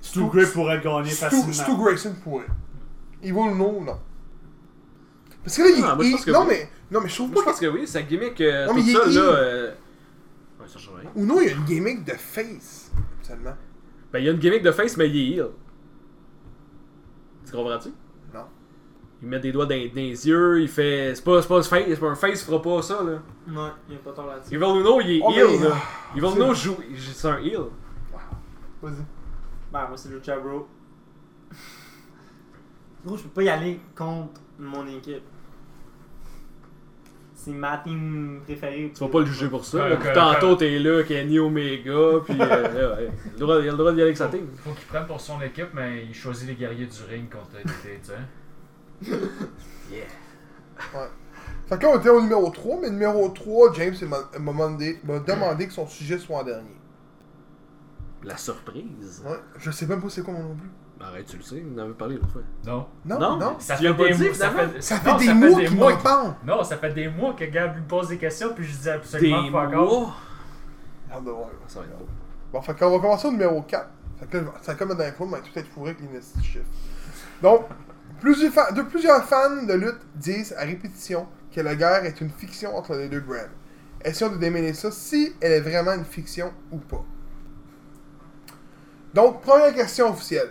[0.00, 1.52] Stu Stu- Grip pourrait le gagner Stu, facilement.
[1.52, 2.46] Stu Grayson pourrait.
[3.22, 4.00] Evil Uno, non.
[5.46, 6.46] Parce que là, il, Ah, moi, je il- que non, oui.
[6.48, 8.72] mais, non, mais je trouve Moi, je pas pense que oui, sa gimmick, euh, Non,
[8.72, 9.20] tout mais il- ça, il- là.
[9.22, 9.70] euh,
[10.60, 11.08] Ouais, ça change rien.
[11.10, 12.90] que Uno, il y a une gimmick de face,
[13.22, 13.54] seulement.
[14.12, 15.50] Ben, il y a une gimmick de face, mais il est heel.
[17.44, 17.90] Tu comprends-tu?
[18.34, 18.46] Non.
[19.22, 21.14] Il met des doigts dans, dans les yeux, il fait.
[21.14, 23.22] C'est pas, c'est pas, un face, c'est pas un face, il fera pas ça, là.
[23.46, 24.52] Non, il n'y a pas tort là-dessus.
[24.54, 25.76] Evil Uno, il est Oh, heel, mais- là.
[26.16, 26.76] Evil c'est- Uno joue.
[26.98, 27.60] C'est un heel.
[28.82, 28.92] Vas-y.
[29.72, 30.66] Ben, moi, c'est Lucha Bro.
[33.06, 35.22] Gros, je peux pas y aller contre mon équipe.
[37.46, 38.90] C'est ma team préférée.
[38.92, 39.88] Tu vas pas le juger pour ça.
[39.88, 39.94] Là.
[39.94, 42.36] Puis tantôt, t'es là, Kenny Omega, puis.
[42.40, 43.08] euh, ouais.
[43.24, 44.48] il, a le droit, il a le droit d'y aller avec sa team.
[44.56, 47.62] Faut qu'il prenne pour son équipe, mais il choisit les guerriers du ring contre les
[49.04, 49.12] tu
[49.92, 50.06] sais.
[51.68, 54.98] Fait que là, on était au numéro 3, mais numéro 3, James m'a m'a demandé,
[55.04, 56.76] m'a demandé que son sujet soit en dernier.
[58.24, 59.22] La surprise.
[59.24, 60.70] Ouais, je sais même pas c'est quoi mon non plus.
[60.98, 62.40] Arrête, tu le sais, on en avait parlé l'autre fois.
[62.66, 62.86] Non.
[63.04, 63.36] Non, Non?
[63.36, 63.56] non.
[63.58, 65.34] Ça fait, des dit, mois, ça fait, Ça fait non, des ça
[65.74, 66.34] mois qu'il parle.
[66.44, 69.42] Non, ça fait des mois que Gab me pose des questions, puis je dis absolument
[69.44, 70.00] Des pas encore.
[70.00, 70.14] mois?
[71.12, 71.48] Hâte de voir.
[71.68, 72.06] Ça va être beau.
[72.52, 73.88] Bon, fait qu'on va commencer au numéro 4.
[74.20, 76.64] Fait que là, ça comme la dernière fois, mais tout être fourré avec les chiffres.
[77.42, 77.66] Donc,
[78.20, 82.30] plusieurs, fa- de, plusieurs fans de lutte disent à répétition que la guerre est une
[82.30, 83.36] fiction entre les deux brands.
[84.02, 87.04] Essayons de démêler ça si elle est vraiment une fiction ou pas.
[89.14, 90.50] Donc, première question officielle.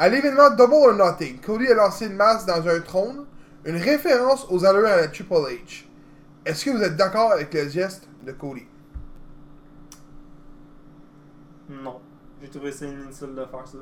[0.00, 3.26] À l'événement Double or Nothing, Cody a lancé une masse dans un trône,
[3.66, 5.84] une référence aux allures à la Triple H.
[6.46, 8.66] Est-ce que vous êtes d'accord avec le geste de Cody?
[11.68, 12.00] Non.
[12.40, 13.76] J'ai trouvé ça inutile de faire ça.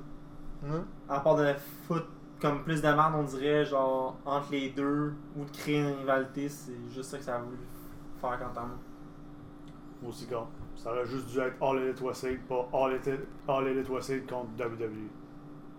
[0.66, 0.84] Hein?
[1.08, 1.54] À part de
[1.86, 2.08] foutre
[2.40, 6.48] comme plus de merde, on dirait, genre, entre les deux, ou de créer une rivalité,
[6.48, 7.58] c'est juste ça que ça a voulu
[8.20, 8.78] faire quant à moi.
[10.02, 10.48] Moi aussi, con.
[10.74, 14.48] Ça aurait juste dû être All Elite Wrestling, pas All Elite, All Elite Wrestling contre
[14.58, 15.28] WWE.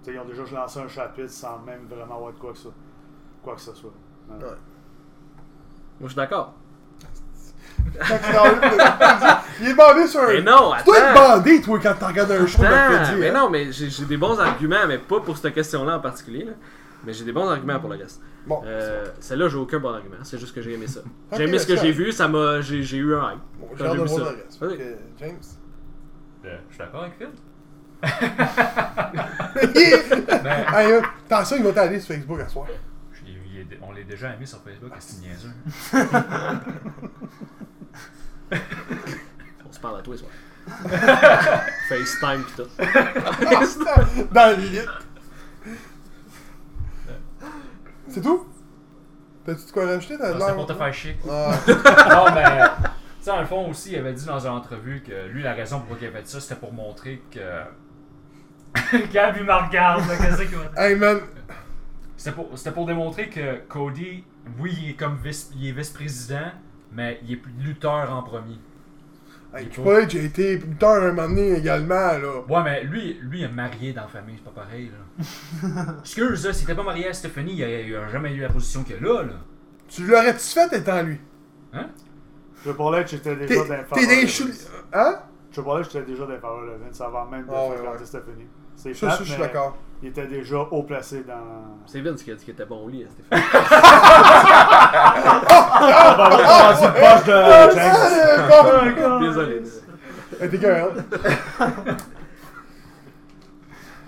[0.03, 2.57] Tu sais, ils ont déjà lancé un chapitre sans même vraiment avoir de quoi que
[2.59, 2.69] ça.
[3.43, 3.91] Quoi que ce soit.
[4.29, 4.35] Ouais.
[4.37, 4.41] Ouais.
[4.51, 4.57] Moi,
[6.03, 6.53] je suis d'accord.
[9.61, 10.27] Il est bandé sur un.
[10.27, 11.37] Mais non, Tu dois être attends.
[11.37, 13.33] bandé, toi, quand tu regardes un show de Attends, mais hein.
[13.33, 16.45] non, mais j'ai j'ai des bons arguments, mais pas pour cette question-là en particulier.
[16.45, 16.53] Là.
[17.05, 18.21] Mais j'ai des bons arguments pour le reste.
[18.45, 20.17] Bon, Euh, Celle-là, j'ai aucun bon argument.
[20.23, 21.01] C'est juste que j'ai aimé ça.
[21.33, 22.61] J'ai aimé ce que ça- j'ai vu, ça m'a.
[22.61, 23.39] J'ai j'ai eu un hype.
[23.59, 24.33] bon j'ai ça.
[25.19, 25.37] James?
[26.45, 27.29] Euh, Je suis d'accord avec Phil.
[28.01, 28.09] Ben,
[30.73, 32.67] Hey, euh, attention, il va t'aller sur Facebook à soir.
[33.25, 35.51] Il est- on l'a déjà aimé sur Facebook, c'est niaiseux.
[39.67, 40.31] On se parle à toi ce soir.
[41.89, 42.67] FaceTime pis tout.
[44.33, 44.79] Dans le lit.
[48.09, 48.45] C'est tout?
[49.45, 50.17] T'as-tu de quoi rajouter?
[50.17, 51.17] Non, C'est pour te faire chier.
[51.29, 51.51] Ah,
[52.09, 52.61] non, mais.
[53.19, 55.53] Tu sais, dans le fond aussi, il avait dit dans une entrevue que lui, la
[55.53, 57.39] raison pour laquelle il a fait ça, c'était pour montrer que.
[59.13, 61.19] Gab, il me regarde, là, qu'est-ce qu'il va hey man,
[62.17, 64.23] C'était pour, c'était pour démontrer que Cody,
[64.59, 66.51] oui, il est comme vice, il est vice-président,
[66.91, 68.59] mais il est plus lutteur en premier.
[69.55, 72.41] hey, Il tu faut- vois, j'ai été lutteur un moment donné également, là.
[72.47, 75.95] Ouais, mais lui, lui, il est marié dans la famille, c'est pas pareil, là.
[76.01, 78.49] Excuse, là, s'il était pas marié à Stephanie, il a, il a jamais eu la
[78.49, 79.33] position qu'il a là, là.
[79.87, 81.19] Tu l'aurais-tu fait étant lui?
[82.63, 84.43] Triple H était T'es déjà dans t'es des chou...
[84.93, 85.19] Hein?
[85.51, 88.05] Triple H était déjà dans les de Vince avant même de Ah, ouais.
[88.05, 88.47] Stephanie.
[88.75, 89.75] C'est Ça, je suis d'accord.
[90.01, 91.77] Il était déjà haut placé dans.
[91.85, 93.35] C'est Vince qui a dit qu'il était bon au lit, hein, on
[96.29, 97.33] va dire proche de
[97.75, 99.19] James.
[99.19, 99.63] Désolé.
[100.39, 100.89] T'es hein?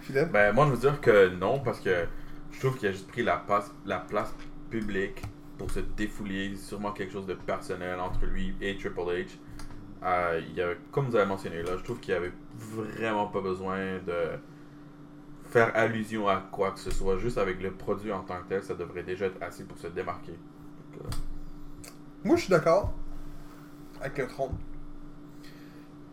[0.01, 0.31] Philippe?
[0.31, 2.05] Ben, moi, je veux dire que non, parce que
[2.51, 4.33] je trouve qu'il a juste pris la place, la place
[4.69, 5.21] publique
[5.57, 9.27] pour se défouler, sûrement quelque chose de personnel entre lui et Triple H.
[10.03, 13.27] Euh, il y avait, comme vous avez mentionné là, je trouve qu'il n'y avait vraiment
[13.27, 14.29] pas besoin de
[15.49, 17.17] faire allusion à quoi que ce soit.
[17.17, 19.87] Juste avec le produit en tant que tel, ça devrait déjà être assez pour se
[19.87, 20.31] démarquer.
[20.31, 21.09] Donc, euh,
[22.23, 22.93] Moi, je suis d'accord.
[23.99, 24.55] avec le trône.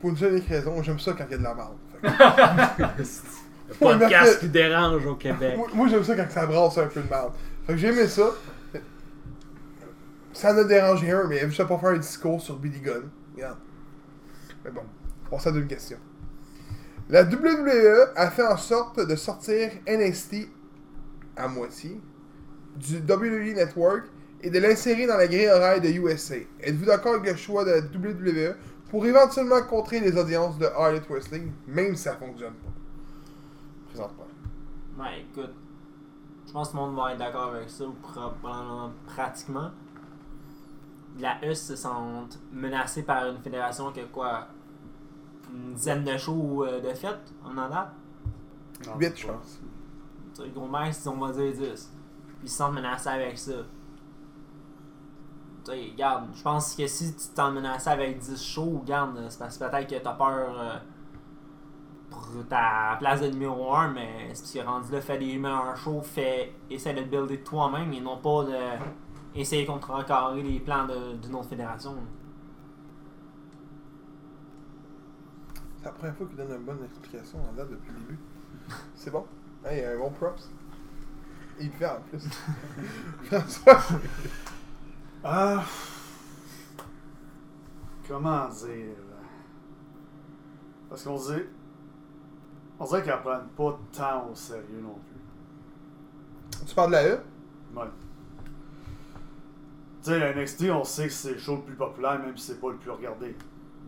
[0.01, 1.77] Pour une seule raison, j'aime ça quand il y a de la merde.
[3.69, 5.55] Le podcast qui dérange au Québec.
[5.57, 7.33] Moi, moi, j'aime ça quand ça brasse un peu de merde.
[7.67, 8.31] Fait que j'ai aimé ça.
[10.33, 13.11] Ça en a dérangé un, mais je vais pas faire un discours sur Billy Gunn.
[13.35, 13.59] Regarde.
[14.65, 14.83] Mais bon,
[15.27, 15.99] on passe à deux questions.
[17.09, 20.49] La WWE a fait en sorte de sortir NXT
[21.37, 22.01] à moitié
[22.77, 24.05] du WWE Network
[24.43, 26.37] et de l'insérer dans la grille horaire de USA.
[26.61, 28.57] Êtes-vous d'accord avec le choix de la WWE
[28.91, 32.73] pour éventuellement contrer les audiences de Elite Wrestling, même si ça fonctionne pas?
[33.89, 34.27] Présentement.
[34.97, 35.55] Ben écoute,
[36.47, 39.71] je pense que le monde va être d'accord avec ça, probablement pratiquement.
[41.19, 41.89] La US se sent
[42.53, 44.47] menacée par une fédération qui a quoi
[45.53, 47.93] Une dizaine de shows euh, de fête en en date?
[48.87, 49.61] Non, 8, c'est je pense.
[50.35, 51.93] Tu sais, Gros max, on va dire 10.
[52.27, 53.53] Puis ils se sentent menacés avec ça.
[55.65, 59.39] Tu sais, regarde, je pense que si tu t'en menacé avec 10 shows, regarde, c'est
[59.39, 60.79] parce que peut-être que t'as peur euh,
[62.11, 65.77] pour ta place de numéro 1, mais si tu es rendu là, fais des meilleurs
[65.77, 68.57] shows, fais, essaie de te builder toi-même et non pas de
[69.41, 71.95] essayer de contrecarrer les plans de- d'une autre fédération.
[75.79, 78.19] C'est la première fois qu'il donne une bonne explication en date depuis le début.
[78.95, 79.25] C'est bon?
[79.65, 80.51] Hey, un bon props.
[81.59, 82.29] Et il le fait en plus.
[85.25, 85.65] Ah.
[88.07, 88.95] Comment dire?
[90.89, 91.43] Parce qu'on dit.
[92.79, 96.65] On dirait qu'ils apprennent pas tant au sérieux non plus.
[96.67, 97.21] Tu parles de la E?
[97.75, 97.83] Ouais.
[100.03, 102.61] Tu sais, NXT, on sait que c'est le show le plus populaire, même si c'est
[102.61, 103.35] pas le plus regardé.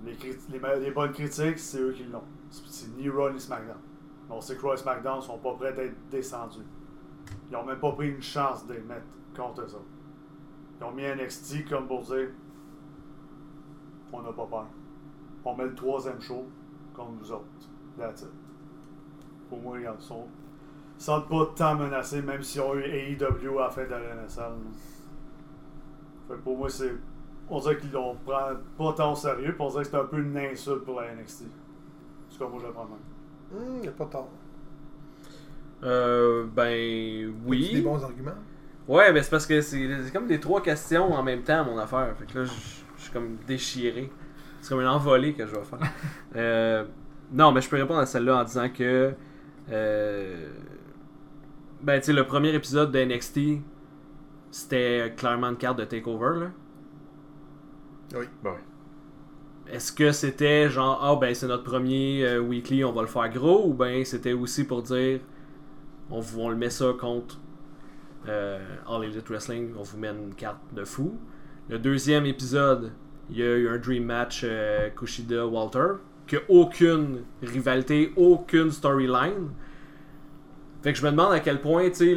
[0.05, 2.23] Les, bonnes critiques, c'est eux qui l'ont.
[2.51, 3.77] C'est ni Raw ni SmackDown.
[4.29, 6.67] On sait que Raw et SmackDown sont pas prêts d'être descendus.
[7.51, 9.07] Ils ont même pas pris une chance de les mettre
[9.37, 9.85] contre eux autres.
[10.81, 12.29] Ils ont mis NXT comme pour dire
[14.13, 14.67] on n'a pas peur.
[15.45, 16.47] On met le troisième show
[16.95, 17.45] contre nous autres.
[17.99, 18.29] That's it.
[19.49, 20.27] Pour moi, ils sont
[20.97, 24.17] ils sentent pas tant menacés, même s'ils ont eu AEW à la fin de la
[24.17, 24.53] NSL.
[26.31, 26.35] Là.
[26.35, 26.93] Fait que pour moi, c'est.
[27.49, 30.05] On dirait qu'ils l'ont prend pas tant au sérieux, puis on dirait que c'est un
[30.05, 31.45] peu une insulte pour la NXT.
[32.29, 33.79] C'est comme moi je le prends même.
[33.79, 34.29] Hum, y a pas tort.
[35.83, 37.71] Euh, ben oui.
[37.75, 38.31] des bons arguments?
[38.87, 41.79] Ouais, ben c'est parce que c'est c'est comme des trois questions en même temps, mon
[41.79, 42.15] affaire.
[42.17, 44.11] Fait que là, je je suis comme déchiré.
[44.61, 45.81] C'est comme une envolée que je vais faire.
[46.37, 46.85] Euh,
[47.33, 49.13] non, mais je peux répondre à celle-là en disant que.
[49.73, 50.49] euh,
[51.83, 53.63] ben, tu sais, le premier épisode de NXT,
[54.51, 56.51] c'était clairement une carte de takeover, là.
[58.15, 58.27] Oui.
[58.45, 58.51] Oui.
[59.69, 63.29] Est-ce que c'était genre, ah ben c'est notre premier euh, weekly, on va le faire
[63.31, 65.21] gros, ou ben c'était aussi pour dire,
[66.11, 67.39] on, vous- on le met ça contre
[68.29, 71.17] euh, All Elite Wrestling, on vous met une carte de fou.
[71.69, 72.91] Le deuxième épisode,
[73.31, 79.51] il y a eu un Dream Match euh, Kushida-Walter, qui a aucune rivalité, aucune storyline.
[80.83, 82.17] Fait que je me demande à quel point, tu sais,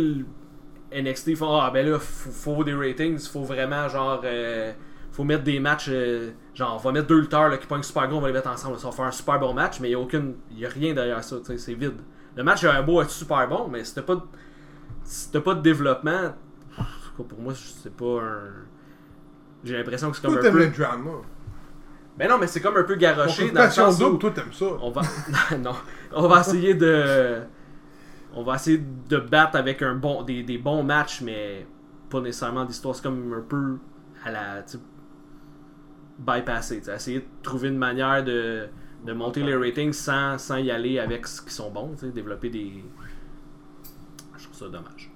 [1.01, 4.21] NXT font, ah ben là, faut, faut des ratings, faut vraiment genre.
[4.23, 4.71] euh,
[5.11, 8.07] faut mettre des matchs euh, genre on va mettre deux lutteurs là, qui pognent super
[8.07, 9.91] gros on va les mettre ensemble ça va faire un super bon match mais il
[9.91, 12.01] y a aucune il y a rien derrière ça c'est vide
[12.35, 14.21] le match a un beau être super bon mais c'était pas de,
[15.03, 16.33] c'était pas de développement
[17.15, 18.39] tout pour moi c'est pas un
[19.63, 21.11] j'ai l'impression que c'est comme Toi, un peu le drama.
[22.17, 24.65] mais non mais c'est comme un peu garoché dans le sens où toi, t'aimes ça.
[24.81, 25.01] on va
[25.59, 25.75] non
[26.11, 27.37] on va essayer de
[28.35, 31.65] on va essayer de battre avec un bon des, des bons matchs mais
[32.09, 33.77] pas nécessairement d'histoire comme un peu
[34.23, 34.65] à la
[36.19, 38.69] bypasser essayer de trouver une manière de,
[39.05, 42.11] de monter les ratings sans, sans y aller avec ce qui sont bons tu sais,
[42.11, 42.83] développer des
[44.37, 45.13] je trouve ça dommage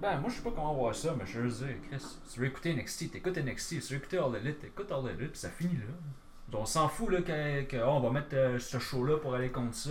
[0.00, 2.46] Ben, moi, je sais pas comment voir ça, mais je veux dire, Chris, tu veux
[2.46, 5.74] écouter NXT, t'écoutes NXT, tu veux écouter All Elite, t'écoutes All Elite, puis ça finit
[5.74, 6.56] là.
[6.56, 9.74] On s'en fout, là, que, oh, on va mettre euh, ce show-là pour aller contre
[9.74, 9.90] ça.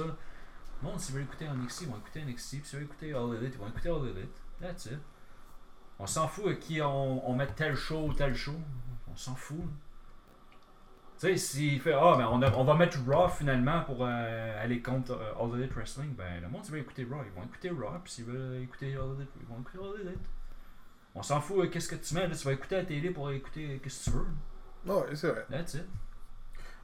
[0.83, 3.53] Non, s'ils veulent écouter NXT, ils vont écouter NXT, puis s'ils veulent écouter All Elite,
[3.55, 4.41] ils vont écouter All Elite.
[4.61, 4.99] That's it.
[5.99, 8.53] On s'en fout à qui on, on met tel show ou tel show.
[9.11, 9.57] On s'en fout.
[11.19, 14.63] Tu sais, s'il fait, ah, ben, on, a- on va mettre Raw finalement pour euh,
[14.63, 17.43] aller contre euh, All Elite Wrestling, ben, le monde, s'ils veut écouter Raw, ils vont
[17.43, 20.19] écouter Raw, puis s'ils veulent écouter All Elite, ils vont écouter All Elite.
[21.15, 23.09] On s'en fout, euh, qu'est-ce que tu mets, là, tu vas écouter à la télé
[23.09, 24.93] pour écouter euh, qu'est-ce que tu veux.
[24.93, 25.45] Ouais, c'est vrai.
[25.49, 25.85] That's it.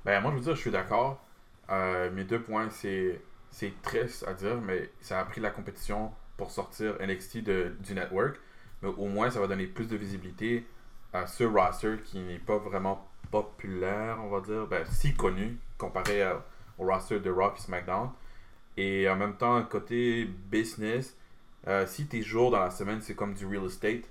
[0.03, 1.23] Ben, moi, je veux dire, je suis d'accord.
[1.69, 3.21] Euh, mes deux points, c'est
[3.53, 7.93] c'est triste à dire, mais ça a pris la compétition pour sortir NXT de, du
[7.93, 8.39] network.
[8.81, 10.65] Mais au moins, ça va donner plus de visibilité
[11.13, 14.67] à ce roster qui n'est pas vraiment populaire, on va dire.
[14.67, 16.23] Ben, si connu, comparé
[16.79, 18.09] au roster de Raw et SmackDown.
[18.77, 21.17] Et en même temps, côté business,
[21.67, 24.09] euh, si tes jours dans la semaine, c'est comme du real estate,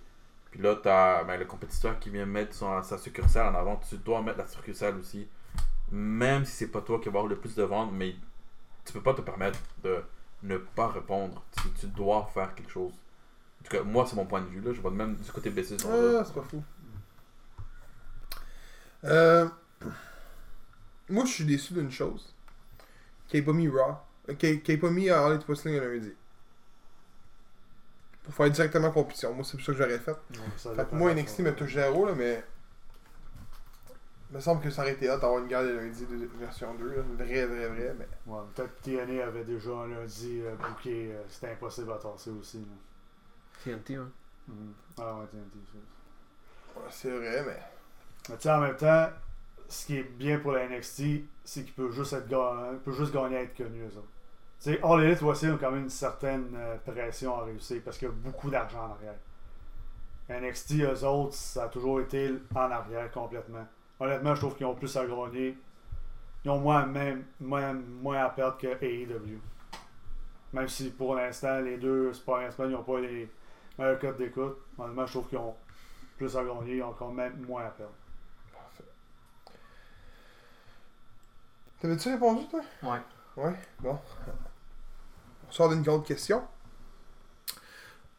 [0.52, 3.77] Puis là, t'as ben, le compétiteur qui vient mettre son- sa succursale en avant.
[3.89, 5.28] Tu dois mettre la succursale aussi.
[5.90, 8.14] Même si c'est pas toi qui va avoir le plus de ventes, mais
[8.84, 10.02] tu peux pas te permettre de
[10.42, 11.42] ne pas répondre.
[11.60, 12.92] Tu, tu dois faire quelque chose.
[12.92, 14.60] En tout cas, moi, c'est mon point de vue.
[14.60, 14.72] Là.
[14.72, 15.60] Je vois même du côté va-
[16.20, 16.62] Ah, c'est pas fou.
[19.04, 19.48] Euh,
[21.09, 22.34] Moi, je suis déçu d'une chose.
[23.28, 23.96] Qu'il ait pas mis Raw.
[24.38, 26.12] Qu'il qu'il ait pas mis Harley Wrestling un lundi.
[28.24, 29.34] Pour faire directement compétition.
[29.34, 30.16] Moi, c'est pour ça que j'aurais fait.
[30.56, 32.44] Ça Fait moi, NXT me touche zéro, là, mais.
[34.32, 36.72] Il me semble que ça aurait été hot d'avoir une guerre de lundi de version
[36.74, 36.96] 2.
[36.96, 37.02] Là.
[37.18, 37.94] Vrai, vrai, vrai.
[37.98, 38.09] Mais...
[38.26, 42.30] Ouais, peut-être que TNA avait déjà un lundi euh, booké, euh, c'était impossible à tasser
[42.30, 42.60] aussi.
[42.60, 42.64] là.
[43.62, 44.10] TNT, hein.
[44.48, 44.72] Mhm.
[44.98, 46.80] Ah ouais, TNT, ça.
[46.80, 47.60] Ouais, c'est vrai, mais.
[48.30, 49.10] Mais tu sais, en même temps,
[49.68, 51.02] ce qui est bien pour la NXT,
[51.44, 54.09] c'est qu'il peut juste être peut juste gagner à être connu, eux autres.
[54.62, 57.98] Tu sais, All Elite voici ont quand même une certaine euh, pression à réussir parce
[57.98, 59.14] qu'il y a beaucoup d'argent en arrière.
[60.30, 63.66] NXT, eux autres, ça a toujours été en arrière complètement.
[64.02, 65.56] Honnêtement, je trouve qu'ils ont plus à gagner.
[66.44, 69.38] Ils ont moins, même, moins, moins à perdre que AEW.
[70.52, 73.30] Même si pour l'instant, les deux, ils n'ont pas les
[73.78, 74.56] meilleurs codes d'écoute.
[74.76, 75.54] Honnêtement, je trouve qu'ils ont
[76.16, 77.92] plus à gagner, ils ont quand même moins à perdre.
[81.80, 82.60] T'avais-tu répondu, toi?
[82.82, 83.00] Ouais.
[83.36, 83.96] Ouais, bon.
[85.48, 86.42] On sort d'une autre question.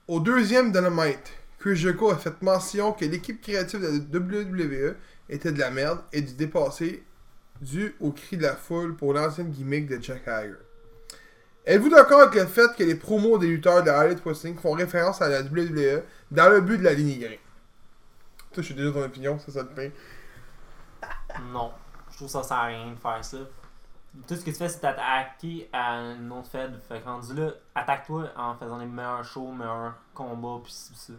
[0.08, 4.96] Au deuxième Dynamite, Chris Jericho a fait mention que l'équipe créative de la WWE
[5.30, 7.04] était de la merde et du dépassé
[7.62, 10.56] dû au cri de la foule pour l'ancienne gimmick de Jack Hager.
[11.66, 15.22] Êtes-vous d'accord avec le fait que les promos des lutteurs de Highlight Wrestling font référence
[15.22, 17.40] à la WWE dans le but de la dénigrer?
[18.52, 19.94] Toi, je suis déjà ton opinion, ça, ça te plaît.
[21.52, 21.72] Non.
[22.12, 23.38] Je trouve ça sert à rien de faire ça.
[24.28, 26.80] Tout ce que tu fais, c'est t'attaquer à une autre fed.
[26.88, 31.14] Fait que rendu là, attaque-toi en faisant les meilleurs shows, meilleurs combats, pis ça.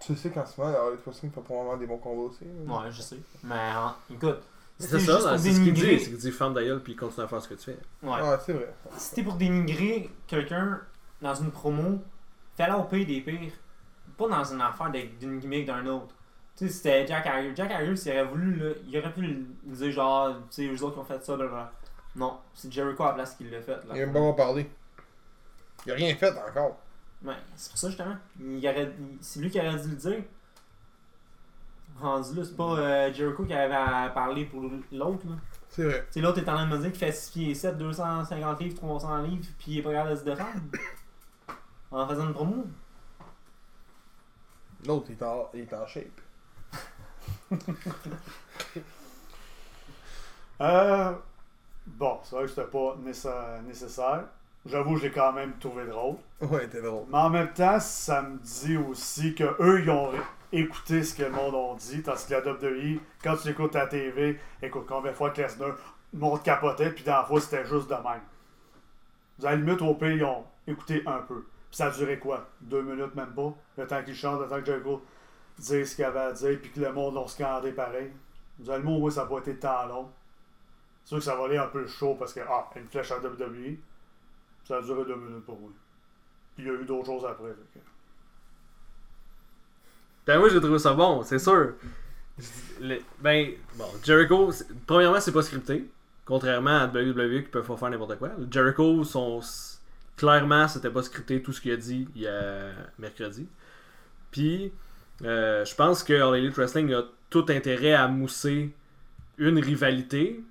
[0.00, 2.44] Tu sais qu'en ce moment, la Highlight Wrestling fait probablement des bons combats aussi.
[2.44, 2.74] là.
[2.74, 3.18] Ouais, je sais.
[3.44, 4.40] Mais hein, écoute,
[4.78, 5.80] C'est ça, là, pour c'est ce qu'il dit.
[5.98, 7.78] C'est qu'il dit ferme ta gueule puis continue à faire ce que tu fais.
[8.02, 8.12] Ouais.
[8.20, 8.72] Ouais, c'est vrai.
[8.96, 10.80] Si t'es pour dénigrer quelqu'un
[11.20, 11.98] dans une promo,
[12.56, 13.52] fais-la au pire des pires.
[14.16, 16.14] Pas dans une affaire de- d'une gimmick d'un autre.
[16.56, 17.52] Tu sais, c'était Jack Hager.
[17.54, 19.44] Jack Hager, s'il aurait voulu, là, il aurait pu le
[19.74, 21.72] dire genre, tu sais, eux autres qui ont fait ça, là, là.
[22.16, 23.72] Non, c'est Jericho à la place qui l'a fait.
[23.86, 23.94] Là.
[23.94, 24.68] Il a même pas parlé.
[25.86, 26.76] Il a rien fait encore.
[27.24, 28.16] Ouais, c'est pour ça justement.
[28.40, 30.22] Il aurait- c'est lui qui aurait dû le dire.
[32.00, 35.26] Rendu là, c'est pas euh, Jericho qui avait à parler pour l'autre.
[35.28, 35.34] là.
[35.68, 36.00] C'est vrai.
[36.06, 38.60] Tu sais, l'autre est en train de me dire qu'il fait 6 pieds 7, 250
[38.60, 40.60] livres, 300 livres, puis il est pas capable de se défendre.
[41.90, 42.64] en faisant une promo.
[44.86, 46.20] L'autre, est en, il est en shape.
[50.60, 51.14] Euh,
[51.86, 54.24] bon, c'est vrai que c'était pas nécessa- nécessaire.
[54.66, 56.16] J'avoue, je l'ai quand même trouvé drôle.
[56.42, 57.04] Ouais, t'es drôle.
[57.10, 60.10] Mais en même temps, ça me dit aussi que eux ils ont
[60.52, 62.02] écouté ce que le monde a dit.
[62.02, 65.40] Tandis que la WWE, quand tu écoutes à la TV, écoute combien de fois que
[65.40, 65.76] Lesnar,
[66.12, 68.22] le monde capotait, puis dans la fois, c'était juste de même.
[69.42, 71.46] À la limite, au pire, ils ont écouté un peu.
[71.70, 72.48] Puis ça a duré quoi?
[72.60, 73.54] Deux minutes, même pas?
[73.78, 75.02] Le temps qu'il chante, le temps que Jericho
[75.56, 78.10] dise ce qu'il avait à dire, puis que le monde l'a scandé pareil.
[78.58, 80.10] Vous allez le mot, oui, ça n'a pas été tant long.
[81.04, 83.18] C'est sûr que ça va aller un peu chaud parce que, ah, une flèche à
[83.18, 83.78] WWE.
[84.70, 85.70] Ça a duré deux minutes pour moi.
[86.56, 87.48] Il y a eu d'autres choses après.
[87.74, 87.80] que-
[90.24, 91.72] Ben moi j'ai trouvé ça bon, c'est sûr.
[93.20, 94.50] Ben, bon, Jericho,
[94.86, 95.90] premièrement, c'est pas scripté.
[96.24, 98.30] Contrairement à WWE qui peuvent faire n'importe quoi.
[98.48, 99.40] Jericho, son,
[100.16, 103.48] clairement, c'était pas scripté tout ce qu'il a dit il y a mercredi.
[104.30, 104.72] Puis,
[105.24, 108.70] euh, je pense que All Elite Wrestling a tout intérêt à mousser
[109.36, 110.44] une rivalité.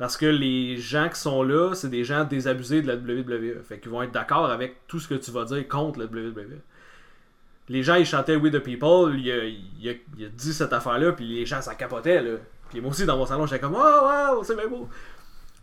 [0.00, 3.62] Parce que les gens qui sont là, c'est des gens désabusés de la WWE.
[3.62, 6.58] Fait qu'ils vont être d'accord avec tout ce que tu vas dire contre la WWE
[7.68, 10.72] les gens ils chantaient We the People, il a, il a- il a dit cette
[10.72, 12.38] affaire-là, puis les gens ça capotait là.
[12.68, 14.88] Puis moi aussi dans mon salon j'étais comme Oh wow, c'est bien beau.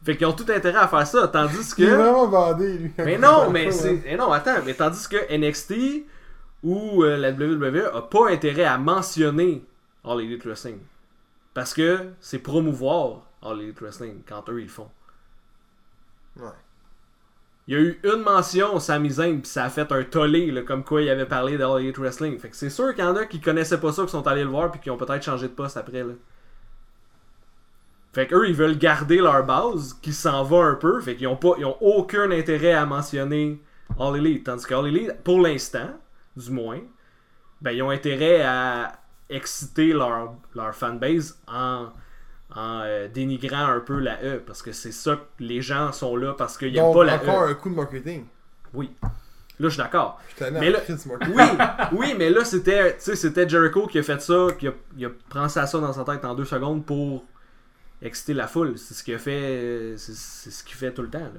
[0.06, 1.94] Fait qu'ils ont tout intérêt à faire ça, tandis Il est que.
[1.96, 2.92] vraiment bandé, lui.
[3.00, 4.02] Mais non, mais c'est.
[4.06, 6.06] mais non, attends, mais tandis que NXT
[6.64, 9.66] ou euh, la WWE a pas intérêt à mentionner
[10.06, 10.78] All Elite Wrestling.
[11.54, 14.90] Parce que c'est promouvoir All Elite Wrestling quand eux ils le font.
[16.38, 16.50] Ouais.
[17.68, 20.62] Il y a eu une mention, Sami Zayn, puis ça a fait un tollé, là,
[20.62, 22.40] comme quoi il avait parlé d'All Elite Wrestling.
[22.40, 24.44] Fait que c'est sûr qu'il y en a qui connaissaient pas ça, qui sont allés
[24.44, 26.04] le voir, puis qui ont peut-être changé de poste après.
[26.04, 26.14] Là.
[28.14, 31.36] Fait qu'eux, ils veulent garder leur base, qui s'en va un peu, fait qu'ils ont,
[31.36, 33.62] pas, ils ont aucun intérêt à mentionner
[34.00, 34.46] All Elite.
[34.46, 35.90] Tandis que All Elite, pour l'instant,
[36.38, 36.80] du moins,
[37.62, 38.94] ben, ils ont intérêt à
[39.30, 41.90] exciter leur, leur fanbase en,
[42.58, 46.16] en euh, dénigrant un peu la E, parce que c'est ça que les gens sont
[46.16, 47.52] là, parce qu'il n'y a pas la encore E.
[47.52, 48.26] un coup de marketing.
[48.74, 48.92] Oui.
[49.04, 49.10] Là,
[49.60, 50.20] je suis d'accord.
[50.54, 50.82] Mais là-.
[50.90, 51.44] Oui,
[51.92, 55.06] oui, mais là, c'était tu sais, c'était Jericho qui a fait ça, qui a, il
[55.06, 57.24] a pensé à ça dans sa tête en deux secondes pour
[58.02, 58.76] exciter la foule.
[58.78, 61.32] C'est ce qu'il a fait, euh, c'est ce qu'il fait tout le temps.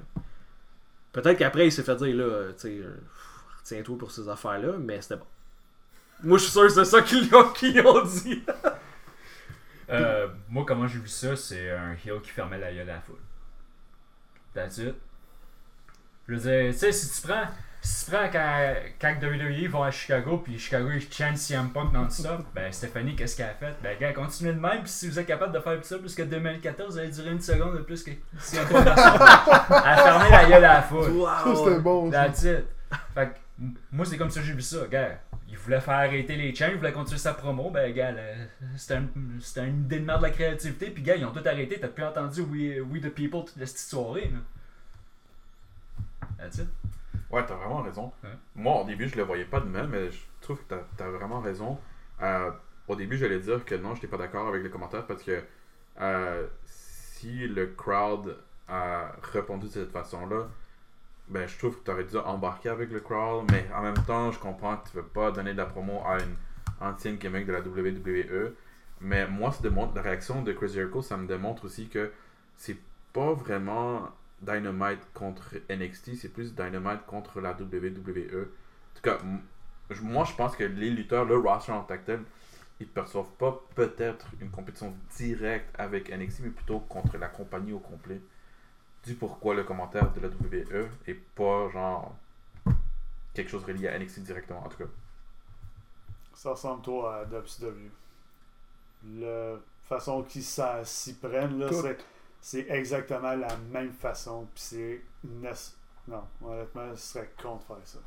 [1.12, 2.84] Peut-être qu'après, il s'est fait dire, là, euh, tu
[3.58, 5.26] retiens-toi pour ces affaires-là, mais c'était bon.
[6.22, 8.42] Moi, je suis sûr que c'est ça qu'ils ont, qu'ils ont dit.
[9.90, 13.00] Euh, moi, comment j'ai vu ça, c'est un heel qui fermait la gueule à la
[13.00, 13.16] foule.
[14.54, 14.94] That's it.
[16.26, 17.44] Je veux dire, tu sais, si tu prends.
[17.80, 21.92] Si tu prends quand, quand WWE vont à Chicago, puis Chicago ils chantent CM Punk
[21.92, 23.72] non-stop, ben Stéphanie, qu'est-ce qu'elle a fait?
[23.80, 26.22] Ben, gars, continuez de même, puis si vous êtes capable de faire ça plus que
[26.22, 28.10] 2014, vous allez durer une seconde de plus que
[28.40, 28.84] CM Punk.
[28.84, 31.22] Elle fermé la gueule à la foule.
[31.22, 32.10] Ça, c'était bon.
[32.10, 32.64] That's it.
[33.14, 35.20] Fait que, moi, c'est comme ça que j'ai vu ça, gars.
[35.50, 38.14] Il voulait faire arrêter les chains, il voulait continuer sa promo, ben, gars,
[38.76, 39.08] c'était un-
[39.64, 42.04] une idée de merde de la créativité, puis gars, ils ont tout arrêté, t'as plus
[42.04, 44.38] entendu We, We the People toute la petite soirée, là.
[46.38, 46.68] That's it.
[47.30, 48.12] Ouais, t'as vraiment raison.
[48.22, 48.30] Ouais.
[48.54, 51.10] Moi, au début, je le voyais pas de même, mais je trouve que t'as as
[51.10, 51.78] vraiment raison.
[52.22, 52.50] Euh,
[52.86, 55.42] au début, j'allais dire que non, j'étais pas d'accord avec les commentaires parce que
[56.00, 58.36] euh, si le crowd
[58.68, 60.48] a répondu de cette façon-là,
[61.30, 64.38] ben, je trouve que t'aurais dû embarquer avec le crowd, mais en même temps, je
[64.38, 66.34] comprends que tu veux pas donner de la promo à une
[66.80, 68.54] ancienne gimmick de la WWE.
[69.00, 72.10] Mais moi, ça démontre, la réaction de Chris Jericho, ça me démontre aussi que
[72.56, 72.78] c'est
[73.12, 74.08] pas vraiment
[74.40, 78.42] Dynamite contre NXT, c'est plus Dynamite contre la WWE.
[78.42, 79.18] En tout cas,
[80.02, 82.20] moi je pense que les lutteurs, le roster en tel,
[82.80, 87.80] ils perçoivent pas peut-être une compétition directe avec NXT, mais plutôt contre la compagnie au
[87.80, 88.20] complet.
[89.06, 92.14] Du pourquoi le commentaire de la WWE et pas genre
[93.34, 94.90] quelque chose relié à NXT directement en tout cas.
[96.34, 97.90] Ça ressemble trop à WCW.
[99.20, 99.56] La
[99.88, 101.98] façon qu'ils s'en- s'y prennent, là, c'est,
[102.40, 104.46] c'est exactement la même façon.
[104.54, 105.02] Puis c'est.
[106.08, 107.98] Non, honnêtement, je serais contre faire ça.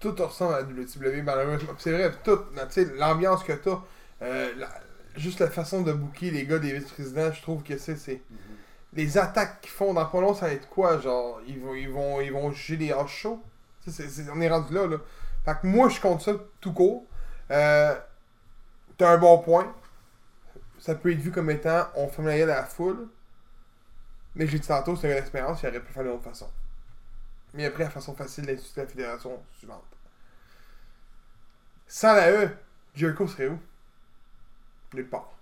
[0.00, 1.72] Tout ressemble à la WWE, malheureusement.
[1.78, 3.80] C'est vrai, tout, la- tu sais, l'ambiance que t'as,
[4.22, 4.80] euh, la-
[5.16, 7.96] juste la façon de booker les gars des vice-présidents, je trouve que c'est.
[7.96, 8.22] c'est-
[8.94, 11.88] Les attaques qu'ils font dans pas long, ça va être quoi Genre, ils vont, ils
[11.88, 13.42] vont, ils vont juger les house shows?
[14.32, 14.98] On est rendu là, là.
[15.44, 17.04] Fait que moi, je compte ça tout court.
[17.50, 17.94] Euh,
[18.98, 19.74] T'as un bon point.
[20.78, 23.08] Ça peut être vu comme étant on ferme la à la foule.
[24.34, 26.50] Mais j'ai dit tantôt, c'est une expérience, il aurait pu faire d'une autre façon.
[27.54, 29.84] Mais après, la façon facile d'insulter la fédération suivante.
[31.86, 32.48] Sans la E,
[32.94, 33.58] Jericho serait où?
[34.94, 35.32] Nulle part.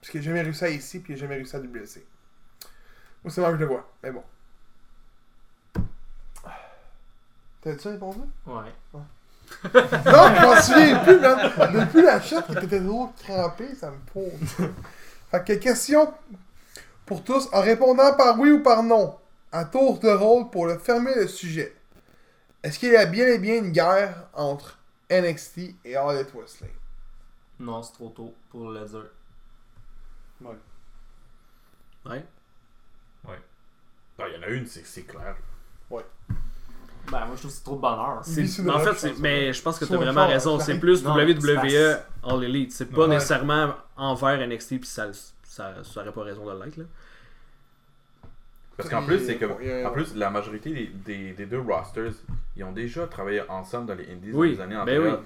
[0.00, 2.04] Parce qu'il n'a jamais réussi à ici, puis il n'a jamais réussi à WC.
[3.24, 3.88] Moi, c'est moi que je le vois.
[4.02, 4.22] Mais bon.
[7.62, 8.20] T'as-tu répondu?
[8.46, 8.72] Ouais.
[8.94, 11.38] Non, je m'en souviens plus, man.
[11.72, 14.68] Depuis la chatte qui était trop crampée, ça me pose.
[15.30, 16.12] Fait que question
[17.06, 19.18] pour tous, en répondant par oui ou par non,
[19.52, 21.74] à tour de rôle pour le fermer le sujet.
[22.62, 24.78] Est-ce qu'il y a bien et bien une guerre entre
[25.10, 26.72] NXT et All Elite Wrestling?
[27.60, 29.06] Non, c'est trop tôt pour le dire.
[30.40, 30.56] Ouais.
[32.06, 32.16] Ah,
[34.18, 35.36] Il y en a une, c'est c'est clair.
[37.12, 38.18] Ben, moi, je trouve que c'est trop de bonheur.
[38.18, 40.58] En fait, je mais je pense que tu as vraiment raison.
[40.58, 42.72] C'est plus Non, WWE All Elite.
[42.72, 43.08] C'est pas Ouais.
[43.08, 45.08] nécessairement envers NXT, puis ça,
[45.42, 46.78] ça, ça aurait pas raison de l'être.
[46.78, 46.84] là.
[48.76, 49.44] Parce qu'en plus, c'est que
[49.86, 52.12] en plus, la majorité des, des, des deux rosters,
[52.56, 55.22] ils ont déjà travaillé ensemble dans les Indies Oui, dans les années ben antérieures.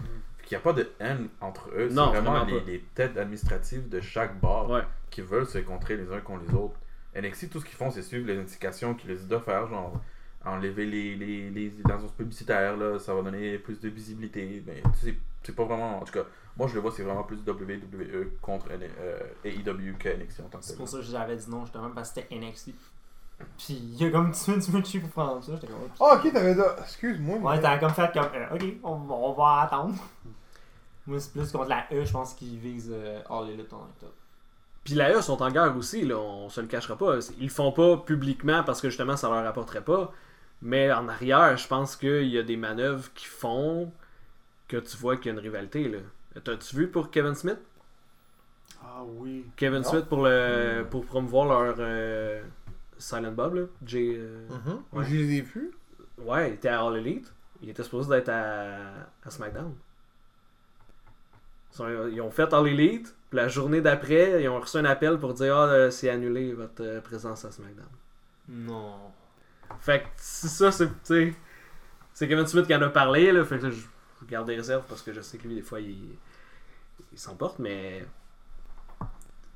[0.51, 1.89] Il n'y a pas de haine entre eux.
[1.89, 4.83] C'est vraiment, vraiment les, les têtes administratives de chaque bar Ouais.
[5.11, 6.75] qui veulent se contrer les uns contre les autres.
[7.15, 9.93] NXT, tout ce qu'ils font, c'est suivre les indications qu'ils les doivent faire, genre
[10.45, 14.63] enlever les, les, les annonces publicitaires, là, ça va donner plus de visibilité.
[14.67, 15.99] Mais tu sais, c'est pas vraiment.
[16.01, 16.25] En tout cas,
[16.57, 20.45] moi je le vois, c'est vraiment plus WWE contre N- euh, AEW que NXT en
[20.49, 22.71] tant que C'est pour ça que j'avais dit non, justement, parce que c'était NXT.
[23.57, 25.53] Puis, il y a comme 10 minutes, 10 minutes pour prendre ça.
[25.55, 25.77] J'étais comme.
[26.01, 26.61] Ah, ok, t'avais dit.
[26.83, 27.37] Excuse-moi.
[27.39, 28.25] Ouais, mais- t'as comme fait comme.
[28.35, 29.95] euh, ok, on, on va attendre.
[31.07, 34.13] Moi, c'est plus contre la E, je pense, qui vise euh, All Elite en octobre.
[34.89, 37.19] Puis la E sont en guerre aussi, là, on se le cachera pas.
[37.39, 40.13] Ils le font pas publiquement parce que justement ça leur apporterait pas.
[40.63, 43.93] Mais en arrière, je pense qu'il y a des manœuvres qui font
[44.67, 45.89] que tu vois qu'il y a une rivalité.
[45.89, 45.99] là.
[46.43, 47.59] T'as-tu vu pour Kevin Smith?
[48.83, 49.45] Ah oui.
[49.57, 49.89] Kevin Non.
[49.89, 52.43] Smith pour le pour promouvoir leur euh,
[52.99, 53.63] Silent Bob, là.
[53.85, 54.83] Jay, euh, Mhm.
[54.93, 55.05] Ouais.
[55.05, 55.71] Je les ai vus.
[56.19, 57.33] Ouais, il était à All Elite.
[57.63, 58.77] Il était supposé d'être à,
[59.25, 59.73] à SmackDown.
[61.73, 63.15] Ils, sont- ils ont fait All Elite.
[63.31, 66.53] Puis la journée d'après, ils ont reçu un appel pour dire Ah, euh, c'est annulé
[66.55, 67.87] votre euh, présence à SmackDown.
[68.49, 69.13] Non.
[69.81, 70.89] Fait que si ça, c'est.
[72.13, 73.45] C'est Kevin Smith qui en a parlé, là.
[73.45, 73.81] Fait que je,
[74.21, 76.19] je garde des réserves parce que je sais que lui, des fois, il,
[77.13, 78.05] il s'emporte, mais.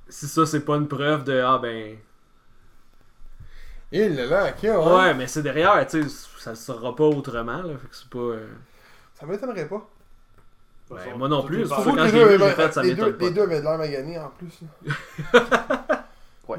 [0.09, 1.99] Si ça, c'est pas une preuve de Ah, ben.
[3.93, 4.77] Et là là, ok, ouais.
[4.77, 6.09] Ouais, mais c'est derrière, tu sais,
[6.39, 7.77] ça se sera pas autrement, là.
[7.79, 8.19] Fait que c'est pas.
[8.19, 8.49] euh,
[9.15, 9.89] Ça m'étonnerait pas.
[10.95, 12.95] Ben, moi non plus, quand les je l'ai deux vu, j'ai avaient- fait, ça les
[12.95, 13.25] deux- m'étonne pas.
[13.27, 14.59] Les deux avaient de l'air maganés en plus.
[15.33, 15.41] là.
[16.49, 16.59] Ouais.